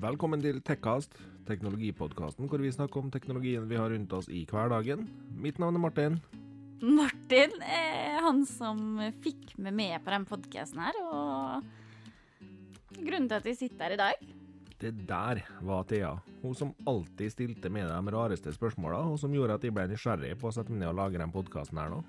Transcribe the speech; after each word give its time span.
Velkommen 0.00 0.40
til 0.40 0.62
Tekkast, 0.64 1.12
teknologipodkasten 1.44 2.46
hvor 2.48 2.62
vi 2.62 2.70
snakker 2.72 3.02
om 3.02 3.10
teknologien 3.12 3.66
vi 3.68 3.76
har 3.76 3.90
rundt 3.92 4.14
oss 4.16 4.30
i 4.32 4.46
hverdagen. 4.48 5.02
Mitt 5.36 5.58
navn 5.60 5.76
er 5.76 5.82
Martin. 5.82 6.14
Martin 6.80 7.52
er 7.60 8.16
han 8.24 8.40
som 8.48 8.96
fikk 9.20 9.58
meg 9.60 9.76
med 9.76 9.98
på 10.00 10.14
den 10.14 10.24
podkasten 10.30 10.80
her, 10.80 10.96
og 11.04 12.96
grunnen 12.96 13.28
til 13.28 13.36
at 13.42 13.50
vi 13.50 13.54
sitter 13.58 13.84
her 13.84 13.96
i 13.98 14.00
dag. 14.00 14.24
Det 14.80 14.94
der 15.10 15.42
var 15.68 15.84
Thea. 15.90 16.14
Hun 16.40 16.56
som 16.56 16.72
alltid 16.88 17.34
stilte 17.34 17.68
med 17.68 17.92
de 17.92 18.16
rareste 18.16 18.54
spørsmåla, 18.56 19.02
og 19.04 19.20
som 19.20 19.36
gjorde 19.36 19.58
at 19.60 19.68
jeg 19.68 19.76
ble 19.76 19.84
nysgjerrig 19.90 20.32
på 20.40 20.48
å 20.48 20.54
sette 20.56 20.72
meg 20.72 20.80
ned 20.80 20.94
og 20.94 21.00
lage 21.02 21.20
den 21.20 21.34
podkasten 21.34 21.82
her 21.82 21.92
nå. 21.92 22.00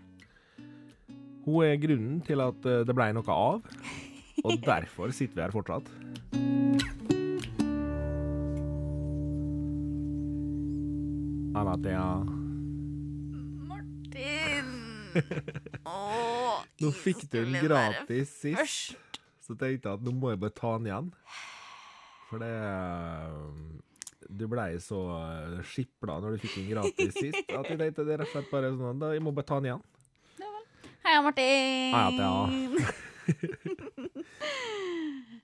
Hun 1.43 1.59
er 1.67 1.75
grunnen 1.81 2.23
til 2.23 2.39
at 2.39 2.71
eh, 2.71 2.85
det 2.87 2.95
ble 2.95 3.11
noe 3.19 3.35
av, 3.35 3.67
og 4.45 4.63
derfor 4.71 5.11
sitter 5.11 5.41
vi 5.41 5.49
her 5.49 5.59
fortsatt. 5.59 5.91
Anna 11.61 11.75
Thea. 11.77 12.05
Martin! 13.69 14.67
Åh, 15.85 16.63
Nå 16.81 16.89
fikk 16.95 17.21
du 17.29 17.37
den 17.43 17.53
gratis 17.61 18.31
sist. 18.41 18.57
først. 18.57 19.19
Så 19.45 19.53
tenkte 19.59 19.89
jeg 19.89 19.97
at 19.99 20.05
nå 20.05 20.11
må 20.15 20.31
jeg 20.33 20.39
bare 20.41 20.55
ta 20.57 20.71
den 20.79 20.87
igjen. 20.89 21.09
For 22.31 22.37
det 22.41 22.51
Du 24.31 24.45
blei 24.47 24.71
så 24.79 24.99
eh, 25.17 25.57
skipla 25.67 26.15
når 26.23 26.29
du 26.37 26.43
fikk 26.45 26.55
den 26.61 26.69
gratis 26.71 27.13
sist, 27.17 27.41
at 27.51 27.67
jeg 27.69 27.77
tenkte 27.81 28.05
det 28.07 28.13
er 28.15 28.21
rett 28.23 28.29
og 28.31 28.35
slett 28.37 28.51
bare 28.53 28.69
sånn 28.79 29.01
da, 29.01 29.07
Jeg 29.13 29.23
må 29.25 29.33
bare 29.35 29.49
ta 29.51 29.59
den 29.59 29.67
igjen. 29.69 29.83
Hei, 31.01 31.15
Martin! 31.25 31.93
Hei, 31.93 32.09
Thea. 32.17 32.33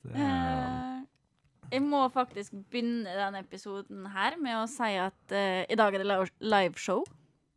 Det, 0.07 0.13
Eh, 0.17 0.96
jeg 1.71 1.81
må 1.83 2.01
faktisk 2.13 2.53
begynne 2.71 3.13
denne 3.17 3.41
episoden 3.43 4.05
her 4.13 4.37
med 4.41 4.57
å 4.61 4.65
si 4.71 4.91
at 5.01 5.33
uh, 5.35 5.63
i 5.67 5.77
dag 5.79 5.95
er 5.97 6.03
det 6.03 6.19
liveshow. 6.39 7.03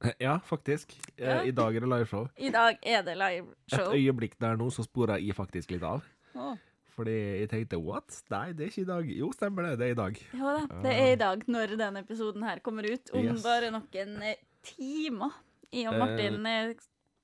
ja, 0.26 0.38
faktisk. 0.44 0.94
Eh, 1.16 1.26
Ja. 1.28 1.42
I 1.44 1.52
dag 1.52 1.76
er 1.76 1.84
det 1.84 1.90
liveshow. 1.92 2.26
I 2.48 2.50
dag 2.54 2.78
er 2.82 3.02
det 3.06 3.16
liveshow. 3.20 3.90
Et 3.92 4.00
øyeblikk 4.00 4.38
der 4.40 4.56
nå 4.60 4.70
så 4.72 4.84
spora 4.86 5.18
jeg 5.20 5.36
faktisk 5.36 5.74
litt 5.76 5.84
av. 5.86 6.04
Oh. 6.34 6.56
Fordi 6.96 7.14
jeg 7.40 7.48
tenkte 7.52 7.78
what? 7.80 8.08
Nei, 8.32 8.50
det 8.52 8.64
er 8.66 8.72
ikke 8.72 8.82
i 8.82 8.88
dag. 8.88 9.10
Jo, 9.16 9.28
stemmer 9.32 9.68
det. 9.68 9.74
Det 9.80 9.86
er 9.86 9.94
i 9.94 9.98
dag. 10.00 10.22
Jo 10.36 10.54
da, 10.56 10.80
det 10.84 10.94
er 10.94 11.12
i 11.14 11.18
dag 11.20 11.44
når 11.48 11.76
denne 11.80 12.02
episoden 12.04 12.44
her 12.44 12.60
kommer 12.64 12.88
ut. 12.88 13.12
Om 13.16 13.28
Yes. 13.30 13.44
bare 13.44 13.70
noen 13.72 14.16
eh, 14.26 14.40
timer. 14.66 15.36
I 15.70 15.84
og. 15.86 15.96
Martin 16.02 16.40
er 16.50 16.72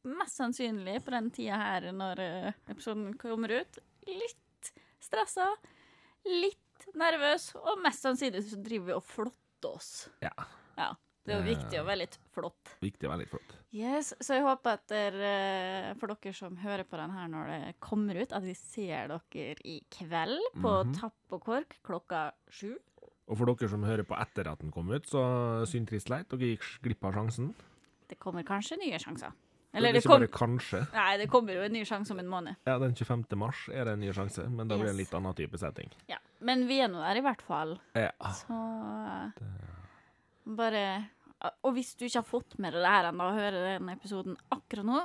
mest 0.06 0.38
sannsynlig 0.38 1.00
på 1.02 1.10
den 1.10 1.32
tida 1.34 1.56
her 1.58 1.88
når 1.92 2.22
episoden 2.70 3.16
kommer 3.18 3.56
ut. 3.58 3.80
Litt 4.06 4.70
stressa, 5.02 5.48
litt 6.30 6.62
nervøs, 6.94 7.54
og 7.56 7.80
mest 7.82 8.02
sannsynlig 8.04 8.44
så 8.50 8.62
driver 8.62 8.86
vi 8.86 8.92
og 8.92 9.02
flotter 9.04 9.72
oss. 9.74 10.08
Ja. 10.22 10.30
Ja, 10.78 10.92
Det 11.26 11.34
er 11.34 11.40
jo 11.42 11.50
Eh. 11.50 11.56
viktig 11.56 11.78
å 11.80 11.84
være 11.84 11.98
litt 11.98 12.18
flott. 12.32 12.76
Viktig 12.80 13.04
og 13.08 13.18
veldig 13.18 13.28
flott. 13.28 13.54
Yes, 13.72 14.14
Så 14.20 14.34
jeg 14.34 14.42
håper 14.44 14.70
at 14.74 14.86
dere, 14.86 15.94
for 15.98 16.06
dere 16.06 16.32
som 16.32 16.56
hører 16.56 16.84
på 16.84 16.96
den 16.96 17.10
her 17.10 17.26
når 17.28 17.46
det 17.48 17.80
kommer 17.80 18.14
ut, 18.22 18.32
at 18.32 18.42
vi 18.44 18.54
ser 18.54 19.08
dere 19.08 19.56
i 19.64 19.80
kveld 19.90 20.38
på 20.62 20.84
Mhm. 20.84 20.94
Tapp 21.00 21.14
og 21.32 21.40
Kork 21.44 21.78
klokka 21.82 22.32
sju. 22.48 22.76
Og 23.28 23.36
for 23.36 23.46
dere 23.46 23.68
som 23.68 23.82
hører 23.82 24.04
på 24.04 24.16
etter 24.20 24.46
at 24.46 24.60
den 24.60 24.70
kom 24.70 24.88
ut, 24.92 25.02
så 25.02 25.66
synd 25.66 25.88
trist 25.88 26.08
leit. 26.08 26.28
Dere 26.28 26.56
gikk 26.56 26.62
glipp 26.80 27.02
av 27.04 27.14
sjansen. 27.14 27.54
Det 28.08 28.20
kommer 28.20 28.44
kanskje 28.44 28.78
nye 28.78 28.96
sjanser. 28.98 29.32
Eller 29.76 29.92
det 29.92 30.00
det 30.00 30.08
kom... 30.08 30.20
bare 30.20 30.28
kanskje. 30.32 30.80
Nei, 30.94 31.10
det 31.20 31.26
kommer 31.28 31.58
jo 31.58 31.64
en 31.66 31.74
ny 31.76 31.82
sjanse 31.84 32.14
om 32.14 32.20
en 32.22 32.30
måned. 32.32 32.56
Ja, 32.64 32.78
den 32.80 32.94
25. 32.96 33.26
mars 33.36 33.66
er 33.68 33.84
det 33.84 33.96
en 33.96 34.00
ny 34.00 34.12
sjanse, 34.16 34.46
men 34.48 34.70
da 34.70 34.78
blir 34.78 34.88
det 34.88 34.94
en 34.94 35.02
litt 35.02 35.12
annen 35.18 35.36
type 35.36 35.60
setting. 35.60 35.92
Ja. 36.08 36.18
Men 36.48 36.64
vi 36.68 36.78
er 36.80 36.88
nå 36.92 37.02
der 37.02 37.20
i 37.20 37.24
hvert 37.26 37.44
fall. 37.44 37.76
Ja. 37.96 38.12
Så 38.40 38.56
bare 40.56 40.82
Og 41.64 41.74
hvis 41.76 41.92
du 41.98 42.06
ikke 42.06 42.22
har 42.22 42.28
fått 42.28 42.56
med 42.62 42.72
deg 42.72 42.80
det 42.80 42.92
her 42.94 43.10
ennå, 43.10 43.26
og 43.28 43.36
hører 43.36 43.66
den 43.76 43.90
episoden 43.92 44.38
akkurat 44.54 44.88
nå, 44.88 45.00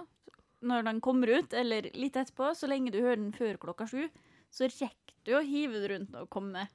når 0.72 0.86
den 0.88 1.02
kommer 1.04 1.32
ut, 1.42 1.54
eller 1.58 1.90
litt 1.98 2.16
etterpå, 2.16 2.54
så 2.56 2.70
lenge 2.70 2.94
du 2.94 3.02
hører 3.02 3.20
den 3.20 3.34
før 3.36 3.60
klokka 3.60 3.88
sju, 3.90 4.06
så 4.54 4.70
rekker 4.70 5.18
du 5.28 5.34
å 5.36 5.44
hive 5.46 5.82
det 5.82 5.92
rundt 5.92 6.16
og 6.22 6.30
komme. 6.32 6.68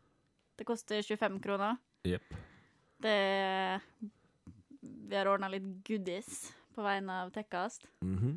Det 0.58 0.66
koster 0.68 1.00
25 1.00 1.40
kroner. 1.44 1.80
Jepp. 2.06 2.36
Det 3.02 3.16
Vi 4.80 5.16
har 5.16 5.28
ordna 5.28 5.48
litt 5.52 5.66
goodies 5.86 6.46
på 6.76 6.84
vegne 6.84 7.22
av 7.24 7.32
Tekkast. 7.34 7.88
Mhm. 8.04 8.36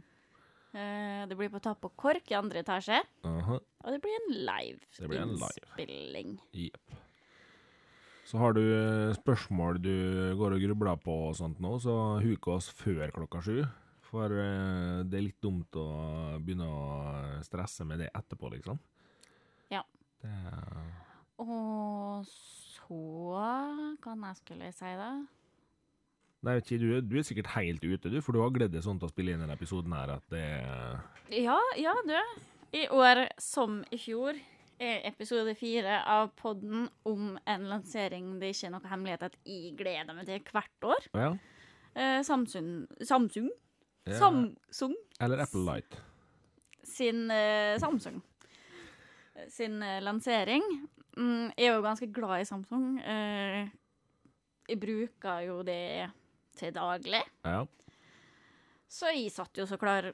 Eh, 0.74 1.26
Det 1.28 1.36
blir 1.38 1.50
på 1.50 1.60
Tapp 1.62 1.84
og 1.86 1.96
Kork 1.98 2.32
i 2.32 2.36
andre 2.38 2.62
etasje. 2.64 3.02
Aha. 3.26 3.60
Og 3.60 3.92
det 3.94 4.02
blir 4.04 4.16
en 4.20 4.34
live 4.46 4.80
Det 4.98 5.08
blir 5.10 5.20
en 5.22 5.36
live. 5.36 5.62
innspilling. 5.66 6.40
Jepp. 6.54 6.98
Så 8.30 8.38
har 8.38 8.54
du 8.54 8.62
eh, 8.62 9.14
spørsmål 9.18 9.80
du 9.82 10.36
går 10.38 10.54
og 10.54 10.62
grubler 10.62 11.00
på 11.02 11.16
og 11.30 11.36
sånt 11.36 11.60
nå, 11.60 11.80
så 11.82 12.22
huk 12.22 12.48
oss 12.54 12.70
før 12.70 13.10
klokka 13.12 13.42
sju. 13.42 13.64
For 14.10 14.26
eh, 14.30 15.04
det 15.10 15.18
er 15.18 15.26
litt 15.26 15.42
dumt 15.42 15.74
å 15.78 16.38
begynne 16.42 16.66
å 16.70 17.44
stresse 17.46 17.86
med 17.86 18.00
det 18.04 18.12
etterpå, 18.14 18.52
liksom. 18.54 18.78
Ja. 19.72 19.82
Det, 20.22 20.30
Og 21.40 22.26
så 22.26 23.00
Hva 24.02 24.16
jeg 24.16 24.36
skulle 24.44 24.72
si, 24.74 24.94
da? 24.98 25.10
Nei, 26.46 26.56
ikke, 26.62 26.78
du, 26.82 26.88
du 27.04 27.18
er 27.20 27.26
sikkert 27.28 27.52
helt 27.56 27.84
ute, 27.84 28.12
du, 28.12 28.20
for 28.24 28.36
du 28.36 28.42
har 28.44 28.54
gledet 28.56 28.76
deg 28.78 28.86
sånn 28.86 29.00
til 29.02 29.10
å 29.10 29.12
spille 29.12 29.34
inn 29.36 29.44
denne 29.44 29.58
episoden 29.58 29.94
her 29.98 30.16
at 30.18 30.26
det 30.32 30.46
Ja, 31.36 31.58
ja, 31.80 31.94
du. 32.08 32.16
I 32.80 32.86
år 32.94 33.26
som 33.42 33.82
i 33.92 33.98
fjor 34.00 34.38
er 34.80 35.02
episode 35.10 35.52
fire 35.60 35.98
av 36.08 36.30
podden 36.40 36.86
om 37.10 37.34
en 37.50 37.66
lansering 37.68 38.38
det 38.40 38.54
ikke 38.54 38.70
er 38.70 38.74
noe 38.78 38.92
hemmelighet 38.92 39.26
at 39.28 39.36
jeg 39.44 39.74
gleder 39.80 40.16
meg 40.16 40.30
til 40.30 40.40
hvert 40.54 40.88
år. 40.88 41.10
Ja. 41.18 41.32
Eh, 41.98 42.20
Samsung 42.24 42.86
Samsung? 43.04 43.50
ja. 44.08 44.16
Samsung 44.22 44.94
Eller 45.20 45.42
Apple 45.44 45.66
Light. 45.66 45.98
sin 46.84 47.26
eh, 47.34 47.76
Samsung 47.82 48.22
sin 49.50 49.82
eh, 49.84 50.00
lansering. 50.04 50.64
Mm, 51.18 51.52
jeg 51.58 51.68
er 51.70 51.76
jo 51.78 51.84
ganske 51.84 52.08
glad 52.14 52.42
i 52.44 52.48
Samsung. 52.48 53.00
Eh, 53.00 53.70
jeg 54.70 54.80
bruker 54.80 55.40
jo 55.48 55.62
det 55.64 56.10
til 56.60 56.74
daglig. 56.76 57.22
Ja. 57.46 57.64
Så 58.90 59.14
jeg 59.14 59.32
satt 59.34 59.58
jo 59.60 59.68
så 59.70 59.78
klar, 59.80 60.12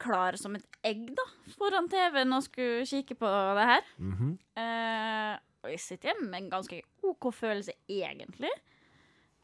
klar 0.00 0.36
som 0.40 0.56
et 0.58 0.78
egg 0.86 1.06
da, 1.16 1.24
foran 1.56 1.88
TV-en 1.90 2.36
og 2.36 2.44
skulle 2.46 2.86
kikke 2.88 3.16
på 3.18 3.34
det 3.58 3.68
her. 3.72 3.92
Mhm. 3.98 4.32
Eh, 4.60 5.34
og 5.64 5.72
jeg 5.72 5.82
sitter 5.82 6.12
hjemme 6.12 6.30
med 6.30 6.44
en 6.44 6.52
ganske 6.52 6.80
OK 7.04 7.32
følelse, 7.34 7.74
egentlig. 7.90 8.52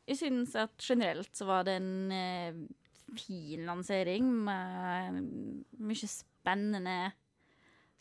Jeg 0.06 0.20
synes 0.20 0.54
at 0.60 0.76
generelt 0.84 1.32
så 1.34 1.48
var 1.48 1.64
det 1.66 1.78
en 1.80 2.12
eh, 2.12 2.62
fin 3.18 3.64
lansering 3.66 4.28
med 4.46 5.20
mye 5.80 6.08
spennende 6.10 7.12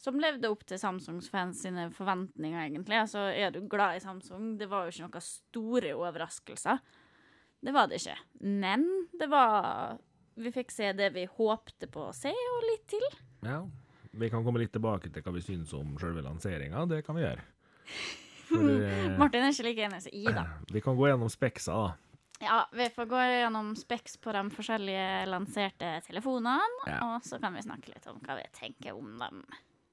som 0.04 0.20
levde 0.20 0.50
opp 0.52 0.66
til 0.68 0.80
Samsungs 0.82 1.30
fans 1.32 1.62
sine 1.64 1.88
forventninger, 1.96 2.60
egentlig. 2.66 2.98
Altså, 3.00 3.30
er 3.32 3.54
du 3.56 3.62
glad 3.72 3.98
i 3.98 4.04
Samsung? 4.04 4.58
Det 4.60 4.68
var 4.72 4.84
jo 4.84 4.92
ikke 4.92 5.08
noen 5.08 5.26
store 5.26 5.94
overraskelser. 5.96 6.82
Det 7.64 7.72
var 7.76 7.88
det 7.88 8.02
ikke. 8.02 8.18
Men 8.44 8.84
det 9.20 9.30
var 9.32 9.98
Vi 10.36 10.50
fikk 10.52 10.72
se 10.74 10.92
det 10.98 11.12
vi 11.14 11.28
håpte 11.30 11.88
på 11.94 12.08
å 12.10 12.14
se, 12.18 12.32
og 12.34 12.64
litt 12.72 12.88
til. 12.90 13.08
ja. 13.46 13.62
Vi 14.14 14.28
kan 14.30 14.44
komme 14.46 14.60
litt 14.62 14.70
tilbake 14.72 15.10
til 15.10 15.24
hva 15.26 15.32
vi 15.34 15.42
syns 15.42 15.72
om 15.74 15.96
selve 15.98 16.22
lanseringa. 16.22 16.84
Det 16.86 17.00
kan 17.06 17.16
vi 17.18 17.24
gjøre. 17.24 17.42
For, 18.46 18.68
eh, 18.70 19.08
Martin 19.22 19.42
er 19.42 19.50
ikke 19.56 19.66
like 19.66 19.86
enig 19.88 20.02
som 20.04 20.14
i 20.14 20.24
da. 20.30 20.44
vi 20.76 20.82
kan 20.86 20.94
gå 21.00 21.08
gjennom 21.10 21.32
speksa, 21.34 21.74
da. 21.74 21.96
Ja, 22.44 22.60
vi 22.76 22.86
får 22.94 23.08
gå 23.10 23.22
gjennom 23.24 23.72
speks 23.80 24.18
på 24.22 24.34
de 24.36 24.44
forskjellige 24.54 25.08
lanserte 25.32 25.96
telefonene, 26.06 26.60
Ja. 26.86 27.00
og 27.16 27.26
så 27.26 27.40
kan 27.42 27.56
vi 27.58 27.64
snakke 27.66 27.90
litt 27.94 28.06
om 28.12 28.20
hva 28.26 28.36
vi 28.38 28.46
tenker 28.54 28.94
om 29.00 29.16
dem. 29.18 29.42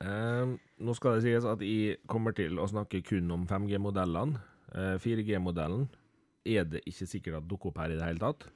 Eh, 0.05 0.53
nå 0.85 0.97
skal 0.97 1.17
det 1.17 1.25
sies 1.25 1.45
at 1.49 1.61
jeg 1.65 1.97
kommer 2.11 2.37
til 2.37 2.59
å 2.61 2.69
snakke 2.69 3.01
kun 3.07 3.31
om 3.33 3.47
5G-modellene. 3.49 4.41
Eh, 4.75 4.97
4G-modellen 5.01 5.89
er 6.47 6.65
det 6.69 6.83
ikke 6.89 7.09
sikkert 7.09 7.41
at 7.41 7.49
dukker 7.51 7.73
opp 7.73 7.81
her 7.83 7.95
i 7.95 7.99
det 7.99 8.07
hele 8.07 8.23
tatt. 8.23 8.47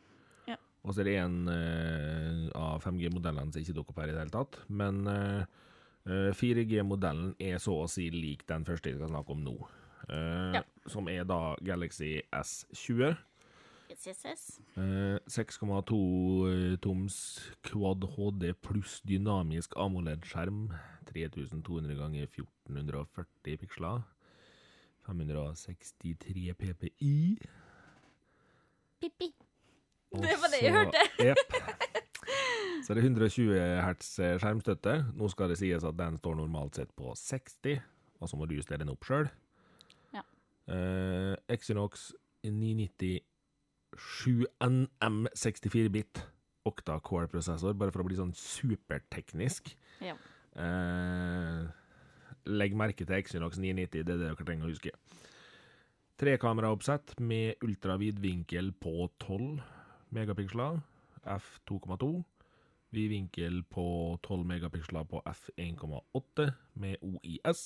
Ja. 0.48 0.56
Og 0.84 0.94
så 0.94 1.02
er 1.02 1.10
det 1.10 1.18
en 1.22 1.38
uh, 1.48 2.48
av 2.58 2.84
5G-modellene 2.84 3.52
som 3.52 3.62
ikke 3.62 3.76
dukker 3.76 3.94
opp 3.94 4.02
her 4.02 4.12
i 4.12 4.16
det 4.16 4.22
hele 4.24 4.34
tatt. 4.34 4.58
Men 4.68 5.04
uh, 5.08 5.44
eh, 6.08 6.30
4G-modellen 6.36 7.34
er 7.42 7.60
så 7.62 7.76
å 7.82 7.90
si 7.90 8.10
lik 8.12 8.46
den 8.50 8.66
første 8.68 8.92
jeg 8.92 9.00
skal 9.00 9.12
snakke 9.12 9.36
om 9.36 9.44
nå. 9.44 9.56
Uh, 10.08 10.60
Ja. 10.60 10.64
Som 10.90 11.08
er 11.08 11.24
da 11.28 11.54
Galaxy 11.64 12.18
S20. 12.28 13.14
Yes, 13.94 14.06
yes, 14.08 14.24
yes. 14.24 14.60
Eh, 14.80 15.18
6,2 15.28 16.76
toms 16.82 17.16
Quad 17.62 18.04
HD 18.16 18.50
pluss 18.64 18.98
dynamisk 19.06 19.76
AMOLED-skjerm. 19.76 20.72
3200 21.12 21.94
ganger 21.98 22.26
1440 22.26 23.60
piksler. 23.60 24.02
563 25.06 26.54
PPI. 26.58 27.38
Pippi. 29.04 29.28
Det 30.14 30.36
var 30.40 30.52
det 30.52 30.60
jeg 30.62 30.72
hørte. 30.72 31.04
Jepp. 31.20 31.56
Så 32.84 32.92
er 32.92 32.98
det 32.98 33.04
120 33.04 33.52
hertz 33.84 34.10
skjermstøtte. 34.40 34.96
Nå 35.16 35.28
skal 35.32 35.52
det 35.52 35.58
sies 35.60 35.84
at 35.84 35.96
den 35.98 36.16
står 36.20 36.38
normalt 36.38 36.80
sett 36.80 36.90
på 36.96 37.12
60, 37.16 37.78
og 38.20 38.30
så 38.30 38.38
må 38.40 38.48
du 38.48 38.56
justere 38.56 38.80
den 38.82 38.92
opp 38.92 39.04
sjøl. 39.08 39.28
Ja. 40.14 40.24
Eh, 40.72 41.34
Exynox 41.52 42.10
990 42.44 43.22
7NM 43.94 45.20
64-bit 45.32 46.24
Octa 46.68 46.98
Core-prosessor, 47.04 47.76
bare 47.76 47.92
for 47.94 48.02
å 48.02 48.08
bli 48.08 48.18
sånn 48.18 48.34
superteknisk. 48.36 49.74
Ja. 50.04 50.16
Eh, 50.56 51.64
legg 52.48 52.76
merke 52.76 53.04
til 53.04 53.16
Exynox 53.20 53.60
990, 53.60 54.00
det 54.00 54.04
er 54.04 54.10
det 54.18 54.26
dere 54.26 54.48
trenger 54.48 54.68
å 54.68 54.72
huske. 54.72 54.92
Trekameraoppsett 56.14 57.16
med 57.18 57.54
ultravid 57.60 58.20
vinkel 58.22 58.68
på 58.78 59.08
12 59.18 59.62
megapiksler, 60.14 60.76
f2,2. 61.26 62.22
Vidvinkel 62.94 63.64
på 63.66 63.86
12 64.22 64.44
megapiksler 64.46 65.08
på 65.10 65.22
f1,8 65.26 66.44
med 66.78 67.02
OIS. 67.02 67.62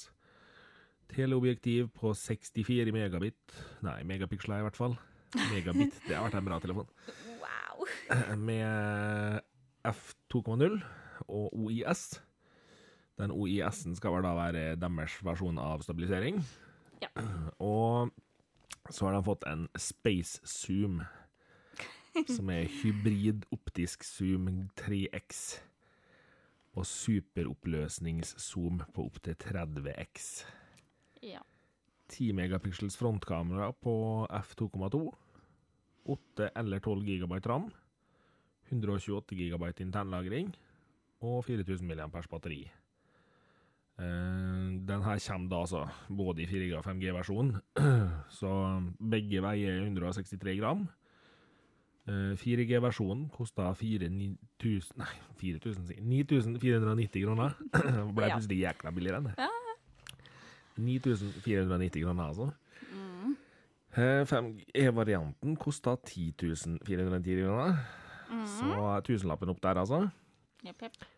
Teleobjektiv 1.13 1.91
på 1.93 2.15
64 2.17 2.93
megabit 2.93 3.59
Nei, 3.85 4.01
megapiksler 4.09 4.63
i 4.63 4.65
hvert 4.65 4.79
fall. 4.81 4.97
Megabit, 5.51 5.99
det 6.07 6.17
har 6.17 6.25
vært 6.25 6.39
en 6.41 6.49
bra 6.49 6.61
telefon. 6.65 6.89
Wow. 7.39 7.85
Med 8.49 9.43
f2,0 9.87 10.79
og 11.29 11.53
OIS. 11.53 12.07
Den 13.21 13.35
OIS-en 13.35 13.97
skal 13.99 14.17
vel 14.17 14.25
da 14.25 14.33
være 14.39 14.65
deres 14.81 15.19
versjon 15.27 15.61
av 15.61 15.85
stabilisering. 15.85 16.41
Ja. 17.05 17.13
Og 17.63 18.11
så 18.91 19.07
har 19.07 19.13
de 19.17 19.25
fått 19.25 19.45
en 19.49 19.67
Space 19.79 20.41
Zoom, 20.47 21.03
som 22.27 22.51
er 22.51 22.69
hybrid 22.81 23.45
optisk 23.55 24.05
zoom 24.07 24.69
3X. 24.81 25.59
Og 26.79 26.87
superoppløsningszoom 26.87 28.83
på 28.95 29.07
opptil 29.09 29.37
30X. 29.43 30.29
Ja. 31.27 31.43
10 32.09 32.33
megapixels 32.39 32.97
frontkamera 32.97 33.73
på 33.73 33.95
f2,2. 34.31 35.03
8 36.09 36.51
eller 36.57 36.81
12 36.81 37.05
GB 37.05 37.41
RAM. 37.45 37.69
128 38.71 39.37
GB 39.37 39.73
internlagring. 39.83 40.55
Og 41.21 41.43
4000 41.45 41.89
mAh 41.89 42.29
batteri. 42.31 42.63
Eh, 43.99 44.67
den 44.89 45.03
her 45.03 45.19
kommer 45.27 45.51
da 45.51 45.61
altså 45.65 45.83
både 46.09 46.43
i 46.43 46.47
4G 46.47 46.77
og 46.79 46.85
5G-versjon, 46.87 47.57
så 48.41 48.53
begge 49.11 49.43
veier 49.43 49.83
163 49.83 50.59
gram. 50.61 50.87
Eh, 52.09 52.35
4G-versjonen 52.39 53.27
kosta 53.35 53.73
4000 53.75 54.95
Nei, 55.03 55.11
4000, 55.41 55.91
sier 55.91 55.99
jeg. 55.99 56.07
9490 56.07 57.27
kroner. 57.27 57.59
Det 57.75 58.07
ble 58.17 58.31
plutselig 58.31 58.63
jækla 58.63 58.95
billigere 58.95 59.21
enn 59.21 59.31
det. 59.33 59.51
9490 60.79 62.05
kroner, 62.05 62.25
altså. 62.31 62.51
Mm. 62.95 63.37
Eh, 63.99 64.25
5G-varianten 64.31 65.59
kosta 65.59 65.99
10.410 66.07 67.43
kroner. 67.43 67.79
Mm. 68.31 68.47
Så 68.55 69.01
tusenlappen 69.11 69.51
opp 69.51 69.63
der, 69.63 69.83
altså. 69.83 70.05
Jepp, 70.63 70.87
jepp. 70.87 71.09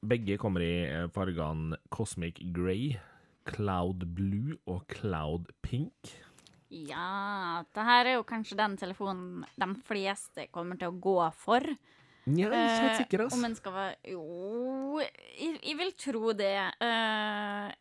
Begge 0.00 0.38
kommer 0.40 0.64
i 0.64 0.72
eh, 0.86 1.06
fargene 1.12 1.76
Cosmic 1.92 2.40
Grey, 2.56 2.94
Cloud 3.48 4.06
Blue 4.16 4.56
og 4.70 4.86
Cloud 4.88 5.50
Pink. 5.60 6.14
Ja, 6.70 7.64
det 7.74 7.84
her 7.84 8.06
er 8.06 8.16
jo 8.16 8.24
kanskje 8.24 8.56
den 8.56 8.76
telefonen 8.80 9.42
de 9.58 9.68
fleste 9.84 10.46
kommer 10.54 10.78
til 10.80 10.92
å 10.92 11.00
gå 11.02 11.18
for. 11.36 11.66
Ja, 12.30 12.46
jeg 12.46 12.46
er 12.46 12.54
ikke 12.54 12.60
helt 12.60 12.92
Eh, 12.94 13.00
sikker, 13.02 13.24
ass. 13.26 13.34
Om 13.34 13.44
en 13.48 13.56
skal 13.58 13.74
være 13.74 14.12
Jo, 14.12 15.00
jeg, 15.02 15.58
jeg 15.66 15.76
vil 15.80 15.92
tro 15.98 16.32
det. 16.38 16.54
Uh, 16.80 17.72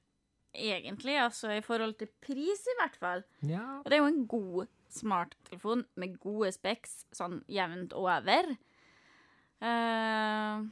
egentlig, 0.53 1.19
altså 1.21 1.53
i 1.53 1.61
forhold 1.63 1.95
til 1.99 2.09
pris, 2.23 2.65
i 2.65 2.77
hvert 2.81 2.97
fall. 2.99 3.23
Ja. 3.45 3.63
Og 3.83 3.87
det 3.87 3.99
er 3.99 4.03
jo 4.03 4.09
en 4.09 4.25
god 4.27 4.73
smarttelefon 4.89 5.85
med 6.01 6.17
gode 6.19 6.51
specs 6.55 7.03
sånn 7.15 7.43
jevnt 7.47 7.93
over. 7.93 8.55
Eh, 9.59 10.67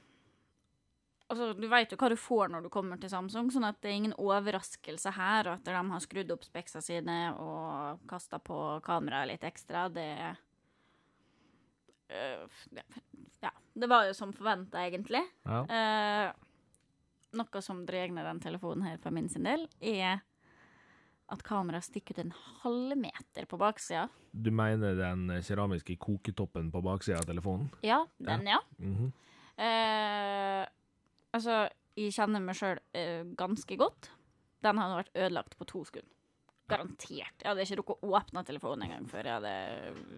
altså, 1.27 1.51
du 1.53 1.67
veit 1.71 1.91
jo 1.91 1.97
hva 1.99 2.09
du 2.11 2.17
får 2.19 2.51
når 2.53 2.65
du 2.65 2.69
kommer 2.73 2.99
til 3.01 3.11
Samsung, 3.11 3.51
sånn 3.53 3.67
at 3.67 3.79
det 3.83 3.91
er 3.91 3.99
ingen 4.01 4.17
overraskelse 4.21 5.13
her 5.17 5.51
at 5.53 5.65
de 5.67 5.75
har 5.75 6.03
skrudd 6.03 6.31
opp 6.35 6.43
speksa 6.47 6.81
sine 6.83 7.17
og 7.41 8.03
kasta 8.09 8.39
på 8.39 8.57
kameraet 8.85 9.33
litt 9.33 9.47
ekstra. 9.47 9.87
Det 9.93 10.09
eh, 12.09 12.59
Ja. 13.43 13.51
Det 13.77 13.87
var 13.87 14.07
jo 14.07 14.13
som 14.17 14.31
forventa, 14.33 14.81
egentlig. 14.87 15.21
ja. 15.45 15.61
Uh, 15.69 16.43
noe 17.37 17.61
som 17.61 17.83
drar 17.85 18.09
ned 18.09 18.25
den 18.25 18.39
telefonen 18.41 18.87
her 18.87 18.97
for 19.03 19.13
min 19.13 19.27
sin 19.29 19.45
del, 19.45 19.67
er 19.83 20.23
at 21.27 21.43
kameraet 21.43 21.83
stikker 21.83 22.15
ut 22.15 22.23
en 22.23 22.33
halv 22.63 22.95
meter 22.97 23.45
på 23.51 23.59
baksida. 23.59 24.07
Du 24.31 24.47
mener 24.55 24.95
den 24.95 25.27
keramiske 25.43 25.97
koketoppen 25.99 26.71
på 26.71 26.81
baksida 26.85 27.19
av 27.19 27.27
telefonen? 27.27 27.67
Ja, 27.83 28.05
den, 28.17 28.47
ja. 28.47 28.61
Mhm. 28.79 29.11
Eh, 29.57 30.63
altså, 31.37 31.57
jeg 31.97 32.13
kjenner 32.17 32.43
meg 32.43 32.57
sjøl 32.59 32.79
uh, 32.97 33.23
ganske 33.39 33.79
godt. 33.79 34.11
Den 34.65 34.79
hadde 34.81 35.01
vært 35.01 35.17
ødelagt 35.17 35.57
på 35.57 35.67
to 35.69 35.83
sekunder. 35.87 36.13
Garantert. 36.67 37.37
Jeg 37.39 37.47
hadde 37.47 37.63
ikke 37.63 37.77
rukket 37.79 38.01
å 38.03 38.09
åpne 38.17 38.41
telefonen 38.43 38.83
engang 38.89 39.05
før 39.07 39.29
jeg 39.29 39.37
hadde 39.37 39.53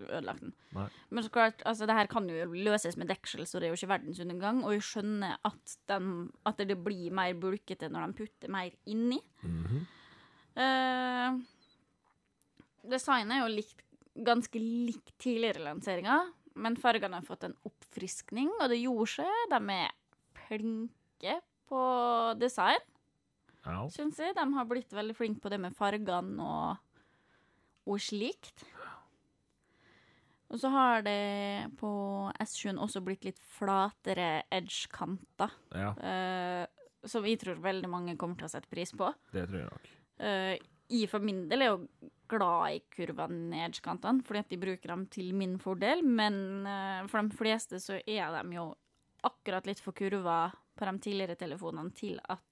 ødelagt 0.07 0.41
den. 0.41 0.53
Nei. 0.73 0.87
Men 1.13 1.25
så 1.25 1.31
klart, 1.35 1.61
altså, 1.69 1.85
det 1.85 1.97
her 1.99 2.09
kan 2.09 2.25
jo 2.31 2.47
løses 2.55 2.97
med 2.97 3.11
deksel, 3.11 3.45
så 3.45 3.61
det 3.61 3.67
er 3.67 3.75
jo 3.75 3.77
ikke 3.77 3.91
verdensundergang. 3.91 4.63
Og 4.65 4.73
jeg 4.73 4.87
skjønner 4.87 5.37
at, 5.45 5.75
den, 5.91 6.09
at 6.49 6.63
det 6.65 6.79
blir 6.81 7.13
mer 7.13 7.37
bulkete 7.37 7.91
når 7.93 8.07
de 8.07 8.17
putter 8.23 8.49
mer 8.55 8.73
inni. 8.89 9.21
Mm 9.43 9.61
-hmm. 9.69 9.85
uh, 10.57 11.37
designet 12.89 13.37
er 13.37 13.45
jo 13.45 13.55
likt, 13.55 13.85
ganske 14.25 14.59
likt 14.59 15.13
tidligere 15.21 15.63
lanseringer, 15.63 16.33
men 16.55 16.77
fargene 16.77 17.21
har 17.21 17.27
fått 17.27 17.45
en 17.47 17.55
oppfriskning, 17.67 18.49
og 18.59 18.69
det 18.69 18.81
gjorde 18.81 19.07
seg. 19.19 19.45
De 19.53 19.59
er 19.75 19.91
flinke 21.19 21.41
på 21.69 22.39
design, 22.39 22.79
Ja. 23.65 23.87
syns 23.89 24.17
jeg. 24.17 24.35
De 24.35 24.53
har 24.53 24.65
blitt 24.65 24.89
veldig 24.91 25.15
flinke 25.15 25.41
på 25.41 25.49
det 25.49 25.59
med 25.59 25.75
fargene 25.75 26.39
og, 26.39 26.77
og 27.85 27.99
slikt. 27.99 28.63
Og 30.49 30.57
så 30.57 30.69
har 30.69 31.01
det 31.03 31.69
på 31.77 32.31
S7 32.39 32.79
også 32.79 33.03
blitt 33.05 33.23
litt 33.23 33.37
flatere 33.37 34.43
edge-kanter, 34.51 35.51
ja, 35.75 35.93
Uh, 35.93 36.65
som 37.05 37.23
jeg 37.23 37.39
tror 37.39 37.55
veldig 37.61 37.87
mange 37.87 38.17
kommer 38.17 38.35
til 38.35 38.45
å 38.45 38.49
sette 38.49 38.67
pris 38.67 38.91
på. 38.91 39.13
det 39.31 39.47
tror 39.47 39.59
jeg 39.59 39.69
nok. 39.69 39.85
Uh, 40.19 40.57
jeg 40.89 41.07
for 41.07 41.19
min 41.19 41.47
del 41.47 41.61
er 41.61 41.69
jo 41.69 41.87
glad 42.27 42.73
i 42.73 42.81
kurvene 42.91 43.55
i 43.55 43.61
edgekantene, 43.67 44.23
fordi 44.25 44.39
at 44.39 44.49
de 44.49 44.57
bruker 44.57 44.89
dem 44.89 45.05
til 45.07 45.33
min 45.33 45.59
fordel, 45.59 46.03
men 46.03 46.65
uh, 46.65 47.07
for 47.07 47.21
de 47.21 47.37
fleste 47.37 47.79
så 47.79 48.01
er 48.05 48.43
de 48.43 48.55
jo 48.55 48.75
akkurat 49.23 49.65
litt 49.67 49.79
for 49.79 49.93
kurva 49.93 50.51
på 50.79 50.87
de 50.87 50.95
tidligere 51.03 51.35
telefonene 51.39 51.91
til 51.95 52.19
at 52.23 52.45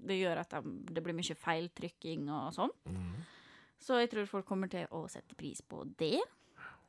det 0.00 0.16
gjør 0.16 0.40
at 0.42 0.56
de, 0.56 0.74
det 0.90 1.02
blir 1.04 1.16
mye 1.16 1.36
feiltrykking 1.36 2.28
og 2.32 2.54
sånn. 2.56 2.72
Mm. 2.88 3.20
Så 3.80 4.00
jeg 4.00 4.10
tror 4.12 4.28
folk 4.28 4.48
kommer 4.48 4.70
til 4.72 4.88
å 4.96 5.06
sette 5.12 5.36
pris 5.38 5.60
på 5.64 5.84
det. 6.00 6.18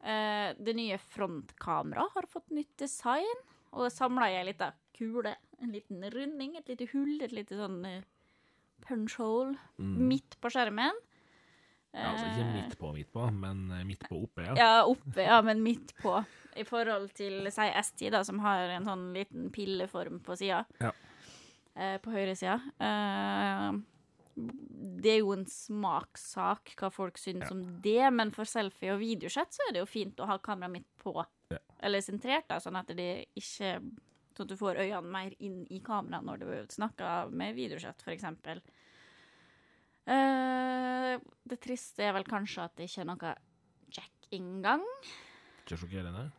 Eh, 0.02 0.50
det 0.58 0.76
nye 0.78 0.98
frontkameraet 1.12 2.16
har 2.18 2.28
fått 2.32 2.52
nytt 2.56 2.74
design, 2.82 3.44
og 3.72 3.92
samla 3.94 4.28
i 4.32 4.40
ei 4.40 4.48
lita 4.50 4.72
kule. 4.98 5.36
En 5.62 5.72
liten 5.72 6.04
runding, 6.12 6.58
et 6.58 6.72
lite 6.72 6.90
hull, 6.92 7.20
et 7.24 7.32
lite 7.36 7.56
sånn 7.56 7.80
uh, 7.86 8.02
punch 8.88 9.16
hole 9.22 9.54
mm. 9.78 9.94
midt 10.10 10.36
på 10.42 10.52
skjermen. 10.52 10.98
Ja, 11.94 12.12
altså 12.14 12.26
ikke 12.30 12.46
Eh, 12.46 12.54
midt 12.56 12.78
på 12.80 12.92
midt 12.96 13.10
på, 13.12 13.26
men 13.36 13.66
eh, 13.76 13.84
midt 13.84 14.06
på 14.08 14.22
oppe, 14.24 14.46
ja. 14.48 14.54
Ja, 14.56 14.86
oppe, 14.88 15.22
ja, 15.26 15.42
men 15.44 15.62
midt 15.64 15.94
på. 16.02 16.14
I 16.56 16.64
forhold 16.68 17.12
til 17.16 17.48
si 17.52 17.62
S10, 17.68 18.10
da, 18.12 18.22
som 18.28 18.40
har 18.44 18.70
en 18.78 18.86
sånn 18.88 19.10
liten 19.16 19.50
pilleform 19.52 20.22
på 20.24 20.36
sida. 20.40 20.64
Ja. 20.80 20.92
Eh, 21.76 21.98
på 22.04 22.12
høyre 22.12 22.36
sida. 22.36 22.58
Eh, 22.80 23.80
det 25.02 25.12
er 25.18 25.20
jo 25.20 25.34
en 25.36 25.46
smakssak 25.46 26.74
hva 26.80 26.90
folk 26.92 27.18
syns 27.20 27.44
Ja. 27.50 27.52
om 27.52 27.82
det, 27.84 28.12
men 28.14 28.32
for 28.32 28.46
selfie 28.48 28.94
og 28.94 29.00
videosett 29.04 29.52
så 29.52 29.68
er 29.68 29.74
det 29.74 29.80
jo 29.84 29.86
fint 29.92 30.16
å 30.24 30.28
ha 30.28 30.38
kameraet 30.40 30.72
mitt 30.72 30.88
på, 31.04 31.26
Ja. 31.52 31.58
eller 31.82 32.00
sentrert, 32.00 32.48
da, 32.48 32.56
sånn 32.60 32.78
at 32.80 32.88
det 32.88 33.28
ikke 33.36 33.82
Sånn 34.32 34.46
at 34.46 34.48
du 34.48 34.56
får 34.56 34.78
øynene 34.80 35.12
mer 35.12 35.34
inn 35.44 35.68
i 35.70 35.82
kameraet 35.84 36.24
når 36.24 36.40
du 36.40 36.66
snakker 36.72 37.30
med 37.36 37.54
videosett, 37.54 38.02
for 38.02 38.14
Eh, 40.10 41.20
det 41.52 41.60
triste 41.62 42.06
er 42.06 42.16
vel 42.16 42.26
kanskje 42.28 42.64
at 42.66 42.76
det 42.78 42.88
ikke 42.90 43.04
er 43.04 43.10
noe 43.12 43.34
jack-inngang. 43.92 44.86
Ikke 45.64 45.78
sjokkerende. 45.84 46.30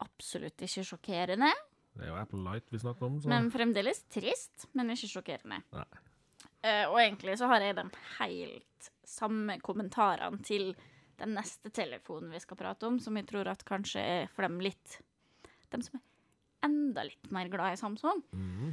Absolutt 0.00 0.62
ikke 0.64 0.84
sjokkerende, 0.86 1.50
Det 1.96 2.06
er 2.06 2.12
jo 2.12 2.20
Apple 2.20 2.40
Light 2.46 2.70
vi 2.70 2.78
snakker 2.78 3.08
om, 3.08 3.18
så 3.20 3.28
men 3.28 3.50
fremdeles 3.50 4.04
trist, 4.08 4.68
men 4.78 4.92
ikke 4.94 5.10
sjokkerende. 5.10 5.58
Eh, 6.62 6.86
og 6.86 6.96
egentlig 7.00 7.34
så 7.40 7.48
har 7.50 7.60
jeg 7.64 7.76
de 7.76 7.84
helt 8.20 8.90
samme 9.04 9.58
kommentarene 9.60 10.40
til 10.46 10.70
den 11.20 11.34
neste 11.36 11.68
telefonen 11.74 12.30
vi 12.32 12.40
skal 12.40 12.56
prate 12.56 12.86
om, 12.88 12.98
som 13.02 13.16
jeg 13.18 13.26
tror 13.28 13.50
at 13.52 13.64
kanskje 13.68 14.00
er 14.00 14.30
for 14.32 14.46
dem 14.46 14.60
litt 14.60 15.00
De 15.70 15.82
som 15.82 15.98
er 15.98 16.06
enda 16.66 17.04
litt 17.06 17.28
mer 17.30 17.48
glad 17.48 17.74
i 17.74 17.80
Samsung. 17.80 18.22
Mhm. 18.32 18.72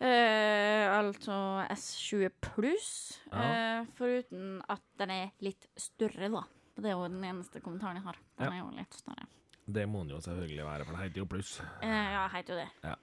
Uh, 0.00 0.86
altså 0.94 1.34
S20 1.74 2.28
pluss, 2.40 3.18
Ja. 3.32 3.80
eh, 3.80 3.86
foruten 3.98 4.60
at 4.70 4.82
den 4.98 5.10
er 5.10 5.30
litt 5.42 5.66
større, 5.76 6.28
da. 6.30 6.44
Det 6.78 6.86
er 6.86 6.94
jo 6.94 7.08
den 7.08 7.24
eneste 7.26 7.60
kommentaren 7.60 7.96
jeg 7.98 8.04
har. 8.04 8.16
Den 8.38 8.52
Ja. 8.52 8.52
er 8.52 8.58
jo 8.62 8.76
litt 8.76 8.94
større. 8.94 9.26
Det 9.66 9.88
må 9.88 9.98
den 10.06 10.10
jo 10.14 10.20
selvfølgelig 10.20 10.64
være, 10.64 10.84
for 10.86 10.92
det 10.96 11.02
heter 11.02 11.18
jo 11.18 11.26
pluss. 11.26 11.60
Eh, 11.82 11.88
ja, 12.12 12.28
heter 12.28 12.54
jo 12.54 12.60
det. 12.64 12.96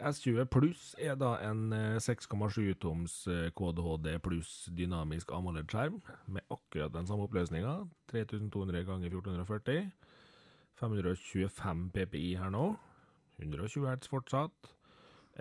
S20 0.00 0.44
pluss 0.50 0.94
er 0.98 1.14
da 1.14 1.36
en 1.48 1.72
eh, 1.72 1.98
6,7 2.02 2.74
toms 2.80 3.28
eh, 3.28 3.50
KDHD 3.54 4.18
pluss 4.20 4.68
dynamisk 4.74 5.30
AMOLED-skjerm 5.30 6.02
med 6.26 6.42
akkurat 6.50 6.92
den 6.92 7.06
samme 7.06 7.22
oppløsninga. 7.28 7.88
3200 8.10 8.84
ganger 8.84 9.06
1440. 9.14 9.92
525 10.80 11.90
PPI 11.94 12.34
her 12.36 12.50
nå. 12.50 12.76
120 13.40 13.86
hertz 13.86 14.08
fortsatt. 14.10 14.73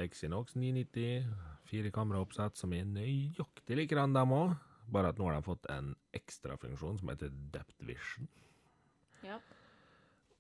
Exinox 0.02 0.56
990. 0.56 1.28
Fire 1.70 1.92
kameraoppsett 1.94 2.58
som 2.60 2.74
er 2.76 2.88
nøyaktig 2.90 3.78
likedan, 3.78 4.16
dem 4.16 4.34
òg. 4.36 4.56
Bare 4.94 5.14
at 5.14 5.20
nå 5.20 5.30
har 5.30 5.38
de 5.38 5.46
fått 5.46 5.68
en 5.72 5.94
ekstrafunksjon 6.16 7.00
som 7.00 7.12
heter 7.14 7.32
Depth 7.54 7.86
Vision. 7.88 8.28
Ja. 9.24 9.40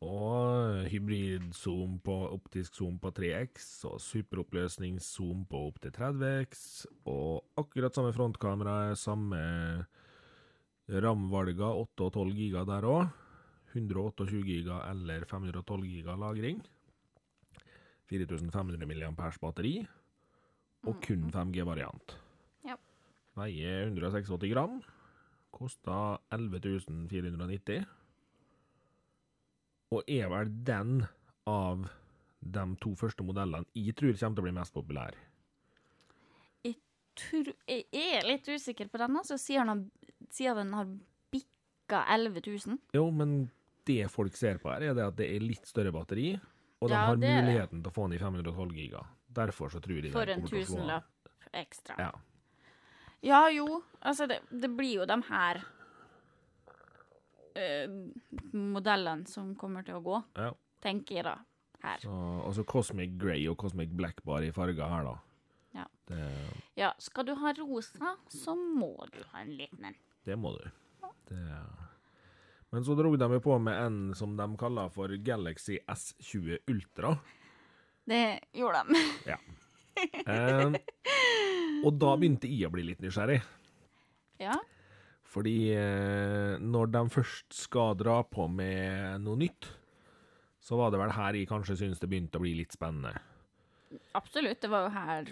Og 0.03 0.83
hybrid-zoom 0.91 1.95
på 2.03 2.15
optisk 2.33 2.75
zoom 2.75 2.97
på 2.99 3.13
3x, 3.15 3.69
og 3.87 4.01
superoppløsningszoom 4.03 5.45
på 5.47 5.61
opptil 5.69 5.93
30x, 5.95 6.83
og 7.07 7.61
akkurat 7.61 7.95
samme 7.95 8.11
frontkamera, 8.15 8.97
samme 8.99 9.39
RAM-valga, 10.91 11.71
8 11.79 12.09
og 12.09 12.17
12 12.19 12.35
giga 12.41 12.65
der 12.67 12.89
òg. 12.89 13.19
128 13.73 14.43
giga 14.45 14.83
eller 14.91 15.23
512 15.25 15.87
giga 15.87 16.17
lagring. 16.19 16.59
4500 18.09 18.87
mAh 18.89 19.37
batteri, 19.41 19.75
og 20.83 20.99
kun 21.03 21.29
5G-variant. 21.31 22.15
Ja. 22.67 22.75
Veier 23.39 23.87
186 23.87 24.51
gram. 24.51 24.81
Kosta 25.53 26.17
11.490. 26.33 27.83
og 29.93 30.09
er 30.09 30.29
vel 30.31 30.49
den 30.65 31.03
av 31.49 31.85
de 32.43 32.63
to 32.81 32.95
første 32.99 33.23
modellene 33.25 33.67
jeg 33.77 33.93
tror 33.95 34.15
kommer 34.17 34.35
til 34.35 34.43
å 34.43 34.47
bli 34.47 34.55
mest 34.57 34.75
populær. 34.75 35.17
Tror, 37.13 37.51
jeg 37.69 37.85
er 37.93 38.25
litt 38.25 38.47
usikker 38.49 38.87
på 38.89 38.97
den, 38.97 39.19
altså, 39.19 39.35
siden, 39.37 39.83
den 40.33 40.71
har 40.73 40.87
bikka 41.29 41.99
11 42.09 42.41
000. 42.47 42.79
Jo, 42.97 43.03
men 43.13 43.35
det 43.85 44.07
folk 44.09 44.33
ser 44.33 44.57
på 44.57 44.71
her, 44.71 44.87
er 44.87 44.97
det 44.97 45.05
at 45.05 45.19
det 45.19 45.27
er 45.29 45.45
litt 45.45 45.69
større 45.69 45.93
batteri, 45.93 46.31
og 46.83 46.89
de 46.91 46.95
Ja, 46.97 47.05
har 47.07 47.15
det 47.19 47.29
er 47.31 47.41
muligheten 47.45 47.81
til 47.81 47.89
å 47.89 47.95
få 47.95 48.07
den 48.09 48.17
i 48.17 48.21
512 48.21 48.75
giga. 48.75 49.03
Derfor 49.33 49.71
så 49.71 49.79
tror 49.81 50.01
de 50.03 50.11
For 50.11 50.29
en 50.29 50.43
tusenlapp 50.47 51.29
ekstra. 51.53 51.95
Ja. 51.97 52.11
Ja, 53.23 53.49
jo. 53.49 53.79
Altså, 54.01 54.27
det, 54.27 54.41
det 54.51 54.69
blir 54.75 54.97
jo 54.99 55.05
de 55.07 55.15
her 55.29 55.61
uh, 57.55 57.95
modellene 58.51 59.29
som 59.31 59.53
kommer 59.55 59.85
til 59.87 60.01
å 60.01 60.03
gå, 60.03 60.19
ja. 60.35 60.51
tenker 60.83 61.21
jeg 61.21 61.27
da. 61.29 61.37
Her. 61.83 61.99
Så, 61.99 62.11
altså 62.47 62.63
Cosmic 62.63 63.17
Grey 63.19 63.43
og 63.51 63.57
Cosmic 63.59 63.91
Black 63.91 64.21
bare 64.23 64.47
i 64.47 64.53
farger 64.55 64.87
her, 64.87 65.07
da. 65.07 65.15
Ja. 65.75 65.87
Det, 66.07 66.19
Ja, 66.79 66.93
skal 66.99 67.27
du 67.27 67.33
ha 67.39 67.51
rosa, 67.57 68.13
så 68.31 68.55
må 68.55 68.93
du 69.11 69.19
ha 69.33 69.41
en 69.43 69.51
liten 69.57 69.89
en. 69.89 69.97
det 70.23 70.37
må 70.39 70.53
du. 70.55 70.63
Det, 71.27 71.41
men 72.73 72.85
så 72.85 72.95
dro 72.97 73.11
de 73.15 73.39
på 73.39 73.55
med 73.61 73.77
en 73.77 73.97
som 74.17 74.31
de 74.37 74.47
kaller 74.57 74.89
for 74.89 75.11
Galaxy 75.21 75.77
S20 75.85 76.57
Ultra. 76.73 77.15
Det 78.09 78.39
gjorde 78.51 78.83
de. 78.87 79.03
Ja. 79.33 79.37
Eh, 80.25 80.73
og 81.85 81.91
da 82.01 82.15
begynte 82.17 82.49
jeg 82.49 82.65
å 82.65 82.73
bli 82.73 82.87
litt 82.87 83.03
nysgjerrig. 83.03 83.43
ja. 84.41 84.57
Fordi 85.33 85.73
eh, 85.73 86.57
når 86.61 86.91
de 86.93 87.03
først 87.09 87.55
skal 87.57 87.95
dra 87.97 88.19
på 88.25 88.45
med 88.49 89.21
noe 89.23 89.39
nytt, 89.41 89.65
så 90.61 90.77
var 90.77 90.93
det 90.93 90.99
vel 91.01 91.13
her 91.13 91.37
jeg 91.37 91.49
kanskje 91.49 91.77
syntes 91.79 92.01
det 92.01 92.09
begynte 92.11 92.37
å 92.37 92.43
bli 92.43 92.53
litt 92.59 92.75
spennende. 92.75 93.17
Absolutt. 94.17 94.61
Det 94.61 94.69
var 94.69 94.85
jo 94.85 94.91
her 94.93 95.31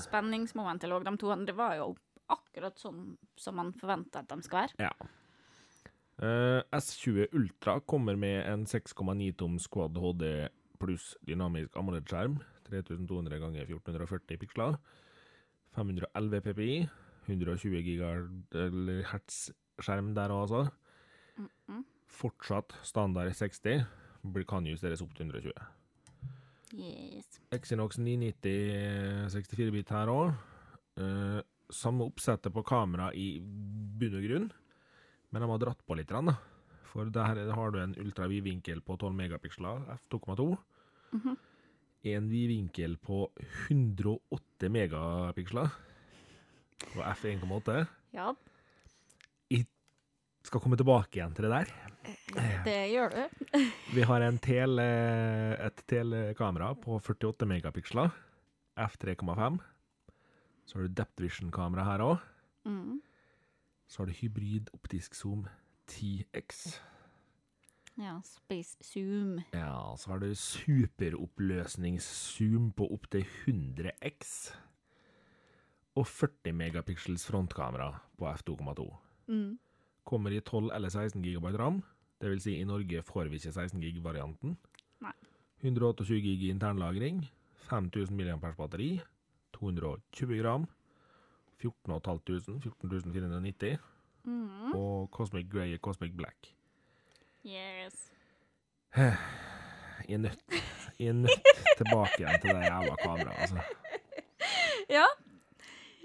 spenningsmomentet 0.00 0.88
lå. 0.88 1.02
De 1.04 1.16
to 1.20 1.32
andre 1.32 1.56
var 1.56 1.76
jo 1.80 1.90
akkurat 2.32 2.80
sånn 2.80 3.12
som 3.36 3.60
man 3.60 3.74
forventer 3.76 4.24
at 4.24 4.32
de 4.32 4.40
skal 4.44 4.64
være. 4.64 4.88
Ja. 4.88 5.12
Eh, 6.22 6.62
S20 6.72 7.26
Ultra 7.34 7.80
kommer 7.80 8.16
med 8.16 8.46
en 8.46 8.64
6,9 8.66 9.32
toms 9.36 9.66
Quad 9.66 9.96
HD 9.98 10.48
pluss 10.78 11.16
dynamisk 11.26 11.74
AMOLED-skjerm. 11.76 12.38
3200 12.68 13.38
ganger 13.42 13.66
1440 13.66 14.38
piksler. 14.38 14.76
511 15.74 16.40
PPI. 16.44 16.88
120 17.26 17.82
GHz-skjerm 17.86 20.12
der 20.14 20.30
òg, 20.34 20.40
altså. 20.44 20.62
Fortsatt 22.14 22.74
standard 22.86 23.32
60. 23.34 23.86
blir- 24.24 24.44
Kan 24.46 24.64
justeres 24.66 25.02
opp 25.02 25.14
til 25.14 25.26
120. 25.26 25.52
Yes. 26.74 27.40
Exinox 27.52 27.98
990 27.98 29.28
64-bit 29.30 29.88
her 29.90 30.06
òg. 30.08 30.34
samme 31.70 32.04
oppsettet 32.04 32.52
på 32.52 32.62
kamera 32.62 33.10
i 33.14 33.40
bunn 33.40 34.14
og 34.14 34.22
grunn, 34.22 34.52
men 35.34 35.42
de 35.42 35.50
har 35.50 35.58
dratt 35.58 35.80
på 35.82 35.96
litt. 35.98 36.12
Da. 36.14 36.36
For 36.86 37.08
der 37.10 37.40
har 37.56 37.72
du 37.74 37.80
en 37.82 37.94
ultravidvinkel 37.98 38.78
på 38.86 38.94
12 39.00 39.16
megapiksler, 39.18 39.80
f2,2. 39.96 40.46
En 42.14 42.28
vidvinkel 42.30 42.94
på 43.02 43.24
108 43.66 44.68
megapiksler, 44.70 45.72
og 46.94 47.00
f1,8. 47.16 47.78
Ja, 48.14 48.28
Jeg 49.50 49.66
Skal 50.44 50.60
komme 50.60 50.76
tilbake 50.78 51.18
igjen 51.18 51.34
til 51.34 51.48
det 51.48 51.50
der. 51.56 51.72
det 52.66 52.76
gjør 52.92 53.14
du. 53.16 53.40
Vi 53.96 54.04
har 54.06 54.20
en 54.26 54.38
tele, 54.44 54.84
et 55.66 55.82
telekamera 55.88 56.74
på 56.76 57.00
48 57.00 57.48
megapiksler, 57.48 58.12
f3,5. 58.76 59.58
Så 60.68 60.78
har 60.78 60.86
du 60.86 60.94
Depth 61.00 61.24
Vision-kamera 61.24 61.88
her 61.88 62.04
òg. 62.04 62.22
Mm. 62.68 63.00
Så 63.86 64.02
har 64.02 64.06
du 64.06 64.12
hybrid 64.18 64.70
optisk 64.74 65.14
zoom 65.14 65.46
10X. 65.90 66.80
Ja, 67.94 68.18
Space 68.26 68.74
Zoom. 68.82 69.38
Ja, 69.52 69.96
så 69.96 70.10
har 70.10 70.18
du 70.18 70.34
superoppløsningszoom 70.34 72.72
på 72.74 72.88
opptil 72.96 73.24
100X. 73.46 74.50
Og 75.94 76.06
40 76.10 76.52
megapixels 76.58 77.22
frontkamera 77.28 77.92
på 78.18 78.26
f2,2. 78.32 78.88
Mm. 79.30 79.58
Kommer 80.04 80.30
i 80.34 80.40
12 80.40 80.70
eller 80.74 80.90
16 80.90 81.22
GB 81.22 81.46
ram. 81.54 81.82
Det 82.20 82.30
vil 82.30 82.40
si, 82.42 82.58
i 82.58 82.64
Norge 82.66 83.02
får 83.06 83.24
vi 83.30 83.36
ikke 83.38 83.52
16 83.52 83.80
GB-varianten. 83.80 84.56
Nei. 85.04 85.14
128 85.62 86.20
GB 86.24 86.42
internlagring. 86.50 87.30
5000 87.68 88.16
mAh 88.16 88.54
batteri. 88.58 89.00
220 89.54 90.42
gram. 90.42 90.66
14.500, 91.64 92.60
14.490. 92.82 93.78
Mm. 94.24 94.72
Og 94.74 95.10
Cosmic 95.12 95.50
Grey 95.52 95.74
og 95.76 95.82
Cosmic 95.84 96.14
Black. 96.16 96.54
Yes. 97.44 98.10
Jeg 98.94 100.14
er 100.14 100.18
nødt, 100.18 100.40
jeg 100.98 101.08
er 101.08 101.20
nødt 101.24 101.52
tilbake 101.76 102.22
igjen 102.22 102.40
til 102.40 102.54
det 102.54 102.66
jævla 102.68 102.96
kameraet, 103.02 103.40
altså. 103.40 103.60
Ja. 104.88 105.06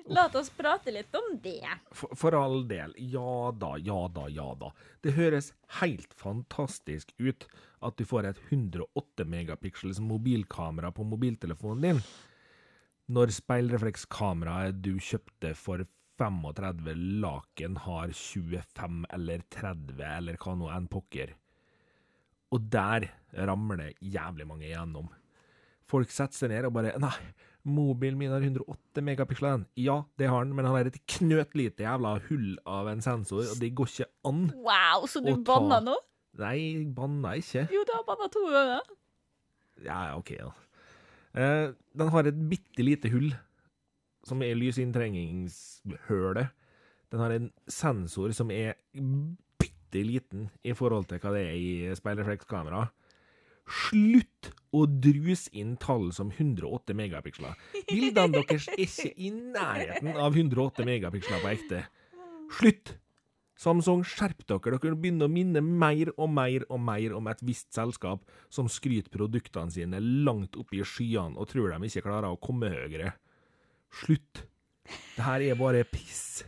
La 0.09 0.25
oss 0.33 0.49
prate 0.49 0.91
litt 0.91 1.13
om 1.13 1.35
det. 1.43 1.67
For, 1.91 2.15
for 2.17 2.33
all 2.33 2.63
del. 2.67 2.95
Ja 2.97 3.51
da, 3.53 3.75
ja 3.77 3.99
da, 4.09 4.25
ja 4.33 4.47
da. 4.57 4.71
Det 5.05 5.13
høres 5.13 5.51
helt 5.81 6.15
fantastisk 6.17 7.13
ut 7.19 7.45
at 7.85 7.99
du 7.99 8.07
får 8.09 8.31
et 8.31 8.39
108 8.49 9.27
megapixels 9.29 9.99
mobilkamera 10.01 10.89
på 10.95 11.05
mobiltelefonen 11.05 11.85
din, 11.85 12.01
når 13.09 13.31
speilreflekskameraet 13.33 14.81
du 14.85 14.93
kjøpte 15.01 15.55
for 15.57 15.81
35 16.19 16.93
laken 17.23 17.77
har 17.85 18.11
25 18.13 19.05
eller 19.15 19.43
30 19.55 20.03
eller 20.17 20.37
hva 20.41 20.55
nå 20.59 20.67
enn 20.75 20.89
pokker. 20.91 21.31
Og 22.53 22.65
der 22.73 23.07
ramler 23.47 23.77
det 23.83 23.91
jævlig 24.13 24.45
mange 24.49 24.67
igjennom. 24.67 25.07
Folk 25.89 26.11
setter 26.13 26.37
seg 26.37 26.51
ned 26.51 26.67
og 26.69 26.73
bare 26.75 26.91
Nei, 27.01 27.13
mobilen 27.65 28.17
min 28.19 28.33
har 28.33 28.43
108 28.45 29.01
megapiksler. 29.05 29.57
den.» 29.57 29.65
Ja, 29.79 30.03
det 30.21 30.29
har 30.29 30.43
den, 30.45 30.53
men 30.57 30.65
han 30.65 30.75
har 30.75 30.85
et 30.89 30.99
knøttlite 31.09 31.85
jævla 31.85 32.15
hull 32.27 32.57
av 32.69 32.87
en 32.91 33.01
sensor, 33.01 33.45
og 33.53 33.59
det 33.61 33.71
går 33.77 33.89
ikke 33.93 34.09
an. 34.29 34.43
Wow, 34.55 35.07
så 35.09 35.21
du 35.23 35.31
Å 35.33 35.37
ta- 35.43 35.55
banna 35.55 35.79
nå? 35.81 35.95
Nei, 36.39 36.85
banna 36.93 37.33
ikke. 37.41 37.65
Jo, 37.73 37.81
du 37.87 37.93
har 37.95 38.03
banna 38.05 38.27
to 38.29 38.43
ganger. 38.53 38.81
Ja, 39.85 40.01
OK, 40.17 40.35
da. 40.37 40.51
Eh, 41.37 41.71
den 41.93 42.13
har 42.13 42.29
et 42.29 42.39
bitte 42.49 42.85
lite 42.85 43.11
hull, 43.13 43.33
som 44.25 44.41
er 44.45 44.57
lysinntrengingshullet. 44.57 46.55
Den 47.09 47.23
har 47.23 47.33
en 47.33 47.49
sensor 47.69 48.33
som 48.37 48.51
er 48.53 48.77
bitte 49.59 50.03
liten 50.05 50.49
i 50.63 50.75
forhold 50.77 51.09
til 51.09 51.21
hva 51.21 51.33
det 51.33 51.43
er 51.47 51.57
i 51.57 51.97
speilreflekskamera. 51.97 52.87
Slutt 53.69 54.49
å 54.73 54.85
druse 54.89 55.51
inn 55.57 55.75
tall 55.81 56.09
som 56.13 56.31
108 56.33 56.95
megapiksler. 56.97 57.57
Bildene 57.89 58.41
deres 58.41 58.67
er 58.69 58.81
ikke 58.81 59.11
i 59.17 59.29
nærheten 59.33 60.17
av 60.17 60.37
108 60.37 60.85
megapiksler 60.87 61.43
på 61.43 61.51
ekte. 61.53 61.83
Slutt! 62.59 62.95
Samsung, 63.59 64.05
skjerp 64.07 64.45
dere. 64.47 64.77
Dere 64.79 64.95
begynner 64.95 65.27
å 65.27 65.31
minne 65.33 65.59
mer 65.59 66.13
og 66.15 66.29
mer 66.31 66.63
og 66.71 66.79
mer 66.79 67.15
om 67.17 67.27
et 67.27 67.41
visst 67.43 67.73
selskap 67.75 68.21
som 68.47 68.69
skryter 68.71 69.11
produktene 69.11 69.73
sine 69.73 69.99
langt 69.99 70.55
opp 70.59 70.71
i 70.71 70.79
skyene 70.79 71.35
og 71.35 71.49
tror 71.51 71.73
de 71.73 71.89
ikke 71.89 72.05
klarer 72.05 72.31
å 72.31 72.39
komme 72.39 72.71
høyere. 72.71 73.17
Slutt. 73.99 74.45
Det 75.17 75.25
her 75.25 75.43
er 75.43 75.59
bare 75.59 75.83
piss. 75.83 76.45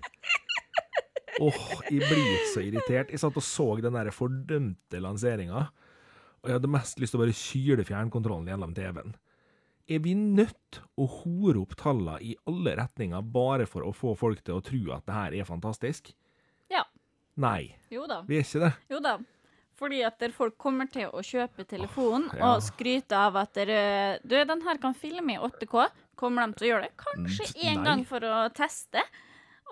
Åh, 1.41 1.59
jeg 1.89 1.99
blir 2.05 2.47
så 2.53 2.63
irritert. 2.63 3.11
Jeg 3.11 3.19
satt 3.19 3.35
og 3.35 3.43
så 3.43 3.67
den 3.83 3.97
der 3.97 4.13
fordømte 4.15 5.03
lanseringa, 5.03 5.65
og 6.41 6.47
jeg 6.47 6.57
hadde 6.57 6.71
mest 6.71 7.01
lyst 7.01 7.15
til 7.15 7.19
å 7.19 7.25
bare 7.25 7.35
kyle 7.35 7.85
fjernkontrollen 7.87 8.49
gjennom 8.53 8.73
TV-en. 8.77 9.13
Er 9.91 9.99
vi 9.99 10.15
nødt 10.15 10.79
å 10.95 11.09
hore 11.11 11.59
opp 11.59 11.75
tallene 11.79 12.21
i 12.23 12.37
alle 12.47 12.77
retninger 12.79 13.31
bare 13.35 13.67
for 13.67 13.83
å 13.83 13.91
få 13.95 14.15
folk 14.15 14.43
til 14.45 14.61
å 14.61 14.63
tro 14.63 14.81
at 14.95 15.07
det 15.09 15.17
her 15.17 15.39
er 15.41 15.49
fantastisk? 15.49 16.13
Nei, 17.37 17.75
Jo 17.91 18.07
da. 18.07 18.21
vi 18.27 18.37
er 18.39 18.43
ikke 18.43 18.59
det. 18.65 18.71
Jo 18.91 18.99
da. 18.99 19.17
Fordi 19.81 20.03
at 20.05 20.19
der 20.21 20.29
folk 20.35 20.57
kommer 20.61 20.85
til 20.91 21.07
å 21.09 21.23
kjøpe 21.25 21.63
telefonen 21.65 22.27
ja. 22.37 22.51
og 22.51 22.61
skryte 22.61 23.17
av 23.17 23.35
at 23.41 23.53
dere, 23.57 24.19
du, 24.21 24.35
den 24.45 24.61
her 24.61 24.77
kan 24.77 24.93
filme 24.93 25.33
i 25.33 25.39
8K. 25.41 25.87
Kommer 26.19 26.45
de 26.45 26.53
til 26.59 26.67
å 26.67 26.71
gjøre 26.75 26.89
det? 26.89 26.91
Kanskje 27.01 27.47
Mm, 27.55 27.61
én 27.65 27.75
nei. 27.79 27.85
gang 27.87 28.03
for 28.05 28.19
å 28.21 28.35
teste. 28.53 29.01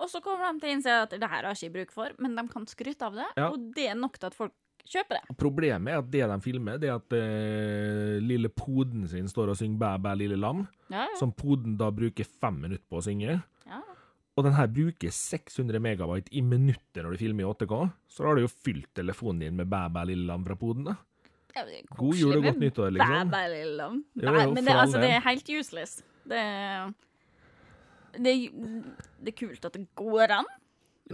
Og 0.00 0.08
så 0.10 0.18
kommer 0.24 0.50
de 0.50 0.58
til 0.64 0.70
å 0.70 0.72
innse 0.74 0.96
at 1.04 1.10
det 1.12 1.28
her 1.30 1.44
har 1.46 1.54
ikke 1.54 1.74
bruk 1.76 1.92
for, 1.92 2.10
men 2.18 2.34
de 2.34 2.42
kan 2.50 2.66
skryte 2.66 3.06
av 3.06 3.14
det. 3.20 3.28
Ja. 3.36 3.50
Og 3.52 3.70
det 3.76 3.86
er 3.92 3.94
nok 4.00 4.18
til 4.18 4.26
at 4.32 4.34
folk 4.34 4.56
kjøper 4.90 5.20
det. 5.20 5.36
Problemet 5.38 5.92
er 5.92 5.98
at 6.00 6.10
det 6.10 6.24
de 6.32 6.38
filmer, 6.42 6.78
det 6.80 6.88
er 6.90 6.96
at 6.96 7.12
eh, 7.14 8.16
lille 8.24 8.48
poden 8.50 9.06
sin 9.12 9.28
står 9.30 9.52
og 9.52 9.60
synger 9.60 9.78
Bæ, 9.78 9.90
bæ, 10.02 10.14
lille 10.18 10.38
lam, 10.40 10.64
ja. 10.90 11.06
som 11.20 11.30
poden 11.36 11.76
da 11.78 11.90
bruker 11.94 12.24
fem 12.26 12.58
minutter 12.64 12.82
på 12.90 12.98
å 12.98 13.04
synge. 13.04 13.36
Og 14.40 14.46
den 14.46 14.56
her 14.56 14.70
bruker 14.72 15.12
600 15.12 15.82
megabyte 15.84 16.32
i 16.32 16.40
minuttet 16.40 17.02
når 17.04 17.12
du 17.12 17.20
filmer 17.20 17.44
i 17.44 17.50
8K. 17.50 17.80
Så 18.08 18.24
har 18.24 18.38
du 18.38 18.46
jo 18.46 18.50
fylt 18.50 18.88
telefonen 18.96 19.44
din 19.44 19.58
med 19.58 19.68
Bæ, 19.68 19.82
bæ, 19.92 20.06
lille 20.08 20.24
lam 20.30 20.46
fra 20.46 20.56
poden, 20.56 20.86
da. 20.88 20.96
Ja, 21.52 21.66
det 21.66 21.82
God 21.98 22.14
jul 22.16 22.38
og 22.38 22.46
godt 22.46 22.62
nyttår, 22.62 22.94
liksom. 22.96 23.28
Bæ, 23.28 23.36
bæ, 23.36 23.42
lille 23.52 23.76
lam. 23.76 24.00
Nei, 24.16 24.46
men 24.54 24.64
det, 24.64 24.72
altså, 24.72 25.02
det 25.02 25.12
er 25.18 25.24
helt 25.28 25.52
useless. 25.60 26.00
Det 26.30 26.40
det, 28.16 28.34
det 29.20 29.32
er 29.32 29.38
kult 29.38 29.66
at 29.68 29.76
det 29.76 29.84
går 29.98 30.32
an, 30.40 30.48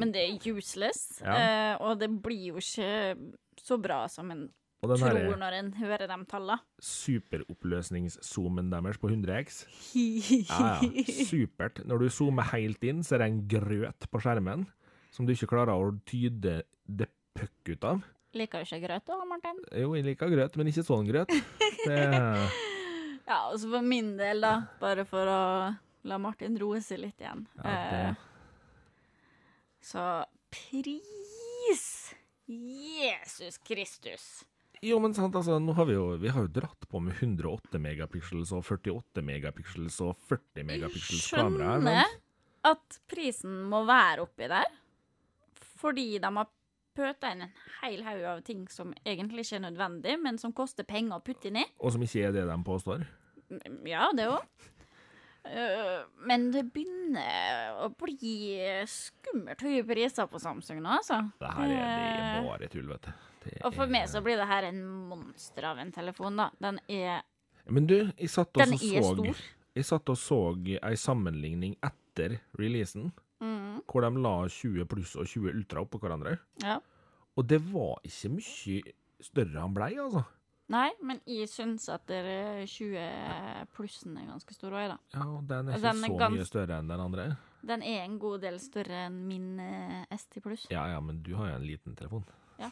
men 0.00 0.12
det 0.14 0.22
er 0.22 0.52
useless. 0.54 1.18
Ja. 1.24 1.34
Eh, 1.34 1.74
og 1.82 1.98
det 2.00 2.08
blir 2.22 2.52
jo 2.52 2.62
ikke 2.62 3.16
så 3.60 3.78
bra 3.80 4.04
som 4.12 4.30
en 4.32 4.46
tror 4.84 4.98
her 5.08 5.36
når 5.40 5.54
en 5.58 5.68
hører 5.80 6.06
de 6.10 6.16
tallene. 6.28 6.58
superoppløsningszoomen 6.78 8.68
deres 8.70 8.98
på 9.00 9.08
100X 9.08 9.62
Ja, 9.96 10.80
ja. 10.82 11.04
Supert. 11.26 11.80
Når 11.88 11.98
du 12.04 12.08
zoomer 12.12 12.42
helt 12.52 12.84
inn, 12.84 13.00
så 13.02 13.16
er 13.16 13.24
det 13.24 13.30
en 13.32 13.40
grøt 13.48 14.08
på 14.12 14.20
skjermen 14.20 14.66
som 15.10 15.26
du 15.26 15.32
ikke 15.32 15.48
klarer 15.48 15.72
å 15.74 15.94
tyde 16.06 16.58
det 16.86 17.08
puck 17.34 17.72
ut 17.72 17.84
av. 17.88 18.04
Liker 18.36 18.60
du 18.60 18.68
ikke 18.68 18.82
grøt 18.84 19.06
da, 19.08 19.16
Martin? 19.24 19.62
Jo, 19.72 19.94
jeg 19.96 20.04
liker 20.04 20.28
grøt, 20.28 20.56
men 20.60 20.68
ikke 20.68 20.84
sånn 20.84 21.08
grøt. 21.08 21.32
Det, 21.32 22.00
Ja, 23.26 23.38
og 23.50 23.56
så 23.58 23.66
for 23.72 23.82
min 23.82 24.12
del, 24.20 24.44
da, 24.44 24.52
bare 24.78 25.02
for 25.08 25.26
å 25.26 25.40
la 26.06 26.18
Martin 26.22 26.54
roe 26.60 26.78
seg 26.84 27.00
litt 27.02 27.18
igjen. 27.24 27.46
Ja, 27.64 27.72
Eh, 27.72 28.14
så 29.86 30.02
pris 30.50 32.12
Jesus 32.46 33.58
Kristus. 33.66 34.44
Jo, 34.86 34.98
men 35.02 35.14
sant, 35.16 35.34
altså, 35.38 35.58
nå 35.62 35.74
har 35.76 35.88
vi 35.88 35.96
jo, 35.96 36.06
vi 36.20 36.30
har 36.32 36.46
jo 36.46 36.52
dratt 36.60 36.86
på 36.90 37.00
med 37.02 37.16
108 37.18 37.80
megapixels 37.82 38.52
og 38.56 38.64
48 38.66 39.24
megapixels 39.26 39.98
og 40.06 40.14
40 40.30 40.66
megapixels 40.68 41.26
kamera. 41.32 41.72
Jeg 41.76 41.82
skjønner 41.82 42.14
at 42.72 43.00
prisen 43.10 43.56
må 43.70 43.84
være 43.86 44.24
oppi 44.26 44.48
der, 44.50 44.70
fordi 45.80 46.08
de 46.22 46.30
har 46.38 46.52
pøta 46.96 47.30
inn 47.34 47.44
en 47.44 47.52
hel 47.82 48.00
haug 48.06 48.22
av 48.30 48.40
ting 48.46 48.64
som 48.72 48.94
egentlig 49.04 49.44
ikke 49.44 49.58
er 49.58 49.66
nødvendig, 49.66 50.16
men 50.22 50.40
som 50.40 50.54
koster 50.56 50.86
penger 50.88 51.18
å 51.18 51.24
putte 51.24 51.50
inn 51.50 51.60
i. 51.60 51.66
Og 51.84 51.92
som 51.94 52.02
ikke 52.06 52.24
er 52.28 52.34
det 52.36 52.46
de 52.48 52.56
påstår. 52.66 53.04
Ja, 53.86 54.08
det 54.16 54.30
òg. 54.32 54.66
Men 56.26 56.48
det 56.50 56.64
begynner 56.74 57.76
å 57.84 57.90
bli 57.94 58.56
skummelt 58.90 59.62
høye 59.62 59.84
priser 59.86 60.26
på 60.30 60.40
Samsung 60.42 60.80
nå, 60.82 60.96
altså. 60.98 61.20
Det 61.38 61.52
her 61.54 61.70
er, 61.70 61.76
det 61.76 62.40
Eh, 62.40 62.48
bare 62.48 62.68
tull, 62.72 62.88
vet 62.90 63.06
du. 63.06 63.12
Og 63.64 63.74
for 63.74 63.90
meg 63.92 64.08
så 64.10 64.22
blir 64.24 64.38
det 64.40 64.46
her 64.50 64.68
en 64.70 64.82
monster 65.10 65.66
av 65.68 65.80
en 65.82 65.92
telefon, 65.94 66.38
da. 66.40 66.50
Den 66.62 66.80
er 66.88 67.22
Men 67.66 67.86
du, 67.90 67.96
jeg 68.14 68.30
satt 68.30 68.54
og 68.54 68.62
Den 68.62 68.78
så, 68.78 69.02
stor. 69.14 69.40
jeg 69.74 69.84
satt 69.88 70.12
og 70.12 70.18
så 70.20 70.40
ei 70.78 70.94
sammenligning 71.00 71.74
etter 71.84 72.38
releasen, 72.58 73.10
mm, 73.42 73.82
hvor 73.90 74.06
de 74.06 74.22
la 74.22 74.36
20 74.48 74.86
pluss 74.90 75.16
og 75.16 75.26
20 75.26 75.50
ultra 75.54 75.82
oppå 75.82 75.98
hverandre. 76.02 76.38
Ja. 76.62 76.78
Og 77.36 77.46
det 77.50 77.58
var 77.72 77.98
ikke 78.06 78.32
mye 78.38 78.94
større 79.20 79.60
han 79.60 79.74
blei, 79.74 79.92
altså. 80.00 80.24
Nei, 80.72 80.88
men 81.06 81.20
jeg 81.30 81.46
syns 81.46 81.84
at 81.94 82.10
20 82.10 83.02
plussen 83.76 84.16
er 84.18 84.30
ganske 84.32 84.54
stor 84.56 84.74
òg, 84.74 84.88
da. 84.90 84.96
Ja, 85.14 85.26
og 85.26 85.44
den 85.46 85.68
er 85.68 85.76
ikke 85.76 85.84
Den 85.84 86.06
er 86.06 86.16
så 86.18 86.30
mye 86.34 86.46
større 86.48 86.78
enn 86.80 86.88
den 86.90 87.02
andre. 87.04 87.26
Den 87.66 87.82
er 87.82 88.02
en 88.04 88.18
god 88.22 88.42
del 88.42 88.58
større 88.62 89.04
enn 89.08 89.20
min 89.28 89.60
eh, 89.62 90.02
S10 90.14 90.42
pluss. 90.42 90.66
Ja, 90.70 90.84
ja, 90.90 90.98
men 91.02 91.22
du 91.26 91.34
har 91.38 91.52
jo 91.52 91.60
en 91.60 91.66
liten 91.66 91.96
telefon. 91.98 92.26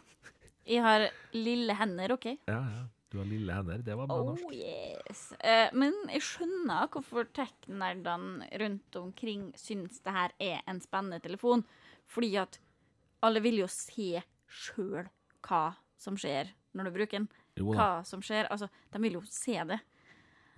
Jeg 0.66 0.82
har 0.84 1.08
lille 1.36 1.74
hender, 1.76 2.14
OK? 2.16 2.26
Ja, 2.48 2.60
ja. 2.60 2.84
Du 3.12 3.18
har 3.20 3.28
lille 3.30 3.54
hender. 3.54 3.82
Det 3.86 3.94
var 3.94 4.08
bra 4.10 4.16
Oh 4.18 4.32
norsk. 4.32 4.54
yes. 4.58 5.20
Eh, 5.38 5.68
men 5.76 5.92
jeg 6.10 6.22
skjønner 6.26 6.88
hvorfor 6.90 7.28
tech-nerdene 7.36 8.48
rundt 8.58 8.96
omkring 8.98 9.52
syns 9.60 10.00
det 10.02 10.14
her 10.16 10.32
er 10.42 10.62
en 10.66 10.80
spennende 10.82 11.20
telefon. 11.22 11.62
Fordi 12.10 12.32
at 12.42 12.58
alle 13.22 13.40
vil 13.44 13.60
jo 13.62 13.68
se 13.70 14.18
sjøl 14.50 15.06
hva 15.46 15.62
som 16.00 16.16
skjer 16.18 16.50
når 16.74 16.88
du 16.90 16.94
bruker 16.96 17.20
den. 17.20 17.28
Hva 17.54 18.02
som 18.08 18.24
skjer. 18.24 18.48
Altså, 18.50 18.66
de 18.90 18.98
vil 19.04 19.20
jo 19.20 19.22
se 19.30 19.60
det. 19.68 19.78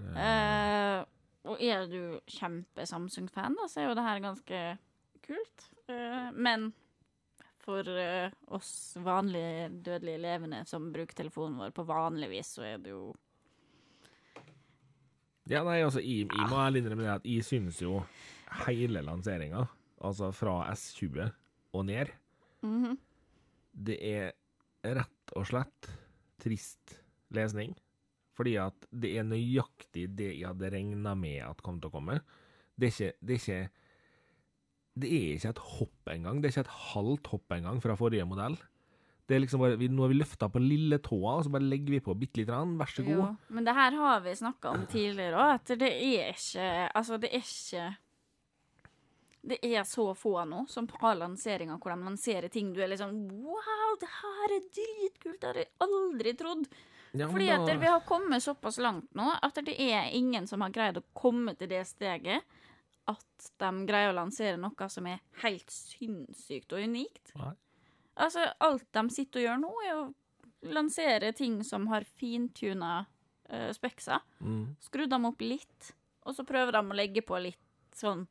Eh, 0.01 1.05
og 1.47 1.61
er 1.63 1.85
du 1.93 2.01
kjempe-Samsung-fan, 2.27 3.55
da, 3.61 3.69
så 3.69 3.83
er 3.83 3.91
jo 3.91 3.95
det 3.99 4.07
her 4.07 4.23
ganske 4.25 4.63
kult. 5.29 5.69
Eh, 5.93 6.31
men 6.33 6.71
for 7.67 7.89
uh, 7.91 8.31
oss 8.55 8.71
vanlige 9.03 9.69
dødelige 9.85 10.21
elevene 10.21 10.63
som 10.71 10.89
bruker 10.95 11.19
telefonen 11.19 11.59
vår 11.61 11.75
på 11.77 11.85
vanlig 11.89 12.31
vis, 12.31 12.55
så 12.57 12.65
er 12.73 12.79
det 12.85 12.95
jo 12.95 13.11
Ja, 15.47 15.61
nei, 15.63 15.79
altså, 15.85 16.01
jeg, 16.03 16.27
jeg 16.27 16.49
må 16.51 16.59
ærlig 16.59 16.81
innrømme 16.83 17.05
det 17.07 17.13
at 17.21 17.27
jeg 17.31 17.45
synes 17.47 17.79
jo 17.83 18.01
hele 18.67 19.03
lanseringa, 19.07 19.67
altså 20.03 20.33
fra 20.35 20.57
S20 20.73 21.29
og 21.77 21.85
ned, 21.87 22.11
Mhm. 22.67 22.97
det 23.87 23.99
er 24.03 24.33
rett 24.97 25.35
og 25.37 25.45
slett 25.47 25.91
trist 26.43 26.97
lesning. 27.31 27.77
Fordi 28.37 28.57
at 28.61 28.87
det 28.93 29.13
er 29.17 29.25
nøyaktig 29.25 30.09
det 30.17 30.33
jeg 30.39 30.49
hadde 30.49 30.71
regna 30.73 31.15
med 31.17 31.39
at 31.47 31.63
kom 31.65 31.79
til 31.81 31.89
å 31.91 31.95
komme. 31.95 32.19
Det 32.77 32.89
er 32.89 32.93
ikke 32.93 33.13
Det 33.23 33.35
er 33.37 33.41
ikke, 33.41 33.71
det 34.97 35.11
er 35.13 35.35
ikke 35.37 35.51
et 35.53 35.59
hopp 35.77 36.11
engang. 36.13 36.41
Det 36.41 36.49
er 36.49 36.55
ikke 36.57 36.65
et 36.69 36.77
halvt 36.95 37.27
hopp 37.35 37.53
engang 37.57 37.83
fra 37.85 37.97
forrige 37.99 38.25
modell. 38.29 38.57
Det 39.27 39.35
er 39.35 39.41
liksom 39.43 39.59
bare, 39.61 39.77
vi, 39.77 39.89
Nå 39.91 40.05
har 40.05 40.13
vi 40.13 40.21
løfta 40.21 40.47
på 40.49 40.61
lille 40.63 41.01
tåa, 41.03 41.33
og 41.41 41.45
så 41.45 41.51
bare 41.51 41.67
legger 41.67 41.97
vi 41.97 42.01
på 42.01 42.15
bitte 42.15 42.39
lite 42.41 42.53
grann. 42.53 42.77
Vær 42.79 42.93
så 42.95 43.03
god. 43.03 43.13
Jo, 43.19 43.29
men 43.59 43.67
det 43.67 43.75
her 43.75 43.97
har 43.99 44.21
vi 44.25 44.35
snakka 44.39 44.71
om 44.73 44.85
tidligere 44.87 45.41
òg, 45.43 45.55
at 45.59 45.73
det 45.83 45.91
er 45.93 46.31
ikke 46.33 46.69
Altså, 46.95 47.19
det 47.21 47.33
er 47.35 47.43
ikke 47.43 47.87
Det 49.47 49.59
er 49.63 49.85
så 49.87 50.09
få 50.19 50.33
nå 50.49 50.65
som 50.71 50.89
har 51.01 51.15
lanseringer 51.21 51.79
hvor 51.79 51.93
de 51.95 52.03
lanserer 52.09 52.49
ting 52.51 52.73
du 52.75 52.81
er 52.83 52.89
liksom 52.95 53.13
Wow, 53.31 53.97
det 54.01 54.09
her 54.21 54.55
er 54.57 54.65
dritkult! 54.79 55.41
Det 55.43 55.51
har 55.51 55.61
jeg 55.63 55.71
aldri 55.87 56.33
trodd! 56.39 56.65
Ja, 57.17 57.29
Fordi 57.31 57.47
da- 57.47 57.61
at 57.63 57.81
vi 57.81 57.87
har 57.87 58.01
kommet 58.07 58.43
såpass 58.43 58.79
langt 58.83 59.13
nå 59.17 59.29
at 59.43 59.55
det 59.65 59.77
er 59.81 60.11
ingen 60.13 60.47
som 60.47 60.61
har 60.61 60.71
greid 60.75 60.99
å 60.99 61.05
komme 61.15 61.55
til 61.57 61.69
det 61.71 61.85
steget 61.87 62.43
at 63.11 63.51
de 63.61 63.71
greier 63.89 64.13
å 64.13 64.17
lansere 64.17 64.59
noe 64.61 64.89
som 64.93 65.07
er 65.11 65.21
helt 65.43 65.71
sinnssykt 65.73 66.75
og 66.75 66.83
unikt. 66.83 67.35
Nei. 67.39 67.53
Altså, 68.17 68.47
alt 68.65 68.87
de 68.97 69.05
sitter 69.13 69.43
og 69.43 69.47
gjør 69.47 69.61
nå, 69.61 69.73
er 69.85 69.99
å 69.99 70.73
lansere 70.73 71.33
ting 71.37 71.61
som 71.65 71.87
har 71.93 72.07
fintuna 72.17 73.05
uh, 73.05 73.71
spekser. 73.77 74.25
Mm. 74.41 74.75
Skru 74.83 75.05
dem 75.11 75.29
opp 75.29 75.45
litt, 75.45 75.93
og 76.27 76.35
så 76.35 76.47
prøver 76.49 76.79
de 76.79 76.83
å 76.83 76.97
legge 76.97 77.23
på 77.27 77.39
litt 77.45 77.61
sånn 77.97 78.25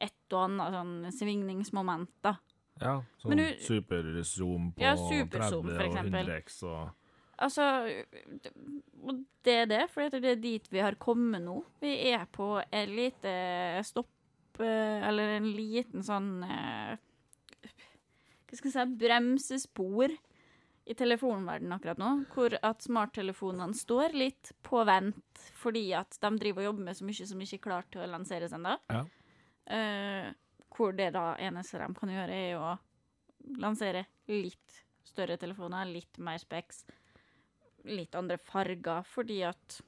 et 0.00 0.32
og 0.32 0.44
annet 0.46 0.76
sånn 0.76 0.94
svingningsmoment, 1.18 2.12
da. 2.24 2.36
Ja, 2.80 2.94
sånn 3.20 3.42
superzoom 3.60 4.70
på 4.72 4.80
Ja, 4.84 4.94
super 4.96 5.42
30 5.42 5.74
og 5.74 5.98
100x 5.98 6.62
og 6.64 6.96
Altså, 7.40 8.04
det- 9.44 9.58
er 9.62 9.66
det, 9.66 9.90
for 9.90 10.10
det 10.10 10.24
er 10.24 10.36
dit 10.36 10.68
vi 10.70 10.78
har 10.78 10.94
kommet 10.96 11.40
nå. 11.40 11.64
Vi 11.80 12.10
er 12.12 12.26
på 12.26 12.62
et 12.70 12.88
lite 12.88 13.82
stopp, 13.82 14.06
eh, 14.06 14.19
eller 14.66 15.36
en 15.36 15.48
liten 15.54 16.04
sånn 16.04 16.42
eh, 16.44 16.98
Hva 18.48 18.58
skal 18.58 18.70
jeg 18.70 18.74
si 18.74 18.98
bremsespor 19.00 20.14
i 20.90 20.94
telefonverdenen 20.98 21.76
akkurat 21.76 22.00
nå, 22.00 22.10
hvor 22.34 22.56
at 22.66 22.82
smarttelefonene 22.82 23.76
står 23.78 24.16
litt 24.16 24.52
på 24.66 24.82
vent 24.88 25.42
fordi 25.60 25.84
at 25.94 26.16
de 26.18 26.30
driver 26.40 26.64
og 26.64 26.70
jobber 26.70 26.88
med 26.88 26.98
så 26.98 27.06
mye 27.06 27.26
som 27.30 27.44
ikke 27.44 27.60
er 27.60 27.66
klart 27.66 27.90
til 27.94 28.02
å 28.02 28.08
lanseres 28.10 28.54
ennå. 28.56 28.72
Ja. 28.90 29.02
Eh, 29.70 30.30
hvor 30.74 30.96
det 30.96 31.12
da 31.14 31.34
eneste 31.38 31.78
de 31.78 31.94
kan 31.94 32.10
gjøre, 32.10 32.40
er 32.48 32.56
å 32.58 32.72
lansere 33.60 34.06
litt 34.30 34.80
større 35.06 35.36
telefoner, 35.40 35.86
litt 35.86 36.18
mer 36.22 36.40
specs, 36.42 36.84
litt 37.90 38.16
andre 38.18 38.38
farger, 38.42 39.04
fordi 39.06 39.40
at 39.46 39.80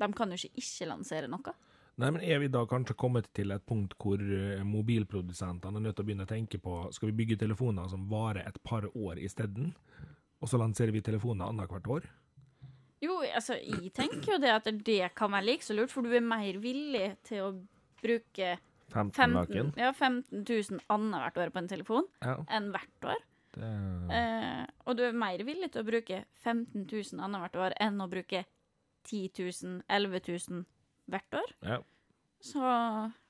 de 0.00 0.08
kan 0.16 0.30
jo 0.32 0.38
ikke 0.38 0.62
ikke 0.62 0.88
lansere 0.92 1.30
noe. 1.30 1.54
Nei, 2.00 2.08
men 2.14 2.22
Er 2.24 2.38
vi 2.40 2.48
da 2.48 2.62
kanskje 2.68 2.94
kommet 2.96 3.26
til 3.36 3.52
et 3.52 3.64
punkt 3.68 3.92
hvor 4.00 4.20
eh, 4.22 4.62
mobilprodusentene 4.64 5.76
er 5.80 5.84
nødt 5.84 5.98
til 5.98 6.04
å 6.04 6.08
begynne 6.08 6.24
å 6.24 6.30
tenke 6.30 6.60
på 6.62 6.76
skal 6.96 7.10
vi 7.10 7.18
bygge 7.20 7.36
telefoner 7.42 7.90
som 7.92 8.06
varer 8.10 8.46
et 8.48 8.56
par 8.64 8.86
år 8.94 9.20
isteden, 9.20 9.74
og 10.40 10.48
så 10.48 10.60
lanserer 10.62 10.94
vi 10.96 11.02
telefoner 11.04 11.50
annethvert 11.50 11.90
år? 11.98 12.08
Jo, 13.00 13.18
altså, 13.24 13.56
jeg 13.60 13.92
tenker 13.96 14.34
jo 14.34 14.40
det 14.40 14.50
at 14.52 14.66
det 14.84 14.98
kan 15.16 15.32
være 15.32 15.46
like 15.48 15.64
så 15.64 15.76
lurt, 15.76 15.92
for 15.92 16.04
du 16.04 16.12
er 16.16 16.24
mer 16.24 16.58
villig 16.60 17.14
til 17.28 17.46
å 17.46 17.52
bruke 18.00 18.54
15 18.90 19.12
15, 19.14 19.34
laken? 19.36 19.72
ja, 19.80 19.92
15 19.92 20.44
000 20.44 20.80
annethvert 20.92 21.38
år 21.44 21.52
på 21.54 21.62
en 21.62 21.68
telefon 21.70 22.08
Ja. 22.24 22.38
enn 22.48 22.72
hvert 22.74 23.10
år. 23.14 23.26
Det, 23.56 23.70
Eh, 24.10 24.66
og 24.86 24.96
du 24.98 25.04
er 25.06 25.12
mer 25.14 25.38
villig 25.46 25.68
til 25.72 25.82
å 25.82 25.86
bruke 25.86 26.24
15 26.42 26.84
000 26.90 27.22
annethvert 27.22 27.56
år 27.62 27.74
enn 27.80 28.00
å 28.02 28.08
bruke 28.10 28.44
10 29.06 29.30
000, 29.38 29.82
11 29.88 30.20
000 30.50 30.64
hvert 31.12 31.40
år. 31.42 31.56
ja. 31.66 31.80
Så 32.40 32.60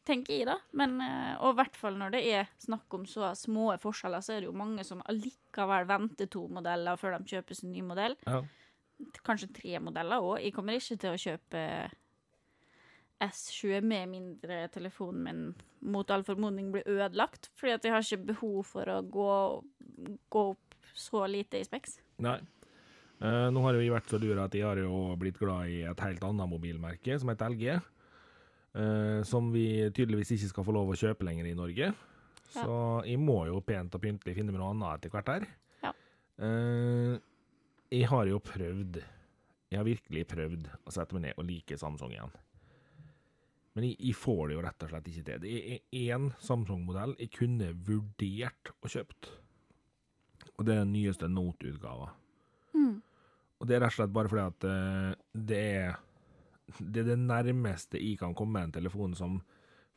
tenker 0.07 0.37
jeg, 0.37 0.47
da. 0.49 0.57
Men, 0.79 1.01
eh, 1.03 1.33
og 1.43 1.55
i 1.55 1.59
hvert 1.61 1.77
fall 1.79 1.97
når 1.99 2.15
det 2.15 2.21
er 2.31 2.51
snakk 2.63 2.95
om 2.95 3.07
så 3.11 3.33
små 3.39 3.73
forskjeller, 3.83 4.23
så 4.23 4.37
er 4.37 4.43
det 4.43 4.51
jo 4.51 4.57
mange 4.57 4.85
som 4.87 5.03
allikevel 5.11 5.89
venter 5.91 6.31
to 6.31 6.45
modeller 6.53 6.99
før 7.01 7.19
de 7.19 7.35
kjøper 7.35 7.59
sin 7.59 7.75
ny 7.75 7.85
modell. 7.87 8.17
ja. 8.27 8.43
Kanskje 9.25 9.47
tre 9.57 9.79
modeller 9.81 10.21
òg. 10.21 10.43
Jeg 10.45 10.53
kommer 10.53 10.77
ikke 10.77 10.99
til 11.01 11.15
å 11.15 11.21
kjøpe 11.21 11.61
S20 13.25 13.81
med 13.81 14.11
mindre 14.13 14.59
telefonen 14.73 15.23
min 15.25 15.41
mot 15.81 16.11
all 16.13 16.25
formodning 16.25 16.69
blir 16.75 16.85
ødelagt, 16.85 17.49
fordi 17.57 17.73
at 17.79 17.87
jeg 17.87 17.95
har 17.95 18.05
ikke 18.05 18.29
behov 18.35 18.59
for 18.69 18.93
å 18.93 18.99
gå, 19.01 19.31
gå 20.29 20.43
opp 20.53 20.77
så 20.93 21.25
lite 21.33 21.61
i 21.61 21.65
Specs. 21.65 21.97
Nei. 22.21 22.37
Eh, 23.21 23.47
nå 23.53 23.63
har 23.67 23.77
jo 23.77 23.93
vært 23.93 24.13
så 24.13 24.19
lure 24.21 24.45
at 24.47 24.55
jeg 24.57 24.65
har 24.65 24.81
jo 24.81 25.15
blitt 25.21 25.39
glad 25.41 25.69
i 25.69 25.83
et 25.89 26.05
helt 26.07 26.23
annet 26.25 26.49
mobilmerke, 26.49 27.19
som 27.21 27.33
heter 27.33 27.53
LG. 27.53 27.81
Uh, 28.71 29.25
som 29.27 29.49
vi 29.51 29.83
tydeligvis 29.91 30.29
ikke 30.37 30.49
skal 30.53 30.65
få 30.69 30.73
lov 30.77 30.93
å 30.93 30.99
kjøpe 30.99 31.27
lenger 31.27 31.49
i 31.51 31.57
Norge. 31.59 31.89
Så 32.55 32.75
jeg 33.03 33.19
må 33.19 33.41
jo 33.49 33.59
pent 33.67 33.97
og 33.99 34.03
pyntelig 34.05 34.37
finne 34.37 34.55
meg 34.55 34.63
noe 34.63 34.69
annet 34.71 35.01
etter 35.01 35.11
hvert 35.11 35.33
her. 35.33 35.47
Ja. 35.83 35.91
Uh, 36.39 37.17
jeg 37.91 38.07
har 38.13 38.31
jo 38.31 38.39
prøvd, 38.47 39.01
jeg 39.75 39.81
har 39.81 39.89
virkelig 39.89 40.23
prøvd 40.31 40.71
å 40.87 40.95
sette 40.95 41.17
meg 41.17 41.27
ned 41.27 41.43
og 41.43 41.51
like 41.51 41.81
Samsung 41.83 42.15
igjen. 42.15 42.39
Men 43.75 43.89
jeg, 43.89 43.99
jeg 44.07 44.19
får 44.23 44.41
det 44.47 44.57
jo 44.57 44.65
rett 44.69 44.87
og 44.87 44.95
slett 44.95 45.11
ikke 45.11 45.27
til. 45.27 45.43
Det 45.43 45.59
er 45.59 46.15
én 46.15 46.31
Samsung-modell 46.47 47.19
jeg 47.19 47.35
kunne 47.35 47.75
vurdert 47.75 48.71
å 48.79 48.95
kjøpt. 48.95 49.33
Og 50.55 50.63
det 50.63 50.77
er 50.77 50.85
den 50.85 50.95
nyeste 50.95 51.27
Note-utgava. 51.27 52.13
Og 53.61 53.69
det 53.69 53.77
er 53.77 53.85
rett 53.85 53.93
og 53.93 53.99
slett 53.99 54.15
bare 54.15 54.31
fordi 54.33 54.47
at 54.47 54.69
uh, 54.69 55.11
det 55.37 55.61
er 55.81 55.99
det 56.79 57.03
er 57.03 57.09
det 57.11 57.19
nærmeste 57.19 57.99
jeg 57.99 58.19
kan 58.21 58.35
komme 58.37 58.63
en 58.63 58.73
telefon 58.73 59.15
som 59.19 59.41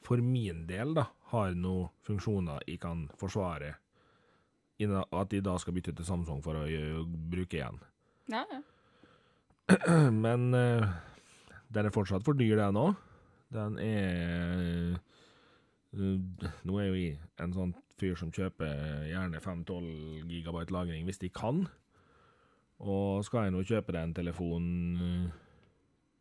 for 0.04 0.19
min 0.19 0.65
del 0.67 0.95
da, 0.97 1.06
har 1.32 1.54
noen 1.56 1.91
funksjoner 2.04 2.65
jeg 2.67 2.82
kan 2.84 3.06
forsvare, 3.19 3.76
at 4.84 5.32
de 5.32 5.39
da 5.45 5.56
skal 5.62 5.76
bytte 5.78 5.93
til 5.95 6.08
Samsung 6.08 6.41
for 6.43 6.60
å 6.60 6.65
bruke 7.08 7.60
igjen. 7.60 7.80
Ja, 8.32 8.43
ja. 8.52 8.60
Men 10.26 10.49
uh, 10.52 10.89
den 11.71 11.88
er 11.88 11.95
fortsatt 11.95 12.26
for 12.26 12.36
dyr, 12.36 12.58
den 12.60 12.80
òg. 12.82 12.97
Den 13.54 13.78
er 13.80 14.97
uh, 14.97 16.49
Nå 16.65 16.80
er 16.82 16.89
jo 16.89 16.97
jeg 16.97 17.19
en 17.39 17.54
sånn 17.56 17.73
fyr 18.02 18.17
som 18.19 18.32
kjøper 18.34 19.06
gjerne 19.08 19.39
5-12 19.39 20.26
gigabyte 20.28 20.73
lagring 20.73 21.06
hvis 21.08 21.21
de 21.21 21.30
kan. 21.32 21.63
Og 22.79 23.23
skal 23.25 23.45
jeg 23.47 23.53
nå 23.55 23.62
kjøpe 23.63 23.93
den 23.95 24.13
telefonen 24.17 24.97
eh, 24.97 25.36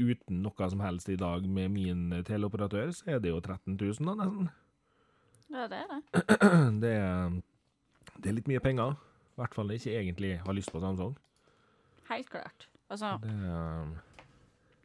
uten 0.03 0.43
noe 0.43 0.69
som 0.71 0.81
helst 0.85 1.09
i 1.09 1.17
dag 1.17 1.47
med 1.49 1.71
min 1.75 2.11
teleoperatør, 2.27 2.91
så 2.95 3.15
er 3.17 3.19
det 3.23 3.31
jo 3.33 3.41
13 3.41 3.77
000 3.81 4.07
da, 4.07 4.15
nesten. 4.25 4.51
ja, 5.53 5.67
det 5.71 5.81
er 5.83 5.91
det. 5.91 6.03
Det 6.83 6.93
er, 6.99 7.35
det 8.23 8.31
er 8.31 8.37
litt 8.37 8.49
mye 8.51 8.61
penger. 8.63 8.95
I 9.33 9.41
hvert 9.41 9.55
fall 9.57 9.71
ikke 9.75 9.95
egentlig 9.99 10.33
har 10.45 10.53
lyst 10.57 10.73
på 10.75 10.81
Samsung. 10.83 11.15
Helt 12.11 12.29
klart. 12.31 12.69
Altså, 12.93 13.15
Det 13.23 13.31
er, 13.33 13.93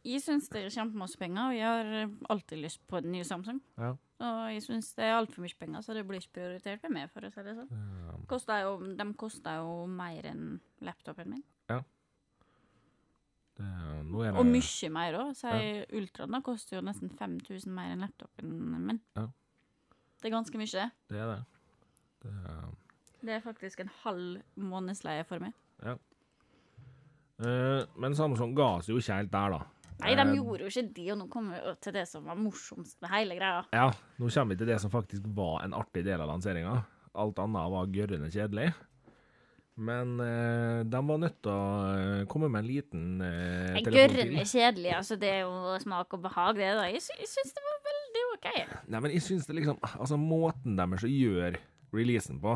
jeg 0.07 0.21
syns 0.23 0.47
det 0.53 0.61
er 0.63 0.69
kjempemasse 0.71 1.17
penger, 1.19 1.49
og 1.49 1.57
jeg 1.57 1.67
har 1.67 2.11
alltid 2.31 2.61
lyst 2.63 2.79
på 2.87 3.01
en 3.01 3.11
ny 3.11 3.23
Samsung. 3.27 3.59
ja, 3.77 3.89
Og 4.23 4.53
jeg 4.53 4.63
syns 4.63 4.93
det 4.95 5.03
er 5.03 5.17
altfor 5.17 5.43
mye 5.43 5.57
penger, 5.59 5.81
så 5.83 5.93
det 5.97 6.05
blir 6.07 6.21
ikke 6.21 6.37
prioritert 6.39 6.83
med 6.87 6.93
meg, 6.95 7.09
for 7.11 7.27
å 7.27 7.31
si 7.33 7.43
det 7.43 7.57
sånn. 7.57 7.67
Ja. 8.07 8.15
Koster 8.31 8.63
jo, 8.63 8.77
de 8.95 9.07
koster 9.19 9.59
jo 9.59 9.73
mer 9.91 10.29
enn 10.31 10.59
laptopen 10.81 11.29
min. 11.35 11.43
Det, 13.57 13.65
er- 13.65 14.03
nå 14.05 14.21
er 14.21 14.31
det, 14.31 14.39
Og 14.39 14.45
mye 14.45 14.89
mer 14.93 15.15
òg. 15.17 15.31
Ja. 15.43 15.85
Ultraen 15.97 16.41
koster 16.45 16.77
jo 16.77 16.81
nesten 16.85 17.09
5000 17.09 17.73
mer 17.73 17.91
enn 17.95 18.03
laptopen 18.05 18.51
min. 18.85 18.99
Ja. 19.17 19.23
Det 20.21 20.29
er 20.29 20.35
ganske 20.35 20.57
mye. 20.61 20.67
det. 21.09 21.17
Er 21.17 21.31
det. 21.31 21.39
det 22.21 22.33
er, 22.45 22.67
Det 23.25 23.33
er 23.33 23.41
faktisk 23.41 23.79
en 23.81 23.89
halv 24.03 24.41
månedsleie 24.55 25.25
for 25.25 25.39
meg. 25.39 25.53
Eh, 27.39 27.83
men 27.97 28.15
Samsung 28.17 28.55
ga 28.57 28.77
oss 28.77 28.87
jo 28.89 28.97
ikke 28.97 29.13
helt 29.19 29.31
der, 29.33 29.49
da. 29.57 29.59
Nei, 29.99 30.13
de 30.15 30.21
Eh, 30.21 30.35
gjorde 30.37 30.61
jo 30.61 30.69
ikke 30.69 30.93
det, 30.93 31.11
og 31.11 31.17
nå 31.17 31.27
kommer 31.29 31.57
vi 31.57 31.75
til 31.81 31.93
det 31.93 32.07
som 32.07 32.25
var 32.25 32.35
morsomst 32.37 33.01
med 33.01 33.09
hele 33.09 33.35
greia. 33.37 33.63
Ja, 33.73 33.89
nå 34.19 34.29
kommer 34.29 34.53
vi 34.53 34.57
til 34.57 34.67
det 34.67 34.79
som 34.81 34.91
faktisk 34.91 35.23
var 35.35 35.63
en 35.65 35.73
artig 35.73 36.03
del 36.05 36.21
av 36.21 36.27
lanseringa. 36.29 36.83
Alt 37.15 37.39
annet 37.39 37.71
var 37.71 37.87
gørrende 37.87 38.29
kjedelig. 38.31 38.73
Men 39.77 40.19
eh, 40.19 40.79
de 40.89 40.99
var 41.05 41.19
nødt 41.21 41.35
til 41.45 41.51
å 41.53 41.65
eh, 41.93 42.21
komme 42.29 42.47
med 42.49 42.63
en 42.63 42.69
liten 42.69 43.01
eh, 43.21 43.75
Gørrende 43.85 44.45
kjedelig, 44.49 44.93
altså. 44.97 45.17
Det 45.21 45.29
er 45.29 45.43
jo 45.43 45.75
smak 45.83 46.15
og 46.17 46.23
behag, 46.23 46.57
det. 46.57 46.71
da. 46.79 46.87
Jeg, 46.89 47.03
sy 47.05 47.13
jeg 47.19 47.29
syns 47.29 47.53
det 47.53 47.65
var 47.65 47.83
veldig 47.85 48.23
OK. 48.31 48.47
Nei, 48.89 49.01
men 49.05 49.13
jeg 49.13 49.25
syns 49.27 49.45
det 49.45 49.57
liksom 49.59 49.77
Altså, 49.91 50.17
måten 50.17 50.79
deres 50.79 51.05
å 51.05 51.11
gjøre 51.11 51.61
releasen 51.93 52.41
på, 52.41 52.55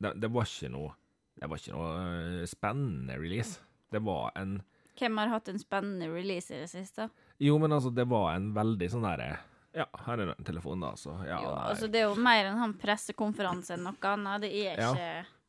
det, 0.00 0.14
det 0.22 0.32
var 0.32 0.48
ikke 0.48 0.72
noe 0.72 0.94
Det 1.36 1.50
var 1.52 1.60
ikke 1.60 1.76
noe 1.76 1.92
eh, 2.06 2.48
spennende 2.48 3.20
release. 3.20 3.60
Det 3.92 4.00
var 4.08 4.32
en 4.40 4.56
Hvem 4.96 5.20
har 5.20 5.34
hatt 5.34 5.52
en 5.52 5.60
spennende 5.60 6.08
release 6.08 6.56
i 6.56 6.62
det 6.64 6.72
siste? 6.72 7.10
Jo, 7.36 7.60
men 7.60 7.76
altså, 7.76 7.92
det 7.92 8.08
var 8.08 8.32
en 8.32 8.54
veldig 8.56 8.88
sånn 8.96 9.04
derre 9.04 9.34
Ja, 9.76 9.84
her 10.06 10.24
er 10.24 10.32
telefonen, 10.40 10.46
telefon, 10.48 10.88
da, 10.88 10.96
så 10.96 11.20
ja, 11.28 11.36
jo, 11.44 11.52
altså, 11.68 11.92
det 11.92 12.00
er 12.00 12.08
jo 12.08 12.16
mer 12.16 12.46
enn 12.48 12.62
han 12.64 12.78
pressekonferanse 12.80 13.76
enn 13.76 13.84
noe 13.84 14.12
annet. 14.16 14.46
Det 14.46 14.54
er 14.72 14.80
Ja. 14.80 14.92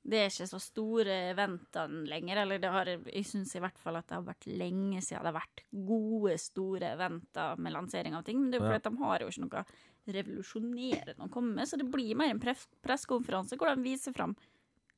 Det 0.07 0.19
er 0.21 0.29
ikke 0.31 0.47
så 0.47 0.60
store 0.63 1.15
eventene 1.33 2.05
lenger. 2.07 2.41
Eller 2.43 2.62
det 2.63 2.71
har, 2.71 2.88
jeg 2.88 3.25
syns 3.27 3.55
i 3.57 3.62
hvert 3.63 3.79
fall 3.81 3.99
at 3.99 4.07
det 4.07 4.15
har 4.15 4.27
vært 4.27 4.47
lenge 4.47 5.01
siden 5.03 5.25
det 5.25 5.31
har 5.33 5.39
vært 5.41 5.63
gode, 5.71 6.38
store 6.39 6.93
eventer 6.95 7.60
med 7.60 7.75
lansering 7.75 8.15
av 8.15 8.23
ting. 8.27 8.39
Men 8.41 8.51
det 8.51 8.60
er 8.60 8.63
jo 8.63 8.69
fordi 8.69 8.83
Ja. 8.83 8.89
de 8.89 9.03
har 9.03 9.25
jo 9.25 9.31
ikke 9.33 9.45
noe 9.47 9.65
revolusjonerende 10.07 11.25
å 11.25 11.31
komme 11.31 11.57
med, 11.57 11.67
så 11.67 11.77
det 11.79 11.89
blir 11.91 12.15
mer 12.15 12.31
en 12.31 12.39
press 12.39 12.63
pressekonferanse 12.86 13.57
hvor 13.60 13.73
de 13.73 13.83
viser 13.83 14.15
fram 14.15 14.38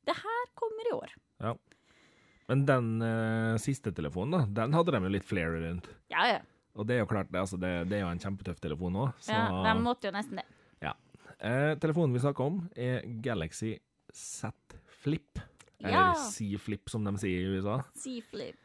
det 0.05 0.13
her 0.13 0.45
kommer 0.57 0.89
i 0.89 0.93
år. 0.93 1.15
Ja. 1.41 1.55
Men 2.49 2.63
den 2.65 2.88
uh, 3.01 3.57
siste 3.62 3.91
telefonen, 3.93 4.31
da, 4.33 4.63
den 4.63 4.73
hadde 4.73 4.93
de 4.95 5.01
jo 5.05 5.12
litt 5.13 5.27
flair 5.27 5.53
rundt. 5.53 5.89
Ja, 6.13 6.25
ja. 6.29 6.39
Og 6.77 6.88
det 6.88 6.95
er 6.95 7.03
jo 7.03 7.09
klart, 7.09 7.29
det, 7.33 7.41
altså, 7.41 7.57
det, 7.62 7.71
det 7.89 7.97
er 7.99 8.05
jo 8.05 8.13
en 8.13 8.21
kjempetøff 8.21 8.62
telefon 8.63 8.97
òg. 8.97 9.12
ja 9.27 9.49
de 9.65 9.73
måtte 9.83 10.09
jo 10.09 10.13
nesten 10.15 10.39
det. 10.41 10.45
eh, 11.39 11.73
telefonen 11.81 12.15
vi 12.15 12.21
snakker 12.23 12.45
om, 12.45 12.62
er 12.77 13.05
Galaxy 13.25 13.75
Z 14.13 14.53
Flip. 14.99 15.39
Eller 15.79 15.95
Ja. 15.95 16.13
C 16.15 16.57
Flip, 16.59 16.89
som 16.91 17.05
de 17.07 17.13
sier 17.21 17.45
i 17.45 17.51
USA. 17.55 17.79
C-flip. 17.95 18.57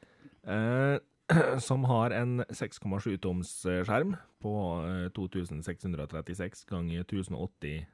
Eh, 0.45 0.99
som 1.63 1.85
har 1.89 2.13
en 2.13 2.41
6,7 2.51 3.17
toms 3.23 3.53
eh, 3.71 3.83
skjerm 3.87 4.17
på 4.43 4.55
eh, 4.85 5.07
2636 5.17 6.67
ganger 6.69 7.05
1080 7.07 7.87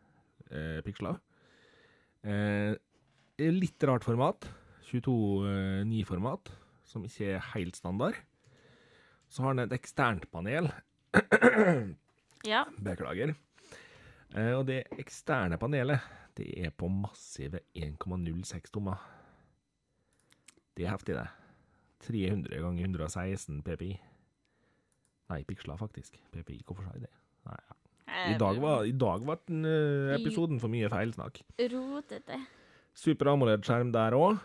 eh, 0.51 0.81
piksler. 0.87 1.21
Eh, 2.25 2.75
litt 3.39 3.87
rart 3.89 4.05
format. 4.05 4.49
22.9-format, 4.91 6.51
som 6.89 7.05
ikke 7.07 7.37
er 7.37 7.45
helt 7.53 7.77
standard. 7.79 8.17
Så 9.31 9.45
har 9.45 9.55
den 9.55 9.69
et 9.69 9.77
eksternt 9.77 10.25
panel. 10.33 10.67
Ja. 12.43 12.65
Beklager. 12.83 13.37
Eh, 14.37 14.53
og 14.55 14.67
det 14.69 14.85
eksterne 15.01 15.59
panelet, 15.59 16.05
det 16.39 16.49
er 16.61 16.71
på 16.71 16.89
massive 16.93 17.65
1,06 17.75 18.71
tommer. 18.71 19.01
Det 20.77 20.87
er 20.87 20.95
heftig, 20.95 21.17
det. 21.19 21.27
300 22.07 22.63
ganger 22.63 22.87
116 22.87 23.61
PPI. 23.67 23.91
Nei, 25.31 25.43
piksler, 25.47 25.79
faktisk. 25.79 26.17
PPI, 26.33 26.63
hvorfor 26.67 26.87
sa 26.87 26.95
jeg 26.97 27.07
det? 27.09 27.13
Nei, 27.49 27.59
ja. 27.59 27.77
I 28.11 28.39
dag 28.41 28.59
var, 28.59 28.85
i 28.89 28.95
dag 28.97 29.27
var 29.27 29.39
den, 29.47 29.63
uh, 29.65 30.15
episoden 30.17 30.59
for 30.63 30.73
mye 30.73 30.89
feilsnakk. 30.91 31.43
Rotete. 31.71 32.41
Super 32.97 33.31
AMOLED-skjerm 33.35 33.93
der 33.95 34.17
òg. 34.19 34.41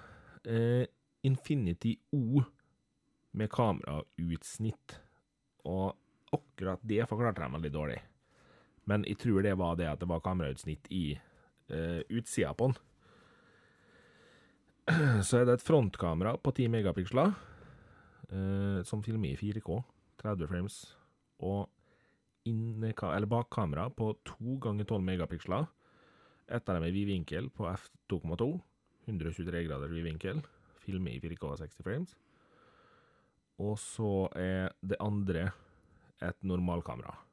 Uh, 0.46 0.86
Infinity 1.26 1.96
O 2.14 2.44
med 3.36 3.50
kamerautsnitt. 3.54 5.00
Og 5.66 5.96
akkurat 6.36 6.84
det 6.86 7.08
forklarte 7.10 7.42
de 7.42 7.58
veldig 7.58 7.74
dårlig. 7.74 7.98
Men 8.86 9.06
jeg 9.10 9.20
tror 9.22 9.42
det 9.46 9.56
var 9.58 9.78
det 9.80 9.90
at 9.90 10.02
det 10.02 10.10
var 10.10 10.24
kamerautsnitt 10.26 10.88
i 10.94 11.18
uh, 11.74 12.02
utsida 12.10 12.54
på 12.54 12.70
den. 12.70 12.78
Så 15.26 15.42
er 15.42 15.48
det 15.48 15.58
et 15.58 15.66
frontkamera 15.66 16.36
på 16.38 16.54
10 16.54 16.70
megapiksler 16.74 17.34
uh, 18.32 18.84
som 18.86 19.02
filmer 19.06 19.34
i 19.34 19.40
4K, 19.40 19.80
30 20.22 20.52
frames, 20.52 20.84
og 21.42 21.70
bakkamera 22.46 23.90
på 23.90 24.14
2 24.38 24.60
ganger 24.62 24.86
12 24.86 25.02
megapiksler. 25.04 25.66
Av 26.46 26.62
dem 26.62 26.84
er 26.86 26.94
vidvinkel 26.94 27.50
på 27.50 27.66
f2,2, 27.66 28.62
123 29.10 29.66
grader 29.66 29.90
vidvinkel, 29.90 30.44
filmer 30.86 31.16
i 31.16 31.20
4K 31.20 31.58
60 31.58 31.82
frames. 31.84 32.16
Og 33.58 33.80
så 33.80 34.30
er 34.36 34.70
det 34.86 35.02
andre 35.02 35.52
et 36.22 36.38
normalkamera. 36.44 37.25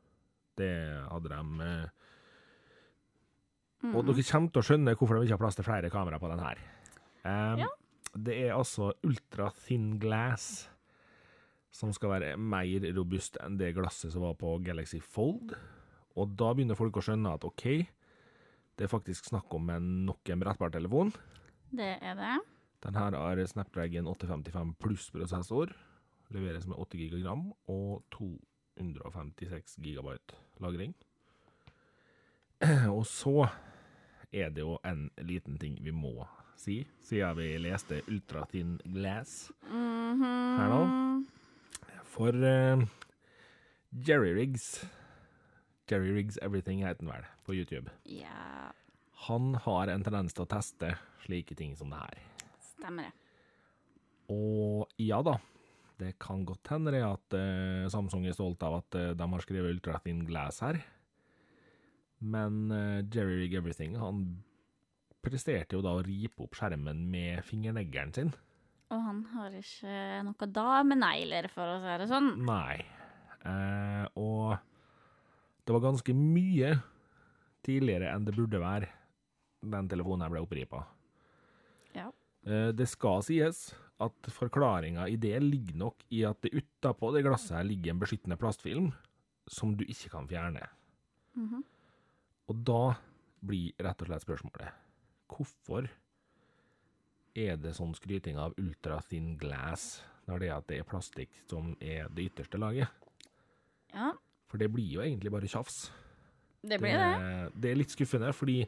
Det 0.58 0.72
hadde 1.08 1.28
de 1.32 1.40
mm. 3.82 3.92
Og 3.92 4.04
dere 4.06 4.26
kommer 4.28 4.52
til 4.52 4.60
å 4.62 4.66
skjønne 4.66 4.96
hvorfor 4.96 5.16
de 5.16 5.26
ikke 5.26 5.36
har 5.38 5.44
plass 5.44 5.58
til 5.58 5.66
flere 5.66 5.92
kamera 5.92 6.20
på 6.22 6.30
den 6.32 6.42
her. 6.44 6.60
Um, 7.24 7.62
Ja. 7.64 7.70
Det 8.12 8.34
er 8.44 8.52
altså 8.52 8.90
ultra 9.08 9.46
thin 9.64 9.94
glass, 10.00 10.68
som 11.72 11.92
skal 11.96 12.10
være 12.12 12.34
mer 12.36 12.84
robust 12.92 13.38
enn 13.40 13.56
det 13.56 13.70
glasset 13.78 14.12
som 14.12 14.26
var 14.26 14.36
på 14.36 14.58
Galaxy 14.66 15.00
Fold. 15.00 15.54
Og 16.20 16.34
da 16.36 16.50
begynner 16.52 16.76
folk 16.76 16.98
å 17.00 17.04
skjønne 17.06 17.32
at 17.32 17.46
OK, 17.48 17.64
det 18.76 18.84
er 18.84 18.92
faktisk 18.92 19.30
snakk 19.30 19.52
om 19.56 19.70
en 19.72 19.86
nok 20.04 20.28
en 20.28 20.42
brettbar 20.44 20.74
telefon. 20.74 21.14
Det 21.72 21.94
er 22.04 22.18
det. 22.18 22.36
Den 22.84 22.98
her 22.98 23.16
har 23.16 23.40
Snapdragon 23.48 24.10
855 24.10 24.74
pluss-prosessor, 24.82 25.72
leveres 26.34 26.66
med 26.68 26.76
8 26.82 26.98
gigagram 27.00 27.48
og 27.70 28.02
256 28.78 29.76
gigabyte 29.82 30.38
lagring. 30.62 30.94
Og 32.96 33.06
så 33.06 33.48
er 34.32 34.50
det 34.54 34.62
jo 34.62 34.78
en 34.86 35.10
liten 35.18 35.58
ting 35.58 35.76
vi 35.82 35.90
må 35.90 36.14
si, 36.56 36.82
siden 37.02 37.36
vi 37.36 37.48
leste 37.58 38.02
Ultra 38.08 38.44
Thin 38.50 38.78
Glass 38.94 39.50
her 39.68 40.70
nå. 40.70 40.82
For 42.12 42.36
uh, 42.36 42.84
Jerry 43.92 44.34
Riggs 44.36 44.84
Jerry 45.90 46.12
Riggs 46.14 46.38
Everything 46.42 46.84
heter 46.86 47.02
den 47.02 47.10
vel, 47.10 47.24
på 47.44 47.54
YouTube. 47.54 47.90
Yeah. 48.06 48.70
Han 49.26 49.54
har 49.54 49.90
en 49.92 50.04
tendens 50.04 50.34
til 50.36 50.46
å 50.46 50.50
teste 50.50 50.94
slike 51.24 51.56
ting 51.58 51.74
som 51.76 51.90
det 51.92 52.00
her. 52.00 52.22
stemmer 52.72 53.10
det. 53.10 53.12
Og 54.32 54.88
ja 55.02 55.18
da, 55.26 55.36
det 56.02 56.12
kan 56.22 56.42
godt 56.48 56.68
hende 56.74 56.92
det 56.94 57.02
at 57.06 57.36
eh, 57.38 57.88
Samsung 57.92 58.26
er 58.26 58.34
stolt 58.36 58.62
av 58.66 58.80
at 58.82 58.98
eh, 58.98 59.12
de 59.16 59.28
har 59.34 59.44
skrevet 59.44 59.76
Ultra 59.76 60.00
Thin 60.04 60.24
Glass 60.28 60.58
her. 60.64 60.80
Men 62.22 62.64
eh, 62.74 63.02
Jerry 63.12 63.40
Rig 63.44 63.54
Everything 63.58 63.96
han 64.00 64.24
presterte 65.22 65.76
jo 65.78 65.82
da 65.84 65.94
å 65.94 66.02
ripe 66.02 66.42
opp 66.44 66.56
skjermen 66.58 67.04
med 67.10 67.44
fingerneglen 67.46 68.10
sin. 68.14 68.32
Og 68.92 69.00
han 69.00 69.20
har 69.32 69.54
ikke 69.56 69.98
noe 70.26 70.48
damenegler, 70.52 71.46
for 71.52 71.64
å 71.64 71.78
si 71.80 71.94
det 72.02 72.08
sånn. 72.10 72.32
Nei. 72.44 72.82
Eh, 73.48 74.04
og 74.20 74.58
det 75.62 75.74
var 75.76 75.84
ganske 75.86 76.14
mye 76.16 76.74
tidligere 77.64 78.10
enn 78.12 78.26
det 78.26 78.34
burde 78.36 78.60
være 78.60 78.90
den 79.62 79.88
telefonen 79.90 80.26
her 80.26 80.34
ble 80.34 80.42
oppripa. 80.44 80.82
Ja. 81.94 82.08
Eh, 82.44 82.70
Det 82.74 82.88
skal 82.90 83.22
sies 83.26 83.70
at 84.04 84.28
forklaringa 84.34 85.06
i 85.10 85.16
det 85.20 85.36
ligger 85.42 85.78
nok 85.84 86.04
i 86.10 86.22
at 86.28 86.40
det 86.44 86.52
utapå 86.58 87.12
det 87.14 87.24
glasset 87.26 87.56
her 87.56 87.66
ligger 87.68 87.94
en 87.94 88.02
beskyttende 88.02 88.38
plastfilm 88.40 88.90
som 89.50 89.74
du 89.76 89.84
ikke 89.84 90.10
kan 90.12 90.28
fjerne. 90.30 90.66
Mhm. 91.38 91.62
Og 92.52 92.64
da 92.66 92.94
blir 93.42 93.72
rett 93.82 94.02
og 94.02 94.08
slett 94.10 94.24
spørsmålet 94.26 94.80
hvorfor 95.32 95.86
er 97.34 97.56
det 97.56 97.72
sånn 97.78 97.94
skryting 97.96 98.36
av 98.38 98.52
ultra 98.60 98.98
thin 99.08 99.36
glass 99.40 100.02
når 100.28 100.42
det 100.42 100.48
er 100.50 100.56
at 100.58 100.66
det 100.68 100.78
er 100.82 100.86
plastikk 100.86 101.38
som 101.50 101.72
er 101.80 102.10
det 102.12 102.28
ytterste 102.30 102.60
laget? 102.60 102.88
ja, 103.94 104.12
For 104.48 104.60
det 104.60 104.68
blir 104.72 104.98
jo 104.98 105.00
egentlig 105.00 105.32
bare 105.32 105.48
tjafs. 105.48 105.90
det 106.62 106.78
blir 106.78 106.92
det. 106.98 107.52
det 107.56 107.70
er 107.70 107.78
litt 107.80 107.90
skuffende, 107.94 108.32
fordi 108.36 108.66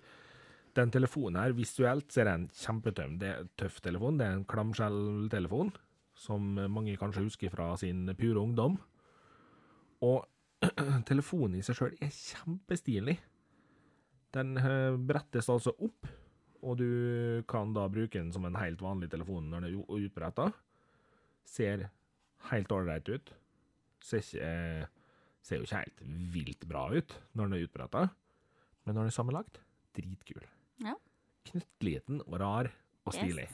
den 0.76 0.92
telefonen 0.94 1.40
her, 1.40 1.54
visuelt 1.56 2.12
ser 2.12 2.28
en 2.30 2.48
kjempetøm. 2.54 3.18
Det 3.20 3.28
er 3.30 3.42
en 3.42 3.50
tøff 3.60 3.80
telefon. 3.84 4.18
Det 4.18 4.26
er 4.26 4.38
en 4.38 4.46
klamskjelltelefon, 4.48 5.72
som 6.18 6.54
mange 6.72 6.96
kanskje 7.00 7.26
husker 7.26 7.52
fra 7.52 7.72
sin 7.80 8.06
pure 8.18 8.40
ungdom. 8.42 8.78
Og 10.04 10.24
telefonen 11.10 11.58
i 11.58 11.64
seg 11.64 11.78
sjøl 11.78 11.96
er 12.02 12.12
kjempestilig. 12.14 13.16
Den 14.34 14.58
eh, 14.58 14.96
brettes 14.98 15.50
altså 15.52 15.74
opp, 15.84 16.08
og 16.64 16.78
du 16.80 16.88
kan 17.50 17.74
da 17.76 17.86
bruke 17.92 18.18
den 18.18 18.32
som 18.34 18.46
en 18.48 18.58
helt 18.58 18.82
vanlig 18.82 19.10
telefon 19.12 19.50
når 19.50 19.66
den 19.66 19.76
er 19.76 20.00
utbretta. 20.00 20.48
Ser 21.46 21.88
helt 22.50 22.72
ålreit 22.72 23.10
ut. 23.12 23.34
Ser, 24.04 24.24
ikke, 24.24 24.48
eh, 24.48 25.20
ser 25.44 25.60
jo 25.60 25.68
ikke 25.68 25.84
helt 25.84 26.02
vilt 26.34 26.66
bra 26.68 26.88
ut 26.92 27.14
når 27.32 27.46
den 27.46 27.56
er 27.58 27.68
utbretta, 27.68 28.08
men 28.84 28.96
når 28.96 29.06
den 29.06 29.12
er 29.12 29.16
sammenlagt, 29.16 29.62
dritkul. 29.96 30.44
Ja. 30.82 30.94
Knøttliten 31.50 32.20
og 32.26 32.38
rar 32.40 32.70
og 33.06 33.14
Yes. 33.14 33.20
stilig. 33.20 33.48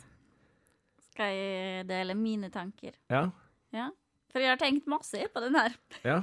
Skal 1.11 1.35
jeg 1.35 1.87
dele 1.88 2.14
mine 2.14 2.50
tanker? 2.50 2.92
Ja, 3.11 3.30
Ja. 3.72 3.90
For 4.30 4.38
jeg 4.38 4.48
har 4.52 4.59
tenkt 4.62 4.87
masse 4.87 5.18
på 5.35 5.40
den 5.42 5.56
her. 5.59 5.74
ja. 6.04 6.20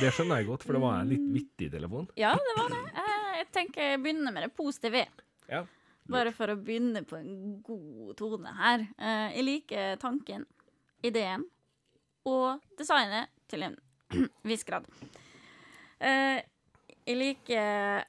Det 0.00 0.08
skjønner 0.14 0.38
jeg 0.40 0.46
godt, 0.46 0.62
for 0.64 0.72
det 0.72 0.80
var 0.80 1.00
en 1.02 1.08
litt 1.10 1.26
vittig 1.34 1.70
telefon. 1.70 2.08
Ja, 2.16 2.30
det 2.32 2.54
var 2.56 2.68
det. 2.72 2.80
Eh, 2.96 3.36
Jeg 3.40 3.50
tenker 3.52 3.82
jeg 3.82 4.00
begynner 4.02 4.32
med 4.32 4.42
det 4.44 4.54
positive. 4.56 5.06
Ja. 5.48 5.66
Bare 6.08 6.32
for 6.32 6.46
å 6.48 6.56
begynne 6.56 7.04
på 7.06 7.18
en 7.18 7.60
god 7.62 8.16
tone 8.16 8.54
her. 8.56 8.86
Eh, 8.98 9.36
Jeg 9.36 9.44
liker 9.44 9.96
tanken, 10.00 10.46
ideen 11.04 11.44
og 12.24 12.60
designet 12.78 13.28
til 13.48 13.62
en 13.62 13.76
viss 14.44 14.64
grad. 14.64 14.86
Eh, 16.00 16.40
Jeg 17.06 17.16
liker 17.16 18.04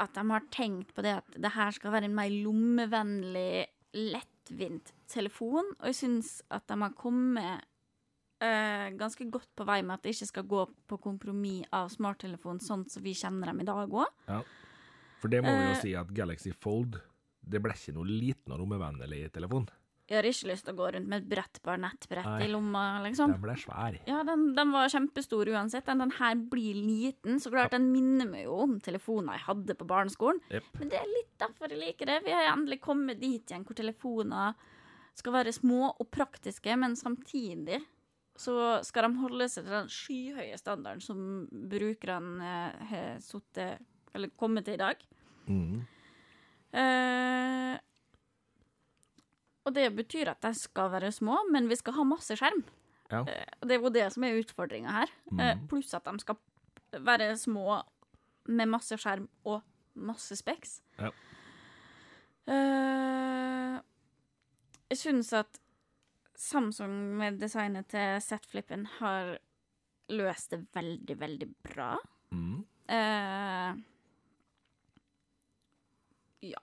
at 0.00 0.14
de 0.16 0.24
har 0.30 0.46
tenkt 0.52 0.94
på 0.96 1.04
det 1.04 1.18
at 1.20 1.36
det 1.36 1.52
her 1.54 1.74
skal 1.76 1.94
være 1.94 2.08
en 2.08 2.16
mer 2.16 2.32
lommevennlig, 2.32 3.66
lettvint 3.96 4.94
telefon. 5.10 5.74
Og 5.80 5.90
jeg 5.90 6.00
syns 6.00 6.38
at 6.52 6.66
de 6.70 6.78
har 6.80 6.96
kommet 6.98 7.66
eh, 8.40 8.88
ganske 8.98 9.26
godt 9.32 9.50
på 9.58 9.66
vei 9.68 9.80
med 9.84 9.98
at 9.98 10.06
det 10.06 10.14
ikke 10.16 10.30
skal 10.32 10.48
gå 10.50 10.64
på 10.90 11.00
kompromiss 11.02 11.68
av 11.76 11.90
smarttelefon 11.92 12.62
sånn 12.64 12.86
som 12.90 13.04
vi 13.04 13.14
kjenner 13.18 13.52
dem 13.52 13.62
i 13.62 13.68
dag 13.68 14.00
òg. 14.02 14.40
For 15.20 15.32
det 15.32 15.42
må 15.44 15.52
vi 15.52 15.66
jo 15.66 15.76
uh, 15.76 15.82
si 15.82 15.94
at 15.98 16.12
Galaxy 16.16 16.54
Fold 16.56 16.96
det 17.40 17.60
ble 17.62 17.74
ikke 17.74 17.94
noe 17.96 18.08
liten 18.08 18.52
og 18.54 18.62
lommevennlig 18.62 19.26
telefon. 19.34 19.66
Jeg 20.10 20.18
har 20.18 20.26
ikke 20.26 20.48
lyst 20.50 20.64
til 20.66 20.74
å 20.74 20.78
gå 20.80 20.86
rundt 20.96 21.06
med 21.06 21.22
et 21.22 21.26
brettbar 21.30 21.78
nettbrett 21.78 22.26
Nei. 22.26 22.40
i 22.42 22.50
lomma, 22.50 22.82
liksom. 23.04 23.30
Den 23.36 23.44
ble 23.44 23.54
svær. 23.62 23.98
Ja, 24.08 24.24
den, 24.26 24.48
den 24.56 24.72
var 24.74 24.90
kjempestor 24.90 25.46
uansett. 25.54 25.86
Den, 25.86 26.02
den 26.02 26.14
her 26.16 26.34
blir 26.50 26.74
liten, 26.74 27.38
så 27.38 27.52
klart 27.54 27.76
den 27.76 27.92
minner 27.92 28.26
meg 28.26 28.48
jo 28.48 28.56
om 28.64 28.74
telefoner 28.82 29.38
jeg 29.38 29.46
hadde 29.46 29.76
på 29.78 29.86
barneskolen. 29.92 30.42
Yep. 30.50 30.66
Men 30.80 30.90
det 30.90 30.98
er 30.98 31.12
litt 31.12 31.30
derfor 31.38 31.70
jeg 31.70 31.78
liker 31.84 32.10
det. 32.10 32.18
Vi 32.26 32.34
har 32.34 32.50
endelig 32.50 32.80
kommet 32.82 33.22
dit 33.22 33.54
igjen 33.54 33.62
hvor 33.68 33.78
telefoner 33.78 34.58
skal 35.20 35.36
være 35.36 35.54
små 35.54 35.92
og 35.92 36.10
praktiske, 36.10 36.74
men 36.80 36.98
samtidig 36.98 37.78
så 38.40 38.80
skal 38.86 39.06
de 39.06 39.20
holde 39.20 39.46
seg 39.52 39.66
til 39.66 39.76
den 39.76 39.90
skyhøye 39.92 40.58
standarden 40.58 41.02
som 41.04 41.22
brukerne 41.70 42.50
eh, 42.50 42.84
har 42.90 43.22
sittet 43.24 43.86
Eller 44.10 44.32
kommet 44.34 44.64
til 44.66 44.74
i 44.74 44.80
dag. 44.80 45.02
Mm. 45.46 45.86
Eh, 46.74 47.74
og 49.66 49.74
det 49.74 49.88
betyr 49.96 50.28
at 50.32 50.40
de 50.40 50.54
skal 50.54 50.90
være 50.90 51.12
små, 51.12 51.38
men 51.50 51.68
vi 51.68 51.76
skal 51.76 51.92
ha 51.94 52.04
masse 52.04 52.36
skjerm. 52.36 52.62
Ja. 53.10 53.24
Eh, 53.26 53.44
det 53.66 53.76
er 53.76 53.80
jo 53.82 53.90
det 53.90 54.06
som 54.14 54.24
er 54.24 54.38
utfordringa 54.40 54.90
her. 55.00 55.10
Eh, 55.32 55.54
Mhm. 55.56 55.66
pluss 55.68 55.92
at 55.94 56.04
de 56.04 56.18
skal 56.22 56.36
være 56.92 57.36
små 57.36 57.82
med 58.48 58.68
masse 58.68 58.96
skjerm 58.96 59.28
og 59.44 59.62
masse 59.94 60.36
speks. 60.36 60.80
Ja. 60.98 61.10
Eh, 62.46 63.80
jeg 64.90 64.98
syns 64.98 65.32
at 65.32 65.58
Samsung 66.40 67.16
med 67.18 67.36
designet 67.38 67.86
til 67.92 68.16
Z-flippen 68.24 68.86
har 68.98 69.36
løst 70.08 70.50
det 70.54 70.62
veldig, 70.74 71.16
veldig 71.20 71.48
bra. 71.62 71.96
Mm. 72.32 72.64
Eh, 72.88 73.74
ja. 76.48 76.62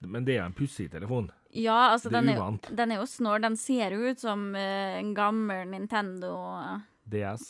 Men 0.00 0.24
det 0.24 0.36
er 0.38 0.44
en 0.46 0.54
pussig 0.54 0.86
telefon. 0.92 1.30
Ja, 1.54 1.90
altså, 1.92 2.10
den 2.10 2.28
er, 2.32 2.40
uvant. 2.40 2.66
den 2.74 2.92
er 2.92 2.98
jo 2.98 3.06
snår. 3.06 3.42
Den 3.44 3.56
ser 3.58 3.94
jo 3.94 4.10
ut 4.10 4.20
som 4.22 4.48
uh, 4.56 4.96
en 4.98 5.12
gammel 5.14 5.68
Nintendo 5.70 6.32
DS. 7.10 7.44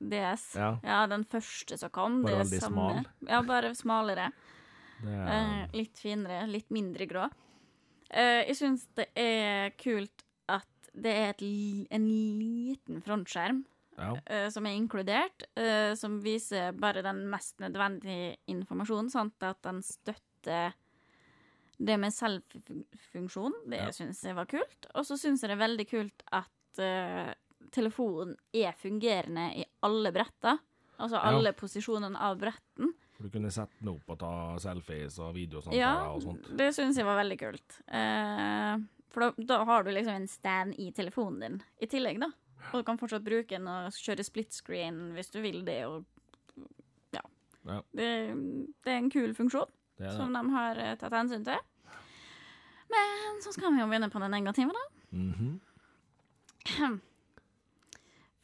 DS. 0.00 0.46
Ja. 0.56 1.02
den 1.10 1.26
første 1.28 1.76
som 1.80 1.92
kom. 1.92 2.22
Bare 2.24 2.40
veldig 2.40 2.62
smal. 2.64 3.02
Ja, 3.28 3.42
bare 3.44 3.74
smalere. 3.76 4.30
Er... 5.04 5.28
Er, 5.34 5.60
litt 5.76 6.00
finere, 6.00 6.46
litt 6.48 6.72
mindre 6.72 7.08
grå. 7.10 7.28
Uh, 8.08 8.40
jeg 8.48 8.56
syns 8.62 8.88
det 8.96 9.10
er 9.18 9.74
kult 9.80 10.24
at 10.50 10.92
det 10.96 11.12
er 11.12 11.34
et, 11.34 11.44
en 11.92 12.08
liten 12.08 13.04
frontskjerm 13.04 13.64
Ja. 14.00 14.14
uh, 14.16 14.48
som 14.50 14.64
er 14.64 14.78
inkludert, 14.78 15.44
som 16.00 16.16
viser 16.24 16.72
bare 16.72 17.04
den 17.04 17.26
mest 17.28 17.60
nødvendige 17.60 18.38
informasjonen, 18.48 19.12
sånn 19.12 19.34
at 19.44 19.60
den 19.66 19.84
støtter 19.84 20.72
det 21.80 21.96
med 21.98 22.12
selfie-funksjon. 22.12 23.54
Det 23.70 23.78
Ja. 23.80 23.90
syns 23.96 24.22
jeg 24.24 24.34
var 24.36 24.46
kult. 24.46 24.86
Og 24.94 25.04
så 25.06 25.16
syns 25.16 25.40
jeg 25.42 25.48
det 25.50 25.56
er 25.58 25.66
veldig 25.68 25.86
kult 25.88 26.22
at 26.32 26.78
uh, 26.78 27.32
telefonen 27.72 28.36
er 28.52 28.72
fungerende 28.76 29.46
i 29.56 29.64
alle 29.82 30.12
bretter. 30.12 30.58
Altså 30.98 31.16
Ja. 31.16 31.30
alle 31.30 31.52
posisjonene 31.56 32.18
av 32.20 32.38
bretten. 32.38 32.92
Du 33.20 33.28
kunne 33.30 33.50
sette 33.50 33.72
den 33.80 33.88
opp 33.94 34.08
og 34.08 34.18
ta 34.18 34.56
selfies 34.58 35.18
og 35.20 35.34
videosamtaler 35.34 35.76
Ja, 35.78 36.10
og 36.12 36.22
sånt. 36.22 36.56
det 36.56 36.70
syns 36.74 36.96
jeg 36.96 37.04
var 37.04 37.16
veldig 37.22 37.38
kult. 37.38 37.80
Uh, 37.88 38.80
for 39.10 39.20
da, 39.20 39.32
da 39.44 39.64
har 39.64 39.82
du 39.84 39.90
liksom 39.90 40.14
en 40.14 40.28
stand 40.28 40.74
i 40.78 40.90
telefonen 40.92 41.40
din 41.40 41.62
i 41.80 41.86
tillegg, 41.86 42.20
da. 42.20 42.30
Og 42.72 42.80
du 42.80 42.82
kan 42.84 42.98
fortsatt 42.98 43.24
bruke 43.24 43.48
den 43.56 43.66
og 43.68 43.90
kjøre 43.96 44.24
split 44.24 44.52
screen 44.52 45.12
hvis 45.16 45.30
du 45.32 45.40
vil 45.40 45.64
det, 45.64 45.86
og 45.86 46.04
ja. 47.12 47.22
Ja. 47.66 47.80
Det, 47.92 48.08
det 48.84 48.92
er 48.92 48.98
en 48.98 49.10
kul 49.10 49.32
funksjon 49.34 49.68
Det 50.00 50.08
er 50.08 50.16
som 50.16 50.32
de 50.32 50.42
har 50.54 50.80
eh, 50.80 50.94
tatt 51.00 51.12
hensyn 51.18 51.44
til. 51.44 51.60
Men 52.90 53.38
så 53.44 53.52
skal 53.54 53.70
vi 53.74 53.82
jo 53.82 53.86
begynne 53.90 54.08
på 54.10 54.22
den 54.22 54.32
negative, 54.34 54.72
da. 54.74 54.84
Mhm. 55.12 55.60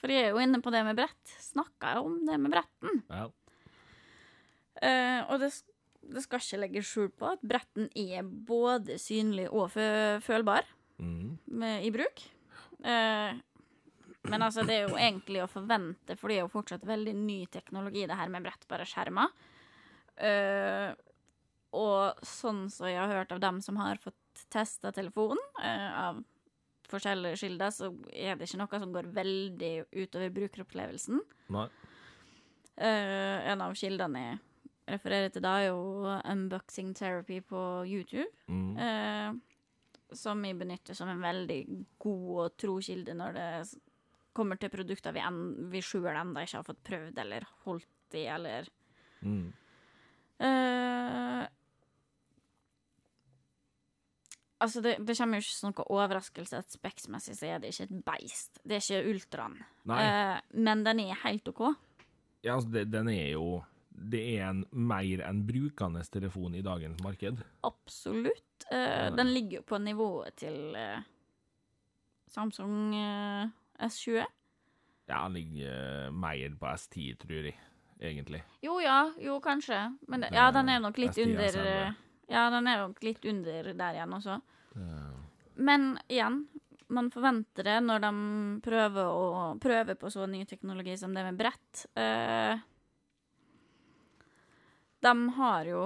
For 0.01 0.13
jeg 0.13 0.27
er 0.27 0.35
jo 0.35 0.43
inne 0.45 0.61
på 0.63 0.71
det 0.75 0.83
med 0.87 0.99
brett. 0.99 1.33
Snakka 1.41 1.95
jeg 1.97 2.05
om 2.05 2.19
det 2.29 2.37
med 2.43 2.53
bretten? 2.53 3.01
Ja. 3.09 3.25
Eh, 4.85 5.21
og 5.33 5.41
det, 5.41 5.49
det 6.13 6.23
skal 6.27 6.43
ikke 6.43 6.61
legge 6.61 6.83
skjul 6.85 7.09
på 7.17 7.31
at 7.33 7.41
bretten 7.47 7.89
er 7.97 8.23
både 8.23 8.99
synlig 9.03 9.49
og 9.51 9.71
fø 9.75 9.87
følbar 10.25 10.69
Mhm. 11.01 11.39
med, 11.61 11.83
i 11.85 11.91
bruk. 11.93 12.23
Eh, 12.85 13.33
men 14.27 14.43
altså, 14.43 14.63
det 14.67 14.75
er 14.79 14.87
jo 14.89 14.97
egentlig 14.97 15.43
å 15.45 15.49
forvente, 15.51 16.17
for 16.17 16.29
det 16.29 16.39
er 16.39 16.45
jo 16.47 16.53
fortsatt 16.55 16.87
veldig 16.89 17.13
ny 17.15 17.43
teknologi, 17.53 18.07
det 18.09 18.17
her 18.17 18.29
med 18.33 18.43
brettbare 18.47 18.87
skjermer. 18.89 19.29
Eh, 20.17 20.95
og 21.75 22.23
sånn 22.25 22.67
som 22.73 22.89
jeg 22.91 23.01
har 23.01 23.13
hørt 23.13 23.35
av 23.35 23.43
dem 23.43 23.61
som 23.65 23.79
har 23.81 23.99
fått 24.03 24.47
testa 24.53 24.93
telefonen, 24.95 25.41
eh, 25.63 25.91
av 26.07 26.23
forskjellige 26.91 27.41
kilder, 27.41 27.73
så 27.75 27.91
er 28.13 28.37
det 28.37 28.47
ikke 28.47 28.61
noe 28.61 28.81
som 28.83 28.93
går 28.95 29.09
veldig 29.17 29.73
utover 29.97 30.31
brukeropplevelsen. 30.37 31.23
Nei. 31.57 31.67
Eh, 32.77 33.51
en 33.51 33.65
av 33.65 33.75
kildene 33.75 34.23
jeg 34.23 34.39
refererer 34.87 35.33
til 35.33 35.43
da, 35.43 35.57
er 35.59 35.71
jo 35.71 36.15
Unboxing 36.21 36.95
Therapy 36.95 37.41
på 37.41 37.61
YouTube. 37.89 38.31
Mm. 38.47 38.77
Eh, 38.79 39.57
som 40.15 40.45
jeg 40.47 40.59
benytter 40.61 40.95
som 40.95 41.11
en 41.11 41.23
veldig 41.25 41.61
god 41.99 42.27
og 42.45 42.57
tro 42.61 42.77
kilde 42.85 43.15
når 43.17 43.35
det 43.35 43.49
kommer 44.37 44.61
til 44.61 44.71
produkter 44.71 45.15
vi, 45.17 45.23
en, 45.25 45.71
vi 45.73 45.83
sjøl 45.83 46.13
ennå 46.13 46.45
ikke 46.45 46.61
har 46.61 46.67
fått 46.69 46.83
prøvd 46.87 47.23
eller 47.25 47.47
holdt 47.65 48.17
i, 48.17 48.27
eller 48.31 48.69
mm. 49.23 49.47
Eh, 50.37 51.43
Altså, 54.59 54.81
det, 54.81 54.97
det 55.05 55.17
kommer 55.19 55.37
jo 55.37 55.45
ikke 55.45 55.53
som 55.53 55.73
noen 55.73 55.89
overraskelse 55.93 56.61
at 56.63 56.73
speksmessig 56.73 57.35
så 57.37 57.49
er 57.51 57.59
det 57.61 57.75
ikke 57.75 57.89
et 57.91 57.97
beist. 58.07 58.61
Det 58.65 58.79
er 58.79 58.85
ikke 58.85 59.13
ultraen. 59.13 59.59
Nei. 59.91 59.99
Eh, 60.01 60.37
men 60.65 60.85
den 60.87 61.03
er 61.05 61.19
helt 61.27 61.51
OK. 61.53 61.67
Ja, 62.41 62.55
altså, 62.55 62.71
det, 62.73 62.87
den 62.93 63.11
er 63.13 63.35
jo 63.35 63.63
Det 63.97 64.21
er 64.37 64.51
en 64.51 64.65
mer 64.71 65.23
enn 65.25 65.39
brukende 65.49 66.03
telefon 66.13 66.57
i 66.57 66.65
dagens 66.65 67.01
marked. 67.05 67.41
Absolutt. 67.65 68.67
Eh, 68.71 69.09
den 69.17 69.33
ligger 69.33 69.61
jo 69.61 69.69
på 69.69 69.79
nivået 69.81 70.37
til 70.37 70.77
uh, 70.77 71.01
Samsung 72.29 72.93
eh, 72.97 73.49
S20. 73.89 74.25
Ja, 75.09 75.23
den 75.25 75.33
ligger 75.39 76.11
mer 76.11 76.59
på 76.61 76.73
S10, 76.75 77.17
tror 77.23 77.49
jeg, 77.49 77.57
egentlig. 78.01 78.43
Jo 78.65 78.81
ja, 78.85 79.13
jo 79.23 79.39
kanskje. 79.41 79.79
Men 80.09 80.27
det, 80.27 80.33
ja, 80.37 80.51
den 80.53 80.69
er 80.69 80.83
nok 80.85 80.99
litt 81.01 81.17
under 81.25 81.97
Ja, 82.29 82.49
den 82.51 82.67
er 82.67 82.83
nok 82.83 83.03
litt 83.07 83.25
under 83.31 83.73
der 83.73 83.99
igjen 83.99 84.15
også. 84.17 84.41
Ja. 84.75 85.03
Men 85.57 85.93
igjen, 86.11 86.41
man 86.93 87.11
forventer 87.15 87.65
det 87.67 87.77
når 87.85 88.03
de 88.05 88.11
prøver, 88.67 89.07
å, 89.11 89.53
prøver 89.63 89.95
på 89.99 90.11
så 90.13 90.27
ny 90.31 90.45
teknologi 90.47 90.97
som 90.99 91.15
det 91.15 91.25
med 91.27 91.39
brett. 91.39 91.85
Eh, 91.99 92.59
de 95.07 95.15
har 95.39 95.71
jo 95.71 95.83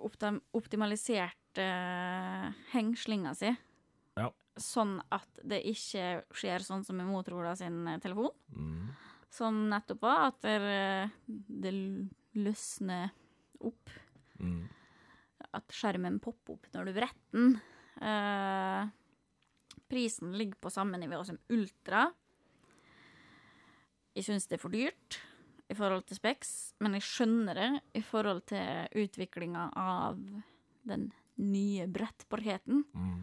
optim 0.00 0.40
optimalisert 0.56 1.60
eh, 1.60 2.46
hengslinga 2.72 3.34
si 3.36 3.50
Ja. 4.16 4.30
sånn 4.56 4.98
at 5.12 5.40
det 5.44 5.60
ikke 5.68 6.22
skjer 6.36 6.64
sånn 6.64 6.84
som 6.86 6.96
med 6.96 7.08
Motorola 7.10 7.54
sin 7.56 7.82
eh, 7.88 7.98
telefon. 8.00 8.32
Mhm. 8.56 8.90
Som 9.30 9.68
nettopp 9.70 10.00
var 10.02 10.24
at 10.32 10.40
det, 10.42 10.56
eh, 10.58 11.08
det 11.28 11.72
løsner 12.34 13.10
opp. 13.60 13.90
Mhm. 14.40 14.68
At 15.56 15.74
skjermen 15.74 16.20
popper 16.22 16.56
opp 16.56 16.68
når 16.74 16.88
du 16.88 16.96
bretter 16.96 17.36
den. 17.36 17.56
Eh, 18.00 18.90
prisen 19.90 20.36
ligger 20.38 20.60
på 20.62 20.70
samme 20.72 21.00
nivå 21.00 21.22
som 21.26 21.40
Ultra. 21.50 22.06
Jeg 24.14 24.26
syns 24.26 24.46
det 24.50 24.58
er 24.58 24.62
for 24.62 24.74
dyrt 24.74 25.18
i 25.70 25.76
forhold 25.78 26.06
til 26.08 26.18
Specs, 26.18 26.54
men 26.82 26.96
jeg 26.98 27.06
skjønner 27.06 27.58
det 27.58 27.68
i 27.98 28.02
forhold 28.02 28.42
til 28.50 29.02
utviklinga 29.04 29.68
av 29.78 30.18
den 30.90 31.10
nye 31.40 31.86
brettbarheten. 31.90 32.82
Mm. 32.94 33.20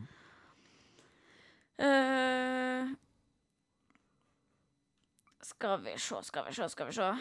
Eh, 1.88 2.94
skal 5.48 5.84
vi 5.84 5.98
se, 6.00 6.24
skal 6.24 6.48
vi 6.48 6.56
se, 6.56 6.70
skal 6.72 6.90
vi 6.90 6.96
se. 6.98 7.12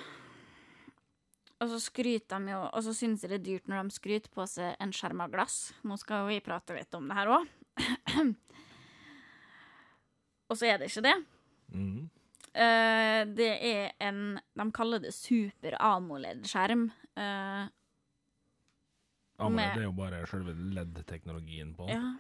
Og 1.56 1.70
så 1.72 1.78
skryter 1.80 2.42
de 2.42 2.52
jo 2.52 2.58
Og 2.66 2.82
så 2.84 2.92
syns 2.96 3.22
jeg 3.24 3.32
det 3.32 3.38
er 3.38 3.46
dyrt 3.46 3.70
når 3.70 3.86
de 3.86 3.96
skryter 3.96 4.32
på 4.32 4.44
seg 4.50 4.76
en 4.82 4.92
skjerm 4.94 5.22
av 5.24 5.32
glass. 5.32 5.70
Nå 5.86 5.96
skal 6.00 6.28
vi 6.28 6.42
prate 6.44 6.76
litt 6.76 6.98
om 6.98 7.08
det 7.08 7.16
her 7.16 7.32
òg. 7.38 7.48
og 10.50 10.58
så 10.58 10.68
er 10.68 10.80
det 10.80 10.90
ikke 10.90 11.06
det. 11.08 11.16
Mm. 11.72 12.04
Uh, 12.56 13.22
det 13.36 13.50
er 13.68 13.90
en 14.00 14.38
De 14.56 14.68
kaller 14.76 15.02
det 15.04 15.12
super 15.16 15.76
AMOLED-skjerm. 15.80 16.86
Uh, 17.16 17.66
AMOLED 19.40 19.56
Med- 19.56 19.82
er 19.82 19.88
jo 19.88 19.96
bare 19.96 20.22
selve 20.28 20.54
LED-teknologien 20.56 21.74
på 21.76 21.88
den. 21.88 21.96
Ja. 21.96 22.14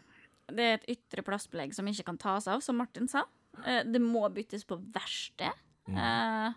Det 0.46 0.62
er 0.64 0.76
et 0.76 0.90
ytre 0.92 1.24
plastbelegg 1.26 1.72
som 1.74 1.88
ikke 1.90 2.04
kan 2.12 2.20
tas 2.22 2.46
av, 2.48 2.60
som 2.62 2.76
Martin 2.78 3.08
sa. 3.10 3.24
Uh, 3.60 3.82
det 3.84 4.00
må 4.00 4.24
byttes 4.32 4.64
på 4.68 4.78
verksted. 4.94 5.64
Mm. 5.88 5.96
Uh, 5.96 6.52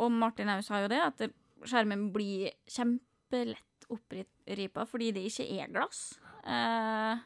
og 0.00 0.12
Martin 0.12 0.48
Aus 0.48 0.70
sa 0.70 0.80
jo 0.82 0.90
det, 0.90 1.00
at 1.04 1.18
det, 1.20 1.30
skjermen 1.66 2.08
blir 2.14 2.54
kjempelett 2.70 3.86
oppripa 3.90 4.86
fordi 4.88 5.10
det 5.16 5.26
ikke 5.28 5.48
er 5.58 5.72
glass. 5.74 6.04
Eh, 6.44 7.22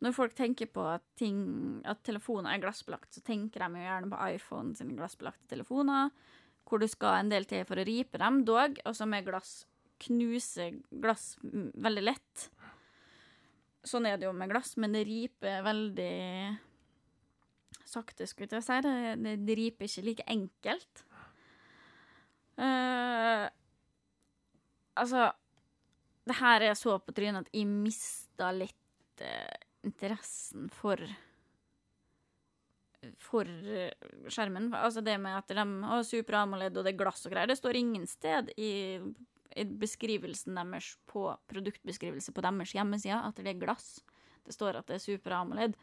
når 0.00 0.14
folk 0.16 0.36
tenker 0.36 0.70
på 0.72 0.84
at, 0.88 1.04
ting, 1.20 1.40
at 1.84 2.00
telefoner 2.06 2.54
er 2.54 2.62
glassbelagt, 2.62 3.12
så 3.12 3.24
tenker 3.24 3.60
de 3.60 3.82
jo 3.82 3.88
gjerne 3.88 4.12
på 4.12 4.20
iPhone 4.36 4.76
sine 4.78 4.96
glassbelagte 4.96 5.50
telefoner, 5.50 6.14
hvor 6.64 6.80
du 6.80 6.86
skal 6.88 7.18
en 7.18 7.32
del 7.32 7.44
til 7.50 7.66
for 7.68 7.80
å 7.80 7.84
ripe 7.84 8.20
dem, 8.20 8.40
dog, 8.48 8.80
og 8.86 8.96
som 8.96 9.12
er 9.16 9.26
glass 9.26 9.64
knuser 10.00 10.78
glass 11.02 11.34
veldig 11.42 12.04
lett. 12.06 12.46
Sånn 13.84 14.08
er 14.08 14.16
det 14.16 14.28
jo 14.28 14.32
med 14.36 14.48
glass, 14.52 14.74
men 14.80 14.96
det 14.96 15.04
riper 15.08 15.64
veldig 15.66 16.16
sakte, 17.88 18.28
skulle 18.28 18.60
jeg 18.60 18.64
si. 18.64 18.80
Det, 18.86 18.96
det, 19.20 19.36
det 19.44 19.56
riper 19.58 19.88
ikke 19.88 20.06
like 20.06 20.26
enkelt. 20.30 21.04
Eh, 22.58 23.46
altså 25.00 25.30
Det 26.26 26.36
her 26.40 26.66
jeg 26.68 26.76
så 26.76 26.98
på 27.02 27.14
trynet 27.16 27.46
at 27.46 27.54
jeg 27.56 27.66
mista 27.66 28.50
litt 28.52 29.22
uh, 29.24 29.56
interessen 29.86 30.68
for 30.70 31.00
for 33.20 33.48
eh, 33.48 33.92
skjermen. 34.28 34.68
Altså 34.74 35.00
det 35.04 35.16
med 35.20 35.38
at 35.38 35.48
de 35.48 35.64
har 35.88 36.02
Super 36.04 36.42
AMOLED 36.42 36.76
og 36.76 36.84
det 36.84 36.94
er 36.94 37.00
glass 37.00 37.24
og 37.26 37.32
greier, 37.32 37.48
det 37.48 37.58
står 37.58 37.78
ingen 37.80 38.06
sted 38.08 38.50
i, 38.60 39.00
i 39.56 39.64
beskrivelsen 39.64 40.58
deres 40.58 40.92
på 41.10 41.24
produktbeskrivelse 41.50 42.34
på 42.36 42.44
deres 42.44 42.74
hjemmeside 42.76 43.20
at 43.24 43.40
det 43.40 43.54
er 43.54 43.62
glass. 43.62 44.02
Det 44.44 44.56
står 44.56 44.80
at 44.80 44.90
det 44.90 44.98
er 44.98 45.04
Super 45.04 45.38
AMOLED. 45.40 45.78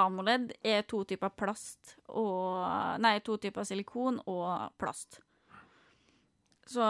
AMOLED 0.00 0.54
er 0.64 0.86
to 0.88 1.02
typer 1.04 1.32
plast 1.36 1.96
og 2.08 2.64
Nei, 3.02 3.18
to 3.24 3.36
typer 3.36 3.68
silikon 3.68 4.22
og 4.24 4.72
plast. 4.80 5.20
Så 6.68 6.82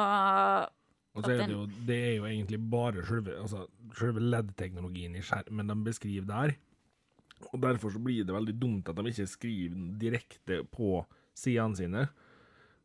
Og 1.14 1.24
så 1.24 1.32
er 1.32 1.46
det 1.46 1.54
jo 1.54 1.66
Det 1.86 1.96
er 1.96 2.14
jo 2.16 2.26
egentlig 2.28 2.58
bare 2.70 3.04
selve, 3.06 3.36
altså, 3.40 3.66
selve 3.98 4.20
LED-teknologien 4.20 5.16
i 5.16 5.24
skjermen 5.24 5.72
de 5.72 5.76
beskriver 5.84 6.28
der. 6.28 6.54
Og 7.52 7.60
derfor 7.62 7.90
så 7.90 7.98
blir 8.02 8.24
det 8.24 8.34
veldig 8.34 8.54
dumt 8.60 8.88
at 8.88 8.96
de 8.96 9.10
ikke 9.10 9.26
skriver 9.26 9.74
den 9.74 9.98
direkte 9.98 10.62
på 10.64 11.02
sidene 11.34 11.76
sine. 11.76 12.06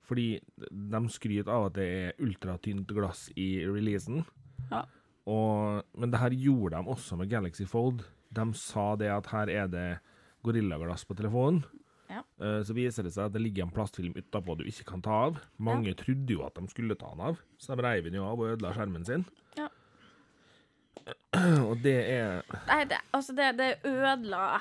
Fordi 0.07 0.39
de 0.71 1.01
skryter 1.11 1.51
av 1.51 1.69
at 1.69 1.77
det 1.77 1.87
er 1.87 2.21
ultratynt 2.23 2.91
glass 2.95 3.27
i 3.35 3.65
releasen. 3.67 4.23
Ja. 4.71 4.85
Og, 5.27 5.83
men 5.99 6.11
det 6.11 6.21
her 6.21 6.35
gjorde 6.35 6.77
de 6.77 6.93
også 6.93 7.17
med 7.19 7.29
Galaxy 7.29 7.67
Fold. 7.67 8.05
De 8.31 8.45
sa 8.55 8.93
det 8.99 9.11
at 9.11 9.27
her 9.33 9.51
er 9.51 9.67
det 9.71 9.87
gorillaglass 10.47 11.03
på 11.07 11.17
telefonen. 11.19 11.65
Ja. 12.17 12.23
Eh, 12.41 12.59
Så 12.67 12.75
viser 12.77 13.05
det 13.07 13.13
seg 13.15 13.29
at 13.29 13.35
det 13.37 13.41
ligger 13.45 13.67
en 13.67 13.73
plastfilm 13.75 14.17
utapå 14.17 14.57
du 14.59 14.65
ikke 14.67 14.89
kan 14.91 15.01
ta 15.05 15.21
av. 15.29 15.39
Mange 15.61 15.93
trodde 15.99 16.33
jo 16.37 16.43
at 16.47 16.57
de 16.57 16.67
skulle 16.73 16.97
ta 16.99 17.13
den 17.13 17.25
av, 17.31 17.39
så 17.61 17.75
de 17.77 17.85
reiv 17.85 18.09
den 18.09 18.17
jo 18.19 18.25
av 18.27 18.39
og 18.41 18.55
ødela 18.55 18.73
skjermen 18.75 19.05
sin. 19.07 19.25
Ja. 19.59 19.69
Og 21.37 21.77
det 21.83 21.93
er 22.09 22.41
Nei, 22.67 22.81
det, 22.89 22.97
altså 23.15 23.31
det, 23.37 23.45
det 23.59 23.67
ødela 23.87 24.57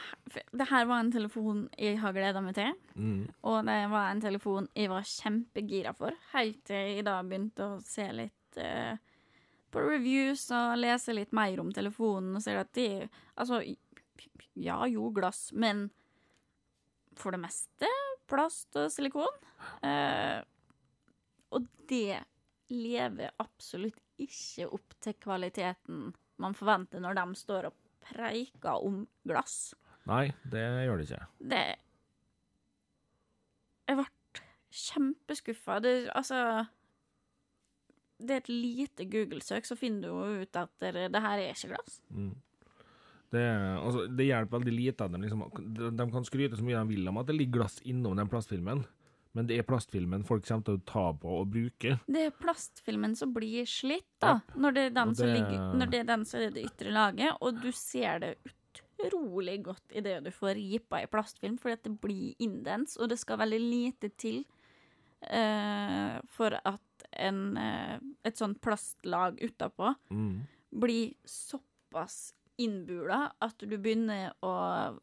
Det 0.52 0.66
her 0.68 0.84
var 0.86 1.00
en 1.02 1.11
telefon 1.11 1.64
jeg 1.80 1.96
har 1.98 2.12
gleda 2.14 2.42
meg 2.44 2.54
til. 2.59 2.74
mm, 2.94 3.22
Og 3.48 3.64
det 3.66 3.78
var 3.90 4.11
en 4.12 4.20
telefon 4.22 4.68
jeg 4.76 4.90
var 4.92 5.07
kjempegira 5.09 5.94
for, 5.96 6.14
helt 6.34 6.61
til 6.68 6.76
jeg 6.98 7.07
da 7.09 7.16
begynte 7.26 7.66
å 7.66 7.80
se 7.82 8.07
litt 8.14 8.61
uh, 8.61 8.94
på 9.72 9.82
reviews 9.88 10.44
og 10.54 10.76
lese 10.78 11.16
litt 11.16 11.32
mer 11.34 11.59
om 11.64 11.72
telefonen, 11.74 12.36
og 12.38 12.44
ser 12.44 12.61
at 12.62 12.70
de 12.76 13.09
Altså, 13.36 13.62
ja 14.54 14.78
jo, 14.88 15.11
glass, 15.16 15.48
men 15.52 15.88
for 17.20 17.34
det 17.34 17.40
meste 17.42 17.90
plast 18.30 18.76
og 18.78 18.90
silikon. 18.92 19.40
Eh, 19.86 20.40
og 21.54 21.66
det 21.88 22.20
lever 22.72 23.34
absolutt 23.42 24.00
ikke 24.20 24.66
opp 24.74 24.96
til 25.04 25.16
kvaliteten 25.22 26.08
man 26.42 26.56
forventer 26.56 27.00
når 27.00 27.16
de 27.18 27.38
står 27.38 27.68
og 27.70 27.76
preiker 28.06 28.84
om 28.84 29.04
glass. 29.26 29.74
Nei, 30.06 30.28
det 30.52 30.62
gjør 30.86 31.00
det 31.00 31.08
ikke. 31.08 31.26
Det 31.52 31.64
Jeg 33.86 33.98
ble 33.98 34.06
kjempeskuffa. 34.76 35.78
Det, 35.82 35.92
altså 36.14 36.66
Det 38.18 38.34
er 38.34 38.42
et 38.42 38.48
lite 38.50 39.04
Google-søk, 39.10 39.66
så 39.66 39.76
finner 39.76 40.08
du 40.08 40.14
jo 40.14 40.42
ut 40.42 40.56
at 40.56 40.72
det, 40.80 41.08
det 41.12 41.22
her 41.22 41.38
er 41.38 41.54
ikke 41.54 41.74
glass. 41.74 42.00
Mm. 42.10 42.34
Det, 43.30 43.42
altså, 43.82 44.06
det 44.16 44.26
hjelper 44.28 44.58
veldig 44.60 44.72
lite 44.76 45.04
at 45.04 45.12
de, 45.12 45.18
liksom, 45.24 45.40
de, 45.74 45.90
de 45.98 46.06
kan 46.12 46.24
skryte 46.24 46.56
så 46.56 46.62
mye 46.64 46.78
de 46.78 46.94
vil 46.94 47.08
om 47.10 47.18
at 47.18 47.26
det 47.26 47.34
ligger 47.36 47.58
glass 47.60 47.80
innom 47.84 48.14
den 48.16 48.28
plastfilmen, 48.30 48.84
men 49.36 49.46
det 49.48 49.58
er 49.58 49.66
plastfilmen 49.68 50.22
folk 50.24 50.46
kommer 50.46 50.64
til 50.64 50.78
å 50.78 50.84
ta 50.86 51.06
på 51.12 51.32
og 51.40 51.48
bruke. 51.52 51.96
Det 52.06 52.22
er 52.28 52.30
plastfilmen 52.40 53.16
som 53.18 53.34
blir 53.34 53.66
slitt, 53.68 54.06
da. 54.22 54.38
Når 54.54 54.72
det 54.78 54.84
er 54.86 54.94
den, 55.00 55.08
Og 55.10 55.16
som 55.16 55.26
det- 55.26 55.34
ligger, 55.40 55.74
når 55.76 55.90
det 55.90 55.98
er 56.00 56.04
den 56.04 56.24
som 56.24 56.40
er 56.40 56.50
det 56.54 56.64
ytre 56.70 56.92
laget, 56.94 57.36
og 57.42 57.60
du 57.60 57.70
ser 57.72 58.18
det 58.20 58.36
utrolig 58.96 59.58
godt 59.62 59.92
i 59.92 60.00
det 60.00 60.22
du 60.24 60.30
får 60.30 60.54
ripa 60.56 61.02
i 61.02 61.06
plastfilm, 61.10 61.58
fordi 61.60 61.72
at 61.72 61.82
det 61.82 62.00
blir 62.00 62.34
indens, 62.40 62.96
og 62.96 63.10
det 63.10 63.18
skal 63.18 63.36
veldig 63.42 63.60
lite 63.60 64.08
til 64.16 64.44
uh, 65.32 66.20
for 66.32 66.56
at 66.64 67.06
en, 67.18 67.56
uh, 67.56 67.98
et 68.24 68.36
sånt 68.38 68.60
plastlag 68.62 69.38
utapå 69.42 69.94
Mm. 70.10 70.46
blir 70.72 71.14
såpass 71.26 72.32
innbula 72.62 73.26
at 73.42 73.61
du 73.61 73.76
begynner 73.76 74.32
å 74.44 74.52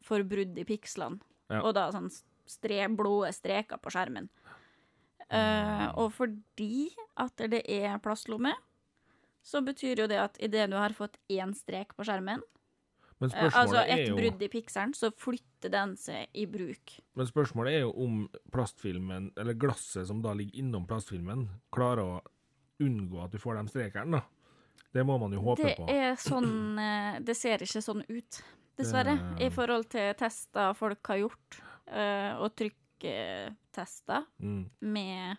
få 0.04 0.20
brudd 0.26 0.58
i 0.58 0.66
pikslene. 0.68 1.20
Ja. 1.52 1.60
Og 1.62 1.74
da 1.76 1.90
sånn 1.94 2.10
stre, 2.48 2.86
blå 2.92 3.22
streker 3.32 3.80
på 3.80 3.92
skjermen. 3.94 4.28
Uh, 5.32 5.88
og 5.98 6.10
fordi 6.12 6.90
at 7.20 7.40
det 7.50 7.62
er 7.70 7.96
plastlomme, 8.04 8.52
så 9.44 9.60
betyr 9.64 10.04
jo 10.04 10.08
det 10.08 10.18
at 10.20 10.36
idet 10.42 10.68
du 10.72 10.76
har 10.78 10.94
fått 10.96 11.16
én 11.32 11.52
strek 11.56 11.94
på 11.96 12.06
skjermen, 12.06 12.42
Men 13.22 13.30
eh, 13.30 13.56
altså 13.56 13.78
et 13.84 14.08
jo, 14.08 14.16
brudd 14.18 14.40
i 14.42 14.48
pikselen, 14.50 14.92
så 14.96 15.10
flytter 15.14 15.70
den 15.72 15.94
seg 16.00 16.32
i 16.34 16.46
bruk. 16.50 16.96
men 17.14 17.28
spørsmålet 17.28 17.76
er 17.76 17.84
jo 17.84 17.92
om 18.04 18.16
plastfilmen, 18.52 19.30
eller 19.38 19.54
glasset 19.54 20.08
som 20.08 20.22
da 20.24 20.32
ligger 20.34 20.64
innom 20.64 20.88
plastfilmen, 20.88 21.46
klarer 21.72 22.02
å 22.04 22.22
unngå 22.82 23.22
at 23.24 23.32
du 23.32 23.38
får 23.38 23.60
de 23.60 23.70
strekene, 23.70 24.18
da. 24.18 24.33
Det 24.94 25.02
må 25.06 25.18
man 25.18 25.32
jo 25.34 25.40
håpe 25.42 25.62
Det 25.62 25.76
på. 25.76 25.86
sånn 26.22 26.78
eh, 26.78 27.20
Det 27.20 27.34
ser 27.36 27.58
ikke 27.64 27.82
sånn 27.82 28.04
ut, 28.08 28.42
dessverre, 28.78 29.16
i 29.40 29.48
forhold 29.50 29.88
til 29.90 30.14
tester 30.14 30.74
folk 30.74 31.06
har 31.06 31.16
gjort, 31.24 31.60
eh, 31.86 32.34
og 32.38 32.54
trykketester 32.56 34.24
Mm. 34.40 34.70
med 34.80 35.36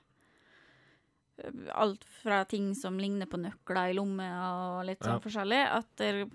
eh, 1.37 1.51
alt 1.73 2.03
fra 2.03 2.43
ting 2.45 2.73
som 2.75 2.97
ligner 2.99 3.25
på 3.27 3.37
nøkler 3.41 3.89
i 3.91 3.93
lomme 3.97 4.27
og 4.79 4.85
litt 4.85 4.99
sånn 5.03 5.19
Ja. 5.19 5.19
forskjellig, 5.19 5.63
at 5.71 6.29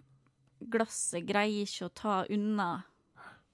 glasset 0.71 1.25
greier 1.27 1.65
ikke 1.65 1.87
å 1.89 1.95
ta 1.95 2.25
unna 2.29 2.83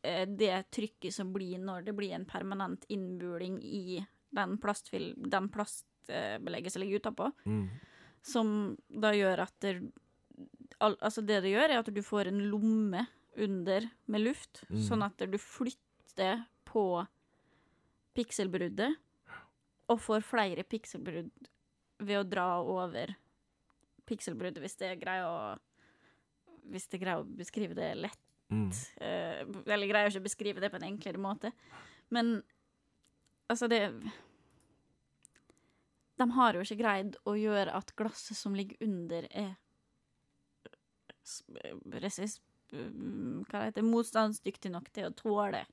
det 0.03 0.71
trykket 0.71 1.13
som 1.13 1.33
blir 1.33 1.59
når 1.59 1.85
det 1.85 1.95
blir 1.97 2.13
en 2.15 2.25
permanent 2.25 2.85
innbuling 2.89 3.59
i 3.63 4.07
den, 4.33 4.57
plastfil 4.59 5.15
den 5.17 5.49
plastbelegget 5.49 6.71
som 6.73 6.83
ligger 6.83 7.01
utapå 7.01 7.33
Mm. 7.45 7.71
Som 8.27 8.49
da 8.91 9.13
gjør 9.15 9.45
at 9.47 9.55
det, 9.63 9.77
al, 10.83 10.97
Altså 11.01 11.23
det 11.25 11.39
det 11.45 11.53
gjør, 11.55 11.71
er 11.71 11.79
at 11.81 11.91
du 11.95 12.03
får 12.05 12.29
en 12.33 12.43
lomme 12.51 13.05
under 13.37 13.87
med 14.09 14.25
luft, 14.25 14.65
Mm. 14.71 14.81
sånn 14.89 15.05
at 15.07 15.23
du 15.31 15.39
flytter 15.39 16.43
på 16.67 17.07
pikselbruddet, 18.17 18.97
og 19.89 20.01
får 20.03 20.25
flere 20.27 20.65
pikselbrudd 20.67 21.31
ved 22.03 22.19
å 22.19 22.27
dra 22.29 22.47
over 22.63 23.15
pikselbruddet, 24.09 24.59
hvis 24.65 24.77
det 24.81 24.97
greier 25.03 25.27
å 25.29 25.39
Hvis 26.67 26.89
det 26.91 26.99
greier 26.99 27.21
å 27.23 27.37
beskrive 27.39 27.77
det 27.79 27.93
lett. 27.95 28.19
Mm. 28.51 28.71
eh, 28.99 29.43
eller 29.71 29.87
greier 29.87 30.09
ikke 30.11 30.19
å 30.19 30.25
beskrive 30.25 30.61
det 30.61 30.71
på 30.73 30.81
en 30.81 30.87
enklere 30.89 31.19
måte. 31.23 31.53
Men 32.11 32.43
altså, 33.49 33.69
det 33.71 33.93
De 36.17 36.27
har 36.33 36.57
jo 36.57 36.65
ikke 36.65 36.81
greid 36.81 37.17
å 37.29 37.37
gjøre 37.37 37.75
at 37.77 37.93
glasset 37.99 38.39
som 38.39 38.57
ligger 38.57 38.81
under, 38.85 39.27
er 39.31 39.55
resist, 42.03 42.43
hva 42.71 43.67
det 43.75 43.85
motstandsdyktig 43.87 44.73
nok 44.73 44.91
til 44.95 45.09
å 45.09 45.15
tåle 45.17 45.65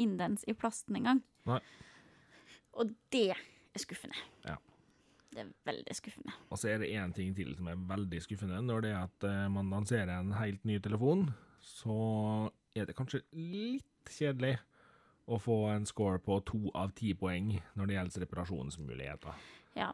indens 0.00 0.44
i 0.48 0.54
plasten 0.56 1.00
engang. 1.00 1.22
Og 2.78 2.92
det 3.12 3.30
er 3.34 3.82
skuffende. 3.82 4.16
Ja. 4.46 4.56
Det 5.30 5.44
er 5.44 5.50
veldig 5.66 5.94
skuffende. 5.94 6.34
Og 6.50 6.58
så 6.58 6.72
er 6.72 6.80
det 6.82 6.90
én 6.90 7.12
ting 7.14 7.34
til 7.36 7.52
som 7.54 7.68
er 7.70 7.82
veldig 7.90 8.22
skuffende. 8.24 8.58
Når 8.66 8.82
det 8.82 8.90
er 8.90 9.04
at 9.04 9.26
eh, 9.28 9.46
man 9.52 9.70
lanserer 9.70 10.10
en 10.16 10.32
helt 10.34 10.64
ny 10.66 10.80
telefon, 10.82 11.28
så 11.62 12.50
er 12.74 12.88
det 12.88 12.96
kanskje 12.98 13.22
litt 13.36 14.10
kjedelig 14.10 14.56
å 15.30 15.38
få 15.38 15.60
en 15.70 15.86
score 15.86 16.18
på 16.24 16.40
to 16.48 16.72
av 16.74 16.90
ti 16.98 17.12
poeng 17.14 17.52
når 17.78 17.86
det 17.86 17.96
gjelder 17.96 18.24
reparasjonsmuligheter. 18.24 19.38
Ja. 19.76 19.92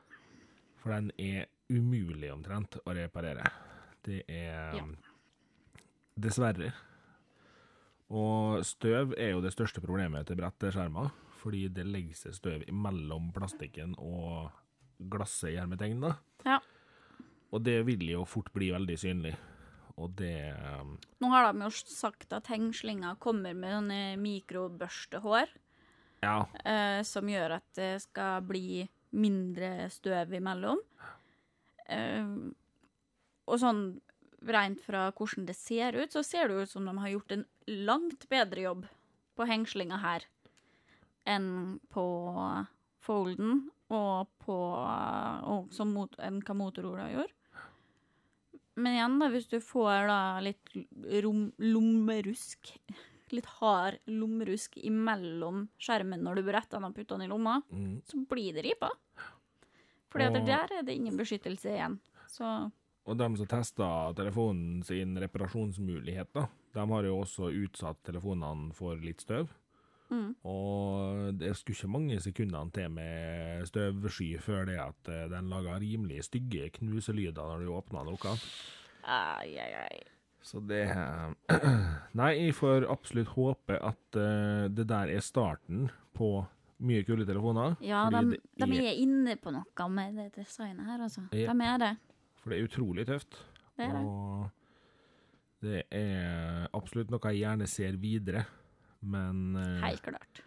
For 0.83 0.93
den 0.95 1.11
er 1.19 1.47
umulig 1.73 2.31
omtrent 2.33 2.79
å 2.87 2.95
reparere. 2.95 3.45
Det 4.07 4.23
er 4.29 4.77
Ja. 4.79 4.85
Dessverre. 6.17 6.73
Og 8.15 8.63
støv 8.65 9.13
er 9.19 9.33
jo 9.35 9.43
det 9.43 9.51
største 9.53 9.83
problemet 9.83 10.29
til 10.29 10.39
bretteskjermer, 10.39 11.11
fordi 11.43 11.67
det 11.75 11.85
legger 11.89 12.15
seg 12.15 12.37
støv 12.39 12.65
mellom 12.73 13.33
plastikken 13.35 13.97
og 13.99 14.53
glasset 15.11 15.51
i 15.53 15.59
hermetegn. 15.59 16.07
Ja. 16.47 16.61
Og 17.53 17.63
det 17.67 17.81
vil 17.87 18.07
jo 18.09 18.25
fort 18.29 18.53
bli 18.55 18.71
veldig 18.75 18.97
synlig. 18.99 19.35
Og 19.97 20.13
det 20.19 20.53
um, 20.81 20.97
Nå 21.25 21.29
har 21.33 21.51
de 21.53 21.65
jo 21.65 21.71
sagt 21.73 22.33
at 22.37 22.49
hengslinga 22.53 23.15
kommer 23.23 23.57
med 23.57 23.73
sånne 23.79 24.01
mikrobørstehår. 24.21 25.49
Ja. 26.25 26.47
eh, 26.65 27.03
som 27.05 27.29
gjør 27.29 27.59
at 27.59 27.67
det 27.77 28.03
skal 28.03 28.41
bli 28.43 28.87
mindre 29.17 29.89
støv 29.93 30.35
imellom. 30.37 30.83
Uh, 31.87 32.53
og 33.47 33.61
sånn 33.63 33.83
rent 34.47 34.83
fra 34.85 35.09
hvordan 35.17 35.47
det 35.49 35.57
ser 35.59 35.97
ut, 35.97 36.13
så 36.13 36.23
ser 36.27 36.51
det 36.51 36.67
ut 36.67 36.71
som 36.71 36.87
de 36.87 36.95
har 36.99 37.13
gjort 37.13 37.35
en 37.35 37.45
langt 37.67 38.29
bedre 38.31 38.67
jobb 38.67 38.87
på 39.37 39.47
hengslinga 39.49 39.99
her 40.03 40.27
enn 41.27 41.79
på 41.91 42.07
Folden 43.03 43.67
og 43.95 44.31
på 44.43 44.55
og 44.57 45.73
som 45.75 45.93
mot, 45.95 46.15
enn 46.23 46.41
hva 46.43 46.55
Motorola 46.59 47.09
gjorde. 47.13 47.35
Men 48.77 48.97
igjen, 48.97 49.19
da, 49.23 49.29
hvis 49.33 49.49
du 49.49 49.57
får 49.63 50.09
da 50.11 50.21
litt 50.45 50.75
rom, 51.25 51.49
lommerusk 51.63 52.75
Litt 53.33 53.47
hard 53.59 53.99
lommerusk 54.07 54.77
imellom 54.79 55.69
skjermen 55.83 56.23
når 56.23 56.37
du 56.37 56.43
bretter 56.47 56.79
den 56.79 56.85
og 56.85 56.95
putter 56.95 57.17
den 57.19 57.27
i 57.27 57.31
lomma, 57.33 57.61
Mm. 57.73 58.03
så 58.07 58.21
blir 58.29 58.53
det 58.55 58.63
ripa. 58.65 58.91
For 60.11 60.21
Og- 60.21 60.47
der 60.47 60.69
er 60.79 60.83
det 60.83 60.95
ingen 60.95 61.17
beskyttelse 61.17 61.67
igjen. 61.75 61.99
Så 62.29 62.71
Og 63.07 63.17
de 63.19 63.37
som 63.37 63.47
tester 63.47 64.15
telefonen 64.15 64.83
sin 64.85 65.17
reparasjonsmulighet, 65.17 66.33
da, 66.35 66.47
de 66.75 66.87
har 66.87 67.03
jo 67.05 67.21
også 67.21 67.51
utsatt 67.53 67.97
telefonene 68.05 68.73
for 68.75 68.97
litt 68.97 69.19
støv. 69.21 69.49
mm. 70.11 70.37
Og 70.45 71.37
det 71.39 71.57
skulle 71.57 71.75
ikke 71.77 71.91
mange 71.91 72.21
sekundene 72.21 72.73
til 72.73 72.89
med 72.89 73.67
støvsky 73.67 74.39
før 74.39 74.67
det 74.67 74.79
at 74.79 75.09
eh, 75.09 75.29
den 75.29 75.49
laga 75.51 75.79
rimelig 75.81 76.23
stygge 76.25 76.71
knuselyder 76.73 77.35
når 77.43 77.59
du 77.65 77.73
åpna 77.73 78.05
noe. 78.05 78.39
ai, 79.05 79.57
ai, 79.59 79.73
ai. 79.91 80.01
Så 80.47 80.61
det 80.63 80.85
Nei, 82.21 82.33
jeg 82.39 82.55
får 82.55 82.87
absolutt 82.93 83.33
håpe 83.35 83.79
at 83.83 84.19
uh, 84.19 84.67
det 84.71 84.87
der 84.87 85.11
er 85.17 85.25
starten 85.25 85.89
på 86.17 86.29
mye 86.87 87.03
kule 87.09 87.25
telefoner. 87.27 87.75
Ja, 87.85 88.05
de, 88.13 88.37
de 88.61 88.67
er 88.79 89.01
inne 89.01 89.35
på 89.41 89.51
noe 89.55 89.89
med 89.91 90.19
det 90.21 90.29
designet 90.37 90.87
her, 90.87 91.03
altså. 91.07 91.25
Ja. 91.35 91.55
De 91.57 91.67
er 91.67 91.81
det. 91.83 91.93
For 92.43 92.53
det 92.53 92.59
er 92.61 92.69
utrolig 92.69 93.07
tøft. 93.09 93.39
det 93.77 93.89
er 93.89 93.97
det. 93.97 94.03
Og 94.05 95.67
det 95.67 95.83
er 95.91 96.69
absolutt 96.77 97.11
noe 97.11 97.33
jeg 97.33 97.43
gjerne 97.43 97.67
ser 97.71 97.97
videre, 97.99 98.45
men 99.03 99.57
uh, 99.57 99.81
Helt 99.83 100.05
klart. 100.05 100.45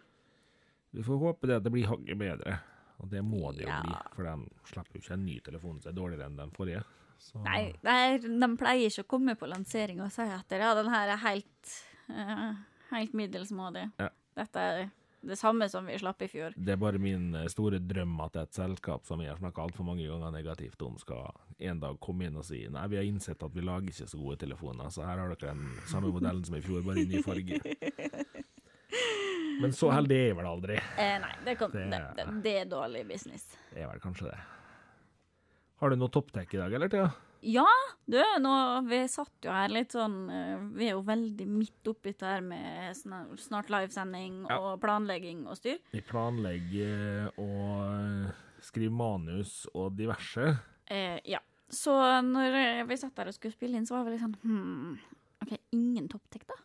vi 0.94 1.04
får 1.04 1.20
håpe 1.26 1.50
det 1.50 1.58
at 1.60 1.66
det 1.66 1.74
blir 1.74 1.90
hakket 1.90 2.18
bedre. 2.18 2.56
Og 3.00 3.08
det 3.10 3.20
må 3.24 3.50
det 3.56 3.66
jo 3.66 3.68
Ja. 3.68 3.82
bli, 3.84 3.94
for 4.14 4.24
de 4.28 4.64
slipper 4.68 4.96
jo 4.96 5.02
ikke 5.04 5.14
en 5.16 5.26
ny 5.26 5.36
telefon 5.44 5.80
som 5.80 5.92
er 5.92 5.96
dårligere 5.96 6.26
enn 6.30 6.40
den 6.40 6.56
forrige. 6.56 6.82
Så 7.20 7.40
Nei, 7.44 7.74
er, 7.84 8.18
de 8.24 8.48
pleier 8.56 8.88
ikke 8.88 9.04
å 9.04 9.10
komme 9.16 9.34
på 9.36 9.48
lansering 9.50 10.00
og 10.00 10.08
si 10.14 10.24
at 10.24 10.50
ja, 10.56 10.70
den 10.78 10.88
her 10.88 11.12
er 11.12 11.20
helt, 11.26 11.74
uh, 12.08 12.54
helt 12.94 13.12
middelsmådig. 13.18 13.90
Ja. 14.00 14.08
Dette 14.40 14.62
er 14.72 14.88
det 15.20 15.36
samme 15.36 15.66
som 15.68 15.84
vi 15.84 15.98
slapp 16.00 16.22
i 16.24 16.30
fjor. 16.32 16.54
det 16.56 16.72
er 16.72 16.78
bare 16.80 16.96
min 16.96 17.34
eh, 17.36 17.44
store 17.52 17.76
drøm 17.84 18.14
at 18.24 18.38
et 18.40 18.54
selskap 18.56 19.04
som 19.04 19.20
jeg 19.20 19.28
har 19.28 19.36
snakka 19.36 19.66
altfor 19.66 19.84
mange 19.84 20.06
ganger 20.08 20.32
negativt 20.32 20.80
om, 20.86 20.94
skal 20.96 21.28
en 21.60 21.82
dag 21.82 21.98
komme 22.00 22.24
inn 22.24 22.38
og 22.40 22.46
si 22.48 22.62
nei, 22.72 22.86
vi 22.88 22.96
har 22.96 23.04
innsett 23.04 23.42
at 23.44 23.52
vi 23.52 23.60
lager 23.60 23.92
ikke 23.92 24.08
så 24.08 24.16
gode 24.16 24.38
telefoner, 24.40 24.88
så 24.88 25.04
her 25.04 25.20
har 25.20 25.34
dere 25.34 25.52
den 25.52 25.74
samme 25.92 26.08
modellen 26.14 26.40
som 26.48 26.56
i 26.56 26.62
fjor, 26.64 26.80
bare 26.88 27.04
i 27.04 27.10
ny 27.10 27.20
farge. 27.26 27.60
Men 29.60 29.72
så 29.76 29.90
heldig 29.92 30.16
er 30.16 30.26
jeg 30.30 30.36
vel 30.38 30.48
aldri. 30.48 30.78
Eh, 30.96 31.18
nei, 31.20 31.34
det, 31.44 31.58
kom, 31.60 31.70
Det- 31.74 31.84
det, 31.92 32.00
det, 32.16 32.26
det 32.48 32.54
er 32.62 32.70
dårlig 32.70 33.04
business. 33.12 33.44
Det 33.74 33.82
er 33.84 33.90
vel 33.92 34.00
kanskje 34.00 34.30
det. 34.32 34.38
Har 35.80 35.90
du 35.90 35.96
noe 35.96 36.12
topptek 36.12 36.54
i 36.54 36.60
dag, 36.60 36.72
eller, 36.76 36.90
Thea? 36.92 37.08
Ja, 37.40 37.64
du, 38.04 38.18
nå, 38.44 38.54
vi 38.84 38.98
satt 39.08 39.46
jo 39.46 39.52
her 39.54 39.70
litt 39.72 39.94
sånn 39.96 40.16
eh, 40.28 40.58
Vi 40.76 40.90
er 40.90 40.92
jo 40.92 41.00
veldig 41.06 41.46
midt 41.48 41.88
oppi 41.88 42.12
det 42.12 42.26
her 42.28 42.42
med 42.44 42.98
snart 43.40 43.70
livesending 43.72 44.42
Ja. 44.50 44.58
og 44.60 44.80
planlegging 44.82 45.46
og 45.48 45.56
styr. 45.56 45.78
Vi 45.94 46.02
planlegger 46.04 47.30
og 47.40 48.28
skriver 48.60 48.92
manus 48.92 49.62
og 49.72 49.94
diverse. 49.96 50.50
Eh, 50.84 51.16
ja. 51.32 51.40
Så 51.72 51.94
når 52.26 52.58
eh, 52.60 52.82
vi 52.90 52.98
satt 53.00 53.16
der 53.16 53.30
og 53.30 53.38
skulle 53.38 53.56
spille 53.56 53.78
inn, 53.80 53.86
så 53.88 53.96
var 53.96 54.04
vi 54.04 54.16
litt 54.18 54.24
sånn 54.26 54.36
hmm, 54.42 54.98
OK, 55.46 55.54
ingen 55.72 56.10
topptek, 56.12 56.44
da? 56.50 56.58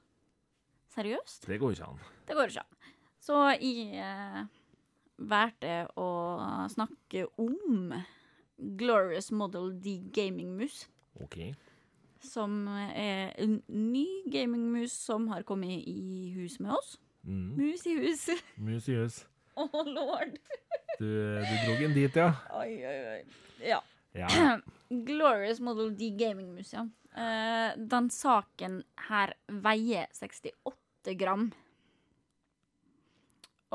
Seriøst? 0.96 1.48
Det 1.48 1.60
går 1.62 1.76
ikke 1.78 1.88
an. 1.94 2.04
Det 2.28 2.36
går 2.36 2.52
ikke 2.52 2.66
an. 2.66 2.92
Så 3.24 3.40
jeg 3.56 3.96
eh, 4.04 4.42
valgte 5.32 5.78
å 6.04 6.10
snakke 6.76 7.26
om 7.40 7.96
Glorious 8.58 9.32
Model 9.32 9.72
D 9.82 9.98
gamingmus, 10.16 10.86
OK. 11.22 11.56
som 12.24 12.68
er 12.68 13.34
en 13.42 13.62
ny 13.68 14.06
gamingmus 14.32 14.94
som 14.96 15.28
har 15.28 15.44
kommet 15.44 15.84
i 15.88 16.32
hus 16.36 16.60
med 16.60 16.76
oss. 16.78 16.96
Mm. 17.26 17.56
Mus 17.58 17.86
i 17.88 17.96
hus. 18.00 18.28
Musius. 18.68 19.24
Å, 19.56 19.68
lord. 19.88 20.38
Du, 21.00 21.08
du 21.08 21.54
drog 21.66 21.82
den 21.82 21.96
dit, 21.96 22.16
ja? 22.16 22.32
Oi, 22.56 22.72
oi, 22.86 22.98
oi. 23.16 23.22
Ja. 23.64 23.82
Ja. 24.16 24.30
Glorious 25.08 25.60
Model 25.60 25.92
D 25.98 26.12
gamingmus, 26.20 26.74
ja. 26.76 26.86
Uh, 27.16 27.72
den 27.80 28.10
saken 28.12 28.82
her 29.08 29.34
veier 29.48 30.10
68 30.16 31.16
gram. 31.20 31.50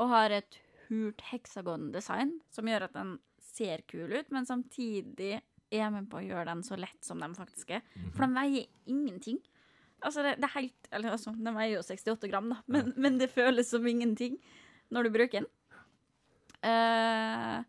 Og 0.01 0.09
har 0.13 0.33
et 0.41 0.59
hult 0.87 1.21
heksagondesign 1.31 2.37
som 2.53 2.69
gjør 2.69 2.87
at 2.87 2.95
den 2.97 3.17
ser 3.51 3.83
kul 3.89 4.11
ut, 4.13 4.29
men 4.33 4.47
samtidig 4.47 5.39
er 5.71 5.91
med 5.93 6.09
på 6.11 6.19
å 6.19 6.25
gjøre 6.25 6.49
den 6.49 6.63
så 6.67 6.77
lett 6.79 6.99
som 7.05 7.21
den 7.23 7.35
faktisk 7.37 7.75
er. 7.77 7.83
For 8.11 8.25
den 8.25 8.35
veier 8.35 8.67
ingenting. 8.91 9.39
Altså, 10.01 10.23
det, 10.25 10.37
det 10.41 10.47
er 10.49 10.55
helt 10.55 10.87
Eller 10.91 11.13
altså, 11.13 11.33
den 11.37 11.55
veier 11.55 11.77
jo 11.77 11.85
68 11.85 12.29
gram, 12.31 12.49
da, 12.51 12.61
men, 12.73 12.93
men 12.97 13.19
det 13.21 13.31
føles 13.33 13.69
som 13.69 13.85
ingenting 13.87 14.39
når 14.91 15.07
du 15.07 15.13
bruker 15.15 15.43
den. 15.43 15.51
Uh, 16.61 17.61